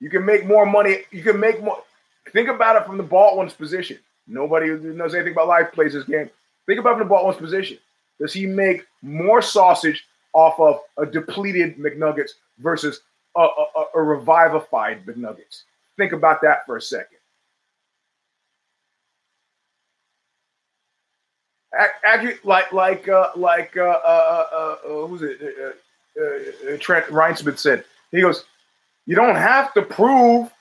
You 0.00 0.08
can 0.08 0.24
make 0.24 0.46
more 0.46 0.66
money. 0.66 1.02
You 1.10 1.22
can 1.22 1.38
make 1.38 1.62
more. 1.62 1.82
Think 2.32 2.48
about 2.48 2.76
it 2.76 2.86
from 2.86 2.96
the 2.96 3.02
bald 3.02 3.36
one's 3.36 3.52
position. 3.52 3.98
Nobody 4.26 4.68
who 4.68 4.78
knows 4.94 5.14
anything 5.14 5.32
about 5.32 5.48
life 5.48 5.72
plays 5.72 5.92
this 5.92 6.04
game. 6.04 6.30
Think 6.66 6.80
about 6.80 6.92
it 6.92 6.98
from 6.98 7.08
the 7.08 7.10
bald 7.10 7.26
one's 7.26 7.38
position. 7.38 7.78
Does 8.18 8.32
he 8.32 8.46
make 8.46 8.86
more 9.02 9.42
sausage 9.42 10.06
off 10.32 10.58
of 10.60 10.78
a 10.96 11.06
depleted 11.06 11.76
McNuggets 11.76 12.30
versus 12.58 13.00
a, 13.36 13.40
a, 13.40 13.84
a 13.96 14.02
revivified 14.02 15.04
McNuggets? 15.04 15.62
Think 15.96 16.12
about 16.12 16.40
that 16.42 16.64
for 16.66 16.76
a 16.76 16.82
second. 16.82 17.18
Actually, 22.04 22.36
like 22.44 22.72
like 22.72 23.08
uh, 23.08 23.30
like 23.36 23.76
uh, 23.76 24.00
uh, 24.04 24.46
uh, 24.52 24.76
uh 24.86 25.06
who's 25.06 25.22
it? 25.22 25.38
Uh, 25.40 26.20
uh, 26.20 26.74
uh, 26.74 26.76
Trent 26.78 27.06
Reinsmith 27.06 27.58
said. 27.58 27.84
He 28.10 28.20
goes, 28.20 28.44
"You 29.06 29.16
don't 29.16 29.36
have 29.36 29.72
to 29.74 29.82
prove 29.82 30.52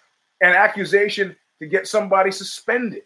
an 0.42 0.54
accusation 0.54 1.36
to 1.60 1.68
get 1.68 1.88
somebody 1.88 2.32
suspended." 2.32 3.04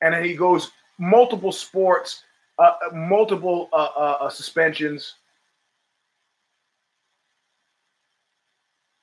And 0.00 0.12
then 0.12 0.24
he 0.24 0.34
goes, 0.34 0.72
multiple 0.98 1.52
sports, 1.52 2.22
uh, 2.58 2.72
multiple 2.92 3.68
uh, 3.72 3.76
uh, 3.96 4.28
suspensions. 4.28 5.14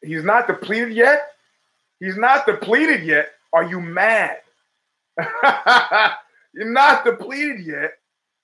He's 0.01 0.23
not 0.23 0.47
depleted 0.47 0.93
yet. 0.93 1.31
He's 1.99 2.17
not 2.17 2.45
depleted 2.45 3.03
yet. 3.03 3.31
Are 3.51 3.63
you 3.63 3.81
mad? 3.81 4.37
You're 6.59 6.69
not 6.69 7.05
depleted 7.05 7.65
yet. 7.65 7.93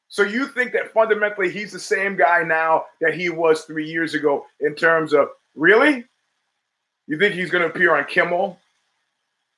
So 0.07 0.24
you 0.24 0.47
think 0.47 0.72
that 0.72 0.93
fundamentally 0.93 1.51
he's 1.51 1.74
the 1.74 1.80
same 1.80 2.16
guy 2.16 2.43
now 2.43 2.86
that 3.01 3.13
he 3.13 3.30
was 3.30 3.66
three 3.66 3.86
years 3.86 4.13
ago 4.13 4.45
in 4.61 4.74
terms 4.74 5.13
of 5.13 5.28
really? 5.53 6.05
You 7.07 7.20
think 7.20 7.36
he's 7.36 7.51
going 7.51 7.63
to 7.63 7.70
appear 7.70 7.93
on 7.93 8.05
Kimmel? 8.05 8.57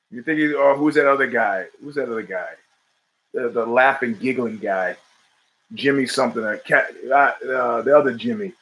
You 0.09 0.23
think 0.23 0.39
he, 0.39 0.53
or 0.53 0.75
who's 0.75 0.95
that 0.95 1.07
other 1.07 1.27
guy? 1.27 1.67
Who's 1.83 1.93
that 1.95 2.09
other 2.09 2.23
guy? 2.23 2.47
The, 3.35 3.49
the 3.49 3.63
laughing, 3.63 4.17
giggling 4.19 4.57
guy, 4.57 4.97
Jimmy 5.75 6.07
something. 6.07 6.43
Uh, 6.43 6.57
uh, 7.13 7.81
the 7.83 7.95
other 7.95 8.15
Jimmy. 8.15 8.53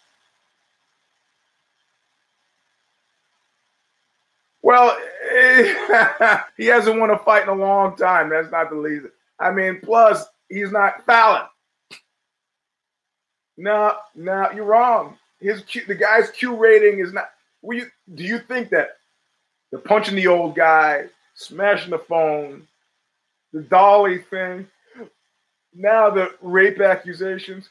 Well, 4.62 4.98
he 6.58 6.66
hasn't 6.66 7.00
won 7.00 7.12
a 7.12 7.18
fight 7.18 7.44
in 7.44 7.50
a 7.50 7.56
long 7.56 7.96
time. 7.96 8.28
That's 8.28 8.52
not 8.52 8.70
the 8.70 8.76
reason. 8.76 9.12
I 9.40 9.52
mean, 9.52 9.82
plus 9.82 10.26
he's 10.50 10.72
not 10.72 11.06
Fallon. 11.06 11.48
No, 13.58 13.96
no, 14.16 14.52
you're 14.52 14.66
wrong. 14.66 15.18
His 15.40 15.62
Q, 15.62 15.86
the 15.86 15.96
guy's 15.96 16.30
Q 16.32 16.56
rating 16.56 17.00
is 17.00 17.14
not. 17.14 17.30
You, 17.64 17.88
do 18.14 18.24
you 18.24 18.40
think 18.40 18.70
that 18.70 18.98
the 19.72 19.78
punching 19.80 20.16
the 20.16 20.28
old 20.28 20.56
guy, 20.56 21.06
smashing 21.34 21.92
the 21.92 22.00
phone, 22.00 22.68
the 23.54 23.62
dolly 23.62 24.20
thing, 24.20 24.68
now 25.74 26.10
the 26.10 26.36
rape 26.42 26.80
accusations? 26.80 27.70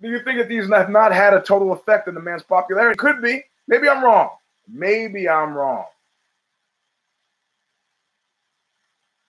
Do 0.00 0.08
you 0.08 0.22
think 0.22 0.38
that 0.38 0.48
these 0.48 0.68
have 0.68 0.90
not 0.90 1.12
had 1.12 1.34
a 1.34 1.40
total 1.40 1.72
effect 1.72 2.06
on 2.06 2.14
the 2.14 2.20
man's 2.20 2.42
popularity? 2.42 2.96
Could 2.96 3.20
be. 3.20 3.42
Maybe 3.66 3.88
I'm 3.88 4.04
wrong. 4.04 4.30
Maybe 4.68 5.28
I'm 5.28 5.54
wrong. 5.54 5.84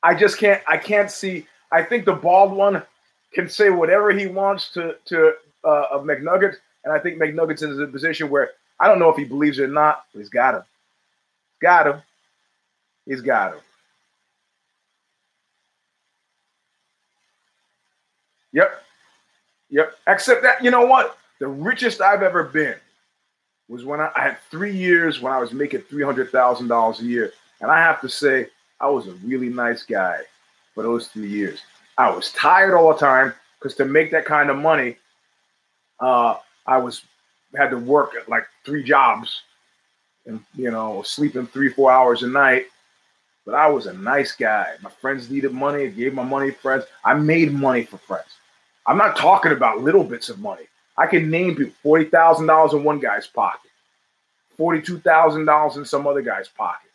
I 0.03 0.15
just 0.15 0.37
can't. 0.37 0.61
I 0.67 0.77
can't 0.77 1.11
see. 1.11 1.45
I 1.71 1.83
think 1.83 2.05
the 2.05 2.13
bald 2.13 2.51
one 2.51 2.83
can 3.33 3.49
say 3.49 3.69
whatever 3.69 4.11
he 4.11 4.27
wants 4.27 4.69
to 4.73 4.95
to 5.05 5.33
uh, 5.63 5.83
of 5.91 6.03
McNuggets, 6.03 6.55
and 6.83 6.93
I 6.93 6.99
think 6.99 7.17
McNuggets 7.21 7.63
is 7.63 7.77
in 7.77 7.83
a 7.83 7.87
position 7.87 8.29
where 8.29 8.51
I 8.79 8.87
don't 8.87 8.99
know 8.99 9.09
if 9.09 9.17
he 9.17 9.25
believes 9.25 9.59
it 9.59 9.63
or 9.63 9.67
not, 9.67 10.05
but 10.13 10.19
he's 10.19 10.29
got 10.29 10.55
him. 10.55 10.63
Got 11.61 11.87
him. 11.87 12.01
He's 13.05 13.21
got 13.21 13.53
him. 13.53 13.59
Yep. 18.53 18.83
Yep. 19.69 19.95
Except 20.07 20.43
that, 20.43 20.63
you 20.63 20.71
know 20.71 20.85
what? 20.85 21.17
The 21.39 21.47
richest 21.47 22.01
I've 22.01 22.23
ever 22.23 22.43
been 22.43 22.75
was 23.67 23.85
when 23.85 23.99
I, 23.99 24.11
I 24.15 24.21
had 24.21 24.37
three 24.49 24.75
years 24.75 25.19
when 25.19 25.31
I 25.31 25.39
was 25.39 25.53
making 25.53 25.81
$300,000 25.81 26.99
a 26.99 27.03
year. 27.03 27.33
And 27.61 27.69
I 27.69 27.79
have 27.79 28.01
to 28.01 28.09
say, 28.09 28.47
I 28.81 28.87
was 28.87 29.07
a 29.07 29.13
really 29.25 29.49
nice 29.49 29.83
guy 29.83 30.21
for 30.73 30.83
those 30.83 31.07
three 31.07 31.27
years. 31.27 31.61
I 31.97 32.09
was 32.09 32.31
tired 32.31 32.75
all 32.75 32.93
the 32.93 32.99
time 32.99 33.33
because 33.57 33.75
to 33.75 33.85
make 33.85 34.11
that 34.11 34.25
kind 34.25 34.49
of 34.49 34.57
money, 34.57 34.95
uh, 35.99 36.37
I 36.65 36.77
was 36.77 37.03
had 37.57 37.71
to 37.71 37.77
work 37.77 38.11
at 38.15 38.29
like 38.29 38.45
three 38.63 38.83
jobs 38.83 39.41
and 40.25 40.39
you 40.55 40.71
know 40.71 41.01
sleeping 41.01 41.47
three 41.47 41.69
four 41.69 41.91
hours 41.91 42.23
a 42.23 42.27
night. 42.27 42.67
But 43.45 43.55
i 43.55 43.67
was 43.67 43.87
a 43.87 43.93
nice 43.93 44.33
guy. 44.33 44.75
My 44.81 44.91
friends 44.91 45.29
needed 45.29 45.51
money. 45.51 45.85
I 45.85 45.87
gave 45.87 46.13
my 46.13 46.23
money 46.23 46.51
to 46.51 46.57
friends. 46.57 46.85
I 47.03 47.15
made 47.15 47.51
money 47.51 47.83
for 47.83 47.97
friends. 47.97 48.29
I'm 48.85 48.97
not 48.97 49.17
talking 49.17 49.51
about 49.51 49.81
little 49.81 50.03
bits 50.03 50.29
of 50.29 50.39
money. 50.39 50.65
I 50.97 51.07
can 51.07 51.31
name 51.31 51.55
people. 51.55 51.73
$40000 51.83 52.73
in 52.73 52.83
one 52.83 52.99
guy's 52.99 53.25
pocket. 53.27 53.71
$42000 54.59 55.77
in 55.77 55.85
some 55.85 56.05
other 56.05 56.21
guy's 56.21 56.49
pocket 56.49 56.88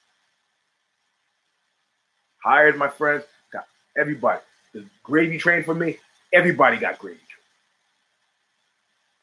hired 2.45 2.77
my 2.77 2.89
friends 2.89 3.25
got 3.53 3.67
everybody 3.97 4.41
the 4.73 4.85
gravy 5.03 5.39
train 5.39 5.65
for 5.65 5.75
me 5.75 5.97
everybody 6.33 6.77
got 6.77 6.99
gravy 6.99 7.17
train 7.17 7.45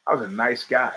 i 0.06 0.14
was 0.14 0.28
a 0.28 0.32
nice 0.32 0.64
guy 0.64 0.92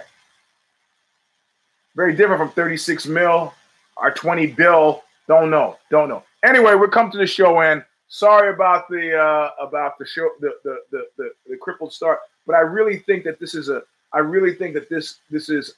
very 1.96 2.14
different 2.14 2.40
from 2.40 2.52
36 2.52 3.08
mil 3.08 3.54
or 3.98 4.12
20 4.12 4.48
bill. 4.48 5.04
Don't 5.28 5.50
know. 5.50 5.78
Don't 5.90 6.10
know. 6.10 6.24
Anyway, 6.44 6.76
we're 6.76 6.88
come 6.88 7.10
to 7.12 7.18
the 7.18 7.26
show 7.26 7.60
end. 7.62 7.84
Sorry 8.08 8.54
about 8.54 8.88
the 8.90 9.18
uh, 9.18 9.50
about 9.60 9.98
the 9.98 10.06
show 10.06 10.30
the 10.40 10.52
the, 10.64 10.78
the 10.92 11.06
the 11.18 11.32
the 11.48 11.58
crippled 11.58 11.92
start, 11.92 12.20
but 12.46 12.56
I 12.56 12.60
really 12.60 13.00
think 13.00 13.24
that 13.24 13.40
this 13.40 13.56
is 13.56 13.70
a 13.70 13.82
I 14.14 14.20
really 14.20 14.54
think 14.54 14.76
that 14.76 14.90
this 14.90 15.20
this 15.32 15.50
is 15.50 15.74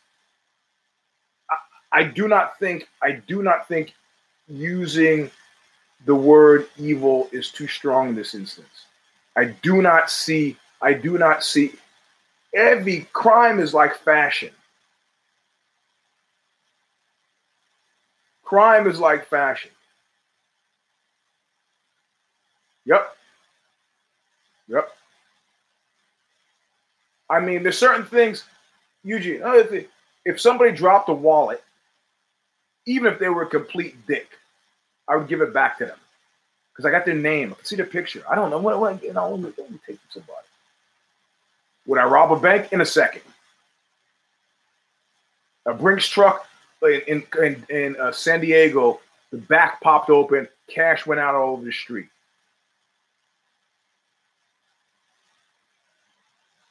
I 1.94 2.04
do 2.04 2.28
not 2.28 2.60
think 2.60 2.90
I 3.02 3.14
do 3.28 3.42
not 3.42 3.68
think 3.70 3.94
using 4.50 5.32
the 6.06 6.16
word 6.16 6.68
evil 6.78 7.30
is 7.32 7.52
too 7.52 7.68
strong 7.68 8.10
in 8.10 8.16
this 8.16 8.36
instance. 8.36 8.86
I 9.36 9.46
do 9.46 9.82
not 9.82 10.10
see 10.10 10.58
I 10.82 10.94
do 10.94 11.18
not 11.18 11.44
see 11.44 11.74
every 12.54 13.08
crime 13.14 13.60
is 13.60 13.74
like 13.74 13.96
fashion. 13.98 14.52
Crime 18.44 18.88
is 18.88 19.00
like 19.00 19.28
fashion. 19.28 19.72
Yep. 22.86 23.16
Yep. 24.70 24.90
I 27.30 27.42
mean, 27.42 27.64
there's 27.64 27.78
certain 27.78 28.06
things, 28.06 28.46
Eugene, 29.04 29.42
another 29.42 29.66
thing, 29.66 29.86
if 30.24 30.40
somebody 30.40 30.72
dropped 30.72 31.10
a 31.10 31.14
wallet, 31.14 31.62
even 32.86 33.12
if 33.12 33.20
they 33.20 33.28
were 33.28 33.42
a 33.44 33.50
complete 33.50 33.96
dick, 34.08 34.30
I 35.08 35.16
would 35.16 35.28
give 35.28 35.42
it 35.42 35.54
back 35.54 35.78
to 35.80 35.86
them. 35.86 35.98
Because 36.72 36.86
I 36.86 36.92
got 36.92 37.06
their 37.06 37.16
name. 37.16 37.52
I 37.52 37.56
can 37.56 37.66
see 37.66 37.76
their 37.76 37.86
picture. 37.86 38.24
I 38.30 38.36
don't 38.36 38.50
know. 38.50 38.60
What, 38.60 38.80
what, 38.80 39.04
you 39.04 39.14
know, 39.14 39.34
let 39.34 39.58
me, 39.58 39.80
take 39.88 40.00
somebody. 40.10 40.34
Would 41.88 42.00
I 42.00 42.06
rob 42.06 42.32
a 42.32 42.40
bank? 42.40 42.72
In 42.72 42.82
a 42.82 42.86
second. 42.86 43.22
A 45.66 45.74
Brinks 45.74 46.08
truck, 46.08 46.48
in 46.84 47.24
in, 47.42 47.66
in 47.70 47.96
uh, 48.00 48.12
San 48.12 48.42
Diego, 48.42 49.00
the 49.32 49.38
back 49.38 49.82
popped 49.82 50.10
open, 50.10 50.48
cash 50.68 51.06
went 51.06 51.20
out 51.20 51.36
all 51.36 51.54
over 51.54 51.66
the 51.66 51.72
street. 51.72 52.08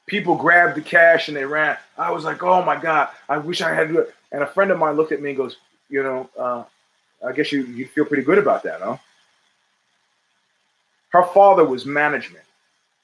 People 0.07 0.37
grabbed 0.37 0.77
the 0.77 0.83
cash 0.83 1.29
and 1.29 1.37
they 1.37 1.45
ran. 1.45 1.77
I 1.99 2.13
was 2.13 2.25
like, 2.25 2.43
"Oh 2.43 2.63
my 2.63 2.81
god, 2.81 3.09
I 3.29 3.39
wish 3.39 3.61
I 3.61 3.75
had." 3.75 3.91
And 4.33 4.43
a 4.43 4.47
friend 4.47 4.71
of 4.71 4.79
mine 4.79 4.97
looked 4.97 5.13
at 5.13 5.21
me 5.21 5.31
and 5.31 5.37
goes, 5.37 5.57
"You 5.91 6.03
know, 6.03 6.31
uh, 6.39 6.65
I 7.27 7.33
guess 7.33 7.53
you 7.53 7.65
you 7.65 7.87
feel 7.89 8.05
pretty 8.05 8.23
good 8.23 8.39
about 8.39 8.63
that, 8.63 8.81
huh?" 8.81 8.97
Her 11.11 11.25
father 11.25 11.65
was 11.65 11.87
management, 11.87 12.45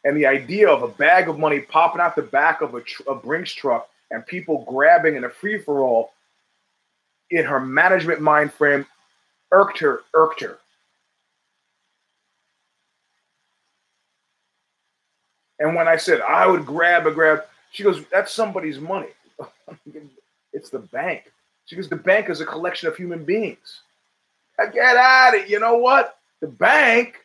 and 0.05 0.17
the 0.17 0.27
idea 0.27 0.69
of 0.69 0.83
a 0.83 0.89
bag 0.89 1.29
of 1.29 1.39
money 1.39 1.61
popping 1.61 2.01
out 2.01 2.17
the 2.17 2.23
back 2.23 2.61
of 2.61 2.75
a, 2.75 2.81
tr- 2.83 3.03
a 3.09 3.15
Brinks 3.15 3.53
truck 3.53 3.89
and 4.11 4.27
people 4.27 4.65
grabbing 4.69 5.17
in 5.17 5.25
a 5.25 5.31
free 5.31 5.59
for 5.59 5.81
all 5.81 6.13
in 7.31 7.45
her 7.45 7.59
management 7.59 8.21
mind 8.21 8.53
frame 8.53 8.87
irked 9.51 9.79
her, 9.79 10.03
irked 10.15 10.41
her. 10.43 10.59
And 15.59 15.75
when 15.75 15.89
I 15.89 15.97
said 15.97 16.21
I 16.21 16.47
would 16.47 16.67
grab 16.67 17.07
a 17.07 17.11
grab, 17.11 17.45
she 17.71 17.83
goes, 17.83 18.05
That's 18.13 18.33
somebody's 18.33 18.79
money. 18.79 19.09
it's 20.53 20.71
the 20.71 20.81
bank. 20.81 21.33
She 21.67 21.77
goes, 21.77 21.89
The 21.89 21.97
bank 21.97 22.29
is 22.29 22.41
a 22.41 22.47
collection 22.47 22.89
of 22.89 22.97
human 22.97 23.25
beings. 23.25 23.81
I 24.63 24.71
get 24.71 24.97
at 24.97 25.35
it. 25.35 25.49
You 25.49 25.61
know 25.61 25.77
what? 25.77 26.19
The 26.41 26.49
bank. 26.49 27.17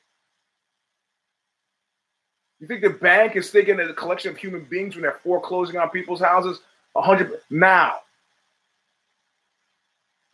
You 2.60 2.68
think 2.68 2.82
the 2.82 2.90
bank 2.90 3.36
is 3.36 3.52
thinking 3.52 3.78
that 3.78 3.90
a 3.90 3.94
collection 3.94 4.32
of 4.32 4.38
human 4.38 4.64
beings 4.64 4.96
when 4.96 5.04
they're 5.04 5.20
foreclosing 5.24 5.78
on 5.78 5.90
people's 5.90 6.22
houses? 6.22 6.60
A 6.96 7.02
hundred 7.02 7.32
now 7.52 7.98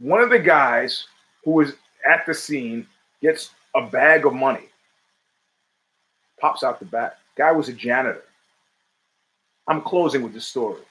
one 0.03 0.19
of 0.19 0.29
the 0.29 0.39
guys 0.39 1.07
who 1.45 1.51
was 1.51 1.73
at 2.05 2.25
the 2.25 2.33
scene 2.33 2.85
gets 3.21 3.51
a 3.73 3.81
bag 3.81 4.25
of 4.25 4.33
money, 4.33 4.67
pops 6.41 6.61
out 6.61 6.79
the 6.79 6.85
back. 6.85 7.13
Guy 7.37 7.53
was 7.53 7.69
a 7.69 7.73
janitor. 7.73 8.23
I'm 9.67 9.81
closing 9.81 10.21
with 10.21 10.33
the 10.33 10.41
story. 10.41 10.81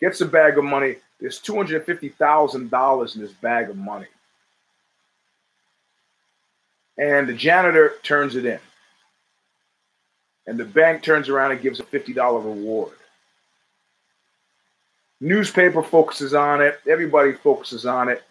Gets 0.00 0.22
a 0.22 0.26
bag 0.26 0.56
of 0.56 0.64
money. 0.64 0.96
There's 1.20 1.40
$250,000 1.40 3.14
in 3.14 3.20
this 3.20 3.32
bag 3.32 3.68
of 3.68 3.76
money. 3.76 4.06
And 6.96 7.28
the 7.28 7.34
janitor 7.34 7.94
turns 8.02 8.36
it 8.36 8.44
in. 8.44 8.60
And 10.46 10.58
the 10.58 10.64
bank 10.64 11.02
turns 11.02 11.28
around 11.28 11.52
and 11.52 11.62
gives 11.62 11.80
a 11.80 11.84
$50 11.84 12.16
reward. 12.44 12.92
Newspaper 15.20 15.82
focuses 15.82 16.34
on 16.34 16.60
it. 16.60 16.80
Everybody 16.88 17.32
focuses 17.32 17.86
on 17.86 18.08
it. 18.08 18.22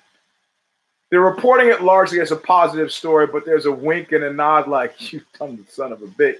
They're 1.09 1.21
reporting 1.21 1.67
it 1.67 1.81
largely 1.81 2.21
as 2.21 2.31
a 2.31 2.35
positive 2.35 2.91
story, 2.91 3.27
but 3.27 3.45
there's 3.45 3.65
a 3.65 3.71
wink 3.71 4.11
and 4.11 4.23
a 4.23 4.33
nod 4.33 4.67
like, 4.67 5.13
you 5.13 5.21
dumb 5.37 5.65
son 5.69 5.91
of 5.91 6.01
a 6.01 6.07
bitch. 6.07 6.37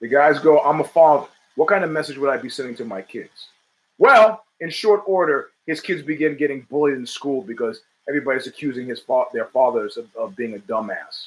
The 0.00 0.08
guys 0.08 0.38
go, 0.38 0.60
I'm 0.60 0.80
a 0.80 0.84
father. 0.84 1.26
What 1.54 1.68
kind 1.68 1.84
of 1.84 1.90
message 1.90 2.18
would 2.18 2.30
I 2.30 2.36
be 2.36 2.50
sending 2.50 2.76
to 2.76 2.84
my 2.84 3.00
kids? 3.00 3.48
Well, 3.98 4.44
in 4.60 4.68
short 4.70 5.02
order, 5.06 5.50
his 5.66 5.80
kids 5.80 6.02
begin 6.02 6.36
getting 6.36 6.66
bullied 6.70 6.96
in 6.96 7.06
school 7.06 7.42
because 7.42 7.80
everybody's 8.08 8.46
accusing 8.46 8.86
his 8.86 9.00
fa- 9.00 9.24
their 9.32 9.46
fathers 9.46 9.96
of, 9.96 10.06
of 10.16 10.36
being 10.36 10.54
a 10.54 10.58
dumbass. 10.58 11.26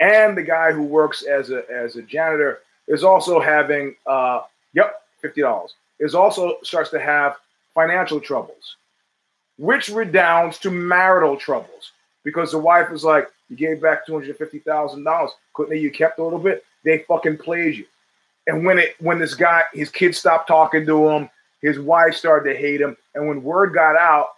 And 0.00 0.36
the 0.36 0.42
guy 0.42 0.72
who 0.72 0.82
works 0.82 1.22
as 1.22 1.50
a 1.50 1.64
as 1.70 1.96
a 1.96 2.02
janitor 2.02 2.60
is 2.86 3.04
also 3.04 3.40
having 3.40 3.96
uh, 4.06 4.42
yep, 4.74 5.02
fifty 5.20 5.40
dollars. 5.40 5.74
Is 5.98 6.14
also 6.14 6.58
starts 6.62 6.90
to 6.90 7.00
have 7.00 7.36
financial 7.74 8.20
troubles 8.20 8.76
which 9.58 9.88
redounds 9.88 10.58
to 10.58 10.70
marital 10.70 11.36
troubles 11.36 11.92
because 12.24 12.52
the 12.52 12.58
wife 12.58 12.90
was 12.90 13.04
like, 13.04 13.28
You 13.48 13.56
gave 13.56 13.82
back 13.82 14.06
$250,000. 14.06 15.30
Couldn't 15.52 15.80
you 15.80 15.90
kept 15.90 16.18
a 16.18 16.24
little 16.24 16.38
bit? 16.38 16.64
They 16.84 17.04
fucking 17.08 17.38
played 17.38 17.76
you. 17.76 17.84
And 18.46 18.64
when 18.64 18.78
it 18.78 18.94
when 19.00 19.18
this 19.18 19.34
guy, 19.34 19.64
his 19.74 19.90
kids 19.90 20.16
stopped 20.16 20.48
talking 20.48 20.86
to 20.86 21.08
him, 21.08 21.28
his 21.60 21.78
wife 21.78 22.14
started 22.14 22.50
to 22.50 22.58
hate 22.58 22.80
him. 22.80 22.96
And 23.14 23.28
when 23.28 23.42
word 23.42 23.74
got 23.74 23.96
out 23.96 24.28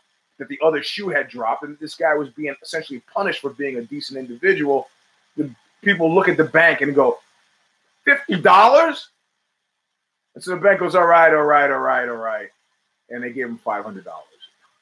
that 0.40 0.48
the 0.48 0.58
other 0.64 0.82
shoe 0.82 1.10
had 1.10 1.28
dropped 1.28 1.62
and 1.64 1.78
this 1.78 1.94
guy 1.94 2.14
was 2.14 2.30
being 2.30 2.54
essentially 2.62 3.00
punished 3.12 3.42
for 3.42 3.50
being 3.50 3.76
a 3.76 3.82
decent 3.82 4.18
individual, 4.18 4.88
the 5.36 5.54
people 5.82 6.12
look 6.12 6.28
at 6.28 6.38
the 6.38 6.44
bank 6.44 6.80
and 6.80 6.94
go, 6.94 7.18
$50? 8.08 9.04
And 10.34 10.42
so 10.42 10.52
the 10.52 10.56
bank 10.56 10.80
goes, 10.80 10.94
All 10.94 11.06
right, 11.06 11.32
all 11.32 11.44
right, 11.44 11.70
all 11.70 11.78
right, 11.78 12.08
all 12.08 12.16
right. 12.16 12.48
And 13.10 13.22
they 13.22 13.32
gave 13.32 13.46
him 13.46 13.60
$500 13.64 14.02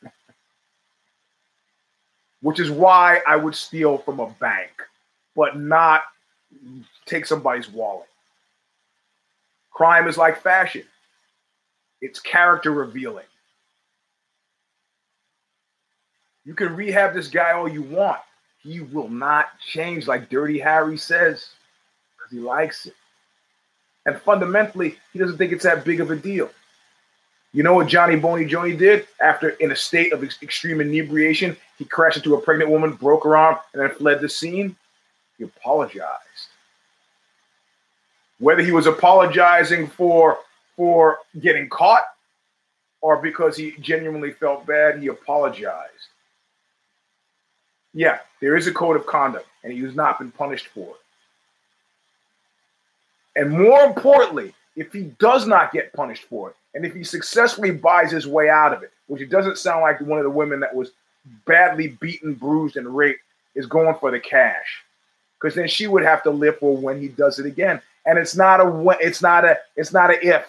which 2.40 2.60
is 2.60 2.70
why 2.70 3.20
I 3.26 3.35
would 3.35 3.56
steal 3.56 3.98
from 3.98 4.20
a 4.20 4.30
bank, 4.39 4.70
but 5.35 5.59
not 5.59 6.02
take 7.05 7.26
somebody's 7.26 7.68
wallet. 7.68 8.06
Crime 9.72 10.06
is 10.06 10.16
like 10.16 10.40
fashion, 10.40 10.85
it's 12.01 12.20
character 12.20 12.70
revealing. 12.70 13.24
You 16.49 16.55
can 16.55 16.75
rehab 16.75 17.12
this 17.12 17.29
guy 17.29 17.53
all 17.53 17.69
you 17.69 17.83
want. 17.83 18.20
He 18.62 18.81
will 18.81 19.11
not 19.11 19.49
change, 19.61 20.09
like 20.09 20.31
Dirty 20.31 20.59
Harry 20.59 20.97
says, 20.97 21.51
because 22.16 22.33
he 22.33 22.39
likes 22.39 22.87
it. 22.87 22.95
And 24.07 24.19
fundamentally, 24.23 24.97
he 25.12 25.19
doesn't 25.19 25.37
think 25.37 25.53
it's 25.53 25.65
that 25.65 25.85
big 25.85 26.01
of 26.01 26.11
a 26.11 26.16
deal. 26.16 26.49
You 27.53 27.65
know 27.65 27.75
what 27.75 27.87
Johnny 27.87 28.16
Boney 28.16 28.47
Johnny 28.47 28.75
did 28.75 29.07
after, 29.20 29.51
in 29.51 29.73
a 29.73 29.77
state 29.77 30.15
of 30.15 30.25
extreme 30.25 30.81
inebriation, 30.81 31.55
he 31.77 31.85
crashed 31.85 32.16
into 32.16 32.35
a 32.35 32.41
pregnant 32.41 32.70
woman, 32.70 32.93
broke 32.93 33.25
her 33.25 33.37
arm, 33.37 33.59
and 33.75 33.83
then 33.83 33.91
fled 33.91 34.23
the 34.23 34.29
scene? 34.31 34.75
He 35.37 35.45
apologized. 35.45 36.49
Whether 38.39 38.62
he 38.62 38.73
was 38.73 38.87
apologizing 38.87 39.87
for 39.87 40.39
for 40.79 41.19
getting 41.41 41.69
caught 41.69 42.05
or 43.03 43.20
because 43.20 43.55
he 43.55 43.73
genuinely 43.81 44.33
felt 44.33 44.65
bad, 44.65 44.99
he 44.99 45.09
apologized. 45.09 46.09
Yeah, 47.99 48.20
there 48.41 48.55
is 48.55 48.69
a 48.69 48.73
code 48.73 48.95
of 48.95 49.07
conduct, 49.07 49.49
and 49.65 49.73
he 49.73 49.81
has 49.81 49.97
not 49.97 50.20
been 50.20 50.31
punished 50.31 50.69
for 50.69 50.87
it. 50.87 51.01
And 53.35 53.51
more 53.51 53.83
importantly, 53.83 54.55
if 54.77 54.93
he 54.93 55.11
does 55.19 55.49
not 55.49 55.73
get 55.73 55.93
punished 55.95 56.23
for 56.27 56.51
it, 56.51 56.57
and 56.77 56.87
if 56.87 56.95
he 56.95 57.03
successfully 57.03 57.73
buys 57.73 58.12
his 58.12 58.25
way 58.25 58.49
out 58.49 58.73
of 58.73 58.85
it, 58.85 58.93
which 59.09 59.20
it 59.20 59.31
doesn't 59.31 59.59
sound 59.59 59.83
like 59.83 60.01
one 60.01 60.20
of 60.20 60.23
the 60.23 60.31
women 60.31 60.61
that 60.61 60.73
was 60.73 60.93
badly 61.45 61.89
beaten, 61.89 62.35
bruised, 62.35 62.77
and 62.77 62.97
raped 62.97 63.19
is 63.57 63.66
going 63.66 63.97
for 63.97 64.12
the 64.12 64.20
cash, 64.20 64.85
because 65.37 65.57
then 65.57 65.66
she 65.66 65.89
would 65.89 66.05
have 66.05 66.23
to 66.23 66.31
live 66.31 66.57
for 66.61 66.77
when 66.77 67.01
he 67.01 67.09
does 67.09 67.41
it 67.41 67.47
again. 67.47 67.83
And 68.07 68.16
it's 68.16 68.37
not 68.37 68.61
a 68.61 68.97
it's 69.01 69.23
not 69.23 69.45
a 69.45 69.59
it's 69.75 69.93
not 69.93 70.11
a 70.11 70.25
if. 70.25 70.47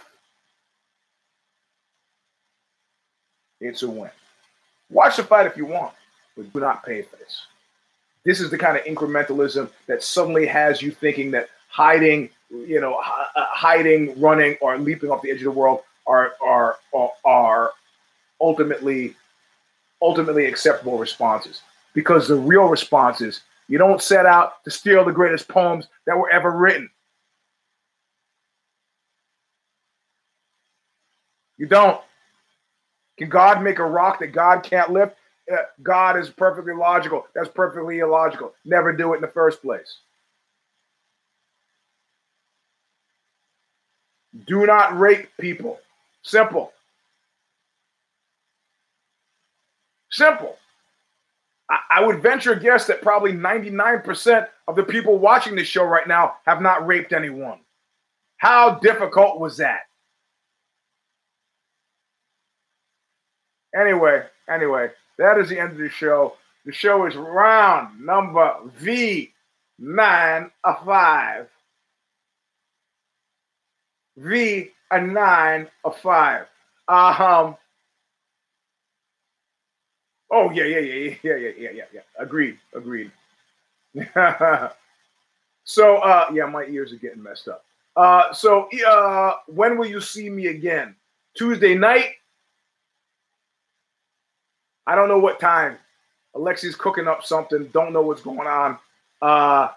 It's 3.60 3.82
a 3.82 3.90
win. 3.90 4.12
Watch 4.92 5.18
the 5.18 5.24
fight 5.24 5.48
if 5.48 5.58
you 5.58 5.66
want, 5.66 5.94
but 6.40 6.54
do 6.54 6.60
not 6.60 6.86
pay 6.86 7.02
for 7.02 7.18
this. 7.18 7.46
This 8.24 8.40
is 8.40 8.50
the 8.50 8.58
kind 8.58 8.78
of 8.78 8.84
incrementalism 8.84 9.70
that 9.88 10.04
suddenly 10.04 10.46
has 10.46 10.82
you 10.82 10.92
thinking 10.92 11.32
that 11.32 11.50
hiding, 11.70 12.30
you 12.50 12.80
know, 12.80 12.96
uh, 12.96 13.46
hiding, 13.50 14.20
running, 14.20 14.58
or 14.62 14.78
leaping 14.78 15.12
off 15.12 15.22
the 15.22 15.32
edge 15.32 15.38
of 15.38 15.44
the 15.44 15.52
world 15.52 15.82
are 16.08 16.34
are 16.42 16.78
are, 16.94 17.12
are 17.26 17.72
ultimately 18.40 19.16
ultimately 20.02 20.46
acceptable 20.46 20.98
responses. 20.98 21.62
Because 21.94 22.28
the 22.28 22.36
real 22.36 22.70
response 22.70 23.20
is 23.20 23.42
you 23.68 23.78
don't 23.78 24.02
set 24.02 24.26
out 24.26 24.64
to 24.64 24.72
steal 24.72 25.04
the 25.04 25.12
greatest 25.12 25.48
poems 25.48 25.88
that 26.06 26.18
were 26.18 26.30
ever 26.30 26.52
written. 26.52 26.90
You 31.58 31.66
don't. 31.66 32.00
Can 33.18 33.28
God 33.28 33.62
make 33.62 33.80
a 33.80 33.86
rock 33.86 34.20
that 34.20 34.28
God 34.28 34.64
can't 34.64 34.92
lift? 34.92 35.19
God 35.82 36.18
is 36.18 36.30
perfectly 36.30 36.74
logical. 36.74 37.26
That's 37.34 37.50
perfectly 37.50 38.00
illogical. 38.00 38.54
Never 38.66 38.94
do 38.94 39.14
it 39.14 39.18
in 39.18 39.22
the 39.22 39.28
first 39.28 39.62
place. 39.62 40.00
Do 44.46 44.66
not 44.66 44.98
rape 44.98 45.30
people. 45.40 45.80
Simple. 46.22 46.72
Simple. 50.12 50.56
I, 51.70 51.80
I 51.90 52.06
would 52.06 52.22
venture 52.22 52.54
a 52.54 52.60
guess 52.60 52.86
that 52.88 53.02
probably 53.02 53.34
99% 53.34 54.48
of 54.68 54.76
the 54.76 54.84
people 54.84 55.18
watching 55.18 55.56
this 55.56 55.68
show 55.68 55.84
right 55.84 56.08
now 56.08 56.36
have 56.46 56.62
not 56.62 56.86
raped 56.86 57.14
anyone. 57.14 57.60
How 58.38 58.76
difficult 58.76 59.40
was 59.40 59.58
that? 59.58 59.82
Anyway, 63.76 64.24
anyway, 64.50 64.90
that 65.20 65.38
is 65.38 65.50
the 65.50 65.60
end 65.60 65.74
of 65.74 65.78
the 65.78 65.90
show. 65.90 66.36
The 66.66 66.72
show 66.72 67.06
is 67.06 67.16
round 67.16 68.00
number 68.00 68.54
V9 68.82 70.52
of 70.64 70.86
5. 70.86 71.48
V 74.18 74.72
a 74.92 75.02
9 75.02 75.68
of 75.84 75.98
5. 75.98 76.42
Um, 76.88 77.58
oh, 80.32 80.52
yeah, 80.52 80.64
yeah, 80.64 80.80
yeah, 80.80 81.16
yeah, 81.22 81.36
yeah, 81.36 81.52
yeah, 81.58 81.70
yeah, 81.72 81.84
yeah. 81.94 82.02
Agreed, 82.18 82.58
agreed. 82.74 83.12
so, 85.66 85.98
uh, 85.98 86.30
yeah, 86.34 86.46
my 86.46 86.64
ears 86.66 86.94
are 86.94 86.98
getting 86.98 87.22
messed 87.22 87.50
up. 87.50 87.66
Uh, 87.96 88.32
so, 88.32 88.70
uh, 88.88 89.34
when 89.48 89.78
will 89.78 89.86
you 89.86 90.00
see 90.00 90.30
me 90.30 90.48
again? 90.48 90.96
Tuesday 91.36 91.76
night 91.76 92.16
I 94.90 94.96
don't 94.96 95.08
know 95.08 95.20
what 95.20 95.40
time. 95.40 95.78
Alexi's 96.36 96.76
cooking 96.76 97.08
up 97.08 97.24
something. 97.24 97.68
Don't 97.68 97.94
know 97.94 98.02
what's 98.02 98.24
going 98.24 98.48
on. 98.48 98.80
Uh, 99.22 99.70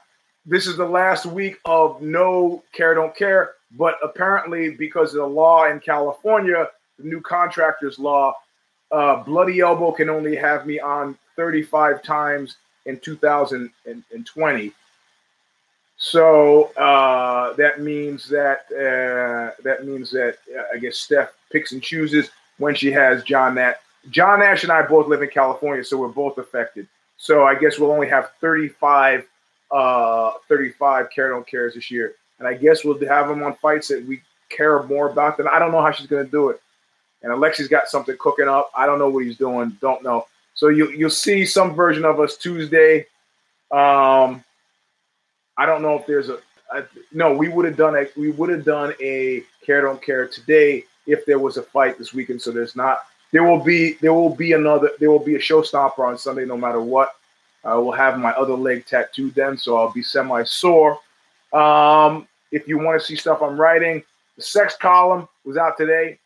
this 0.47 0.67
is 0.67 0.79
the 0.79 0.87
last 0.87 1.27
week 1.27 1.59
of 1.67 2.01
no 2.01 2.63
care, 2.73 2.95
don't 2.95 3.15
care. 3.15 3.53
But 3.73 3.97
apparently, 4.03 4.71
because 4.71 5.11
of 5.11 5.21
the 5.21 5.27
law 5.27 5.67
in 5.71 5.81
California, 5.81 6.67
the 6.99 7.05
new 7.05 7.21
contractors 7.21 7.99
law, 7.99 8.33
uh, 8.91 9.17
Bloody 9.17 9.61
Elbow 9.61 9.93
can 9.93 10.09
only 10.09 10.35
have 10.35 10.67
me 10.67 10.81
on 10.81 11.19
35 11.37 12.03
times 12.03 12.57
in 12.87 12.99
2020. 12.99 14.73
So 15.99 16.73
uh, 16.79 17.53
that 17.53 17.83
means 17.83 18.31
that 18.31 18.61
uh, 18.73 19.61
that 19.63 19.85
means 19.85 20.11
that 20.13 20.39
uh, 20.57 20.63
I 20.75 20.79
guess 20.79 20.97
Steph 20.97 21.33
picks 21.51 21.73
and 21.73 21.83
chooses 21.83 22.31
when 22.57 22.75
she 22.75 22.91
has 22.93 23.23
John 23.25 23.57
Nat 23.57 23.83
John 24.11 24.41
Nash 24.41 24.63
and 24.63 24.73
I 24.73 24.83
both 24.83 25.09
live 25.09 25.23
in 25.23 25.29
California, 25.29 25.85
so 25.85 25.97
we're 25.97 26.09
both 26.09 26.39
affected. 26.39 26.87
So 27.17 27.45
I 27.45 27.55
guess 27.55 27.79
we'll 27.79 27.93
only 27.93 28.09
have 28.09 28.33
35, 28.41 29.25
uh, 29.71 30.33
35 30.49 31.11
care 31.11 31.29
don't 31.29 31.47
cares 31.47 31.75
this 31.75 31.91
year, 31.91 32.15
and 32.39 32.49
I 32.49 32.55
guess 32.55 32.85
we'll 32.85 32.99
have 33.07 33.29
them 33.29 33.43
on 33.43 33.55
fights 33.57 33.89
that 33.89 34.05
we 34.07 34.21
care 34.49 34.83
more 34.83 35.11
about. 35.11 35.37
Than 35.37 35.47
I 35.49 35.59
don't 35.59 35.71
know 35.73 35.81
how 35.81 35.93
she's 35.93 36.07
going 36.07 36.25
to 36.25 36.31
do 36.31 36.51
it. 36.51 36.61
And 37.23 37.33
Alexi's 37.33 37.69
got 37.69 37.89
something 37.89 38.17
cooking 38.19 38.49
up. 38.49 38.71
I 38.77 38.87
don't 38.87 38.99
know 38.99 39.09
what 39.09 39.25
he's 39.25 39.37
doing. 39.37 39.77
Don't 39.81 40.03
know. 40.03 40.27
So 40.55 40.69
you 40.69 40.91
you'll 40.91 41.11
see 41.11 41.47
some 41.47 41.75
version 41.75 42.05
of 42.05 42.19
us 42.19 42.37
Tuesday. 42.37 43.07
Um, 43.71 44.45
I 45.57 45.65
don't 45.67 45.83
know 45.83 45.97
if 45.97 46.07
there's 46.07 46.29
a, 46.29 46.39
a 46.73 46.85
no. 47.13 47.33
We 47.33 47.49
would 47.49 47.65
have 47.65 47.77
done 47.77 47.97
a 47.97 48.07
we 48.17 48.31
would 48.33 48.51
have 48.51 48.65
done 48.65 48.95
a 49.01 49.45
care 49.65 49.81
don't 49.81 50.03
care 50.03 50.27
today 50.27 50.85
if 51.07 51.25
there 51.25 51.39
was 51.39 51.57
a 51.57 51.63
fight 51.63 51.99
this 51.99 52.13
weekend. 52.13 52.43
So 52.43 52.51
there's 52.51 52.75
not 52.75 52.99
there 53.33 53.43
will 53.43 53.59
be 53.59 53.95
there 53.95 54.13
will 54.13 54.35
be 54.35 54.53
another 54.53 54.91
there 55.01 55.11
will 55.11 55.19
be 55.19 55.35
a 55.35 55.41
showstopper 55.41 55.99
on 56.01 56.19
Sunday 56.19 56.45
no 56.45 56.57
matter 56.57 56.81
what. 56.81 57.17
I 57.65 57.75
will 57.75 57.93
have 57.93 58.19
my 58.19 58.33
other 58.33 58.55
leg 58.55 58.87
tattooed 58.87 59.35
then, 59.35 59.57
so 59.57 59.77
I'll 59.77 59.93
be 59.93 60.03
semi 60.03 60.43
sore. 60.45 60.99
Um, 61.53 62.27
if 62.51 62.67
you 62.67 62.79
want 62.79 63.01
to 63.01 63.07
see 63.07 63.17
stuff 63.17 63.41
I'm 63.41 63.59
writing, 63.59 64.03
the 64.37 64.43
sex 64.43 64.77
column 64.77 65.29
was 65.45 65.57
out 65.57 65.77
today. 65.77 66.19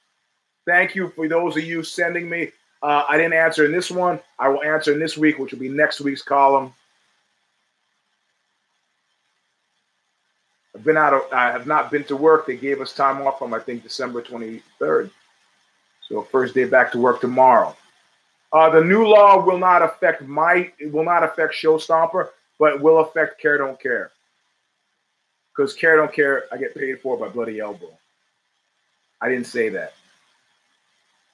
Thank 0.66 0.94
you 0.94 1.10
for 1.10 1.28
those 1.28 1.56
of 1.56 1.62
you 1.62 1.82
sending 1.82 2.28
me. 2.28 2.50
Uh, 2.82 3.04
I 3.08 3.16
didn't 3.16 3.34
answer 3.34 3.64
in 3.64 3.72
this 3.72 3.90
one. 3.90 4.18
I 4.38 4.48
will 4.48 4.62
answer 4.62 4.92
in 4.92 4.98
this 4.98 5.16
week, 5.16 5.38
which 5.38 5.52
will 5.52 5.58
be 5.58 5.68
next 5.68 6.00
week's 6.00 6.22
column. 6.22 6.72
I've 10.74 10.84
been 10.84 10.96
out 10.96 11.14
of, 11.14 11.22
I 11.32 11.50
have 11.52 11.66
not 11.66 11.90
been 11.90 12.04
to 12.04 12.16
work. 12.16 12.46
They 12.46 12.56
gave 12.56 12.80
us 12.80 12.92
time 12.92 13.22
off 13.22 13.38
from 13.38 13.54
I 13.54 13.60
think 13.60 13.82
December 13.82 14.22
23rd. 14.22 15.10
So 16.08 16.22
first 16.22 16.54
day 16.54 16.64
back 16.64 16.92
to 16.92 16.98
work 16.98 17.20
tomorrow. 17.20 17.76
Uh, 18.52 18.70
the 18.70 18.80
new 18.80 19.06
law 19.06 19.44
will 19.44 19.58
not 19.58 19.82
affect 19.82 20.22
my 20.22 20.70
it 20.78 20.92
will 20.92 21.04
not 21.04 21.24
affect 21.24 21.54
Showstopper, 21.54 22.28
but 22.58 22.80
will 22.80 23.00
affect 23.00 23.40
Care 23.40 23.58
Don't 23.58 23.80
Care. 23.80 24.12
Because 25.54 25.74
Care 25.74 25.96
Don't 25.96 26.12
Care, 26.12 26.44
I 26.52 26.56
get 26.56 26.74
paid 26.74 27.00
for 27.00 27.16
by 27.16 27.28
Bloody 27.28 27.60
Elbow. 27.60 27.90
I 29.20 29.28
didn't 29.28 29.46
say 29.46 29.68
that. 29.70 29.94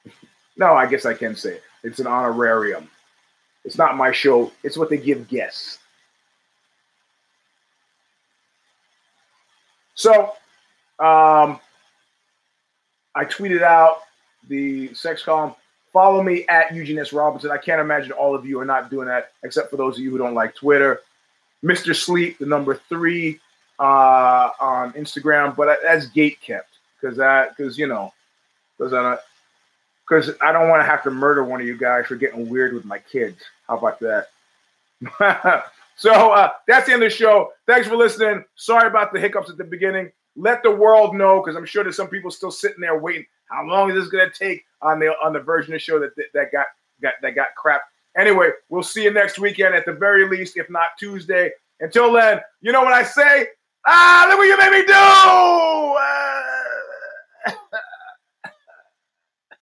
no, 0.56 0.72
I 0.72 0.86
guess 0.86 1.04
I 1.04 1.14
can 1.14 1.34
say 1.36 1.54
it. 1.54 1.62
It's 1.82 2.00
an 2.00 2.06
honorarium. 2.06 2.88
It's 3.64 3.78
not 3.78 3.96
my 3.96 4.10
show. 4.10 4.52
It's 4.62 4.76
what 4.76 4.90
they 4.90 4.96
give 4.96 5.28
guests. 5.28 5.78
So, 9.94 10.32
um, 10.98 11.60
I 13.14 13.24
tweeted 13.24 13.62
out 13.62 13.98
the 14.48 14.92
sex 14.94 15.22
column. 15.22 15.54
Follow 15.92 16.22
me 16.22 16.46
at 16.48 16.74
Eugene 16.74 16.98
S. 16.98 17.12
Robinson. 17.12 17.50
I 17.50 17.58
can't 17.58 17.80
imagine 17.80 18.12
all 18.12 18.34
of 18.34 18.46
you 18.46 18.58
are 18.60 18.64
not 18.64 18.90
doing 18.90 19.08
that, 19.08 19.32
except 19.42 19.70
for 19.70 19.76
those 19.76 19.98
of 19.98 20.04
you 20.04 20.10
who 20.10 20.18
don't 20.18 20.34
like 20.34 20.54
Twitter. 20.54 21.00
Mr. 21.62 21.94
Sleep, 21.94 22.38
the 22.38 22.46
number 22.46 22.80
three 22.88 23.38
uh, 23.78 24.50
on 24.60 24.92
Instagram, 24.94 25.54
but 25.54 25.78
that's 25.82 26.06
gate 26.06 26.40
kept 26.40 26.78
because 27.00 27.16
that 27.16 27.56
because 27.56 27.78
you 27.78 27.86
know 27.86 28.12
because 28.78 28.92
I 28.92 29.16
because 30.08 30.34
I 30.40 30.52
don't 30.52 30.68
want 30.68 30.80
to 30.80 30.86
have 30.86 31.02
to 31.04 31.10
murder 31.10 31.44
one 31.44 31.60
of 31.60 31.66
you 31.66 31.76
guys 31.76 32.06
for 32.06 32.16
getting 32.16 32.48
weird 32.48 32.74
with 32.74 32.84
my 32.84 32.98
kids. 32.98 33.38
How 33.68 33.76
about 33.76 34.00
that? 34.00 34.28
so 35.96 36.32
uh, 36.32 36.50
that's 36.66 36.86
the 36.86 36.92
end 36.92 37.02
of 37.02 37.10
the 37.10 37.16
show. 37.16 37.52
Thanks 37.66 37.88
for 37.88 37.96
listening. 37.96 38.44
Sorry 38.56 38.88
about 38.88 39.12
the 39.12 39.20
hiccups 39.20 39.50
at 39.50 39.56
the 39.56 39.64
beginning. 39.64 40.10
Let 40.36 40.62
the 40.62 40.70
world 40.70 41.14
know 41.14 41.40
because 41.40 41.56
I'm 41.56 41.66
sure 41.66 41.84
there's 41.84 41.96
some 41.96 42.08
people 42.08 42.30
still 42.30 42.50
sitting 42.50 42.80
there 42.80 42.98
waiting. 42.98 43.26
How 43.50 43.64
long 43.66 43.90
is 43.90 43.96
this 43.96 44.08
going 44.08 44.30
to 44.30 44.38
take 44.38 44.64
on 44.80 44.98
the 44.98 45.08
on 45.22 45.32
the 45.32 45.40
version 45.40 45.72
of 45.74 45.76
the 45.76 45.80
show 45.84 45.98
that 45.98 46.12
that 46.16 46.52
got 46.52 46.66
got 47.02 47.14
that 47.22 47.34
got 47.34 47.54
crap? 47.56 47.82
Anyway, 48.16 48.50
we'll 48.68 48.82
see 48.82 49.04
you 49.04 49.12
next 49.12 49.38
weekend 49.38 49.74
at 49.74 49.86
the 49.86 49.92
very 49.92 50.28
least, 50.28 50.56
if 50.56 50.68
not 50.70 50.88
Tuesday. 50.98 51.50
Until 51.80 52.12
then, 52.12 52.40
you 52.60 52.72
know 52.72 52.82
what 52.82 52.92
I 52.92 53.02
say? 53.02 53.48
Ah, 53.86 54.26
look 54.28 54.38
what 54.38 54.44
you 54.44 54.56
made 54.58 54.70
me 54.70 54.86
do! 54.86 54.92
Uh, 57.44 57.78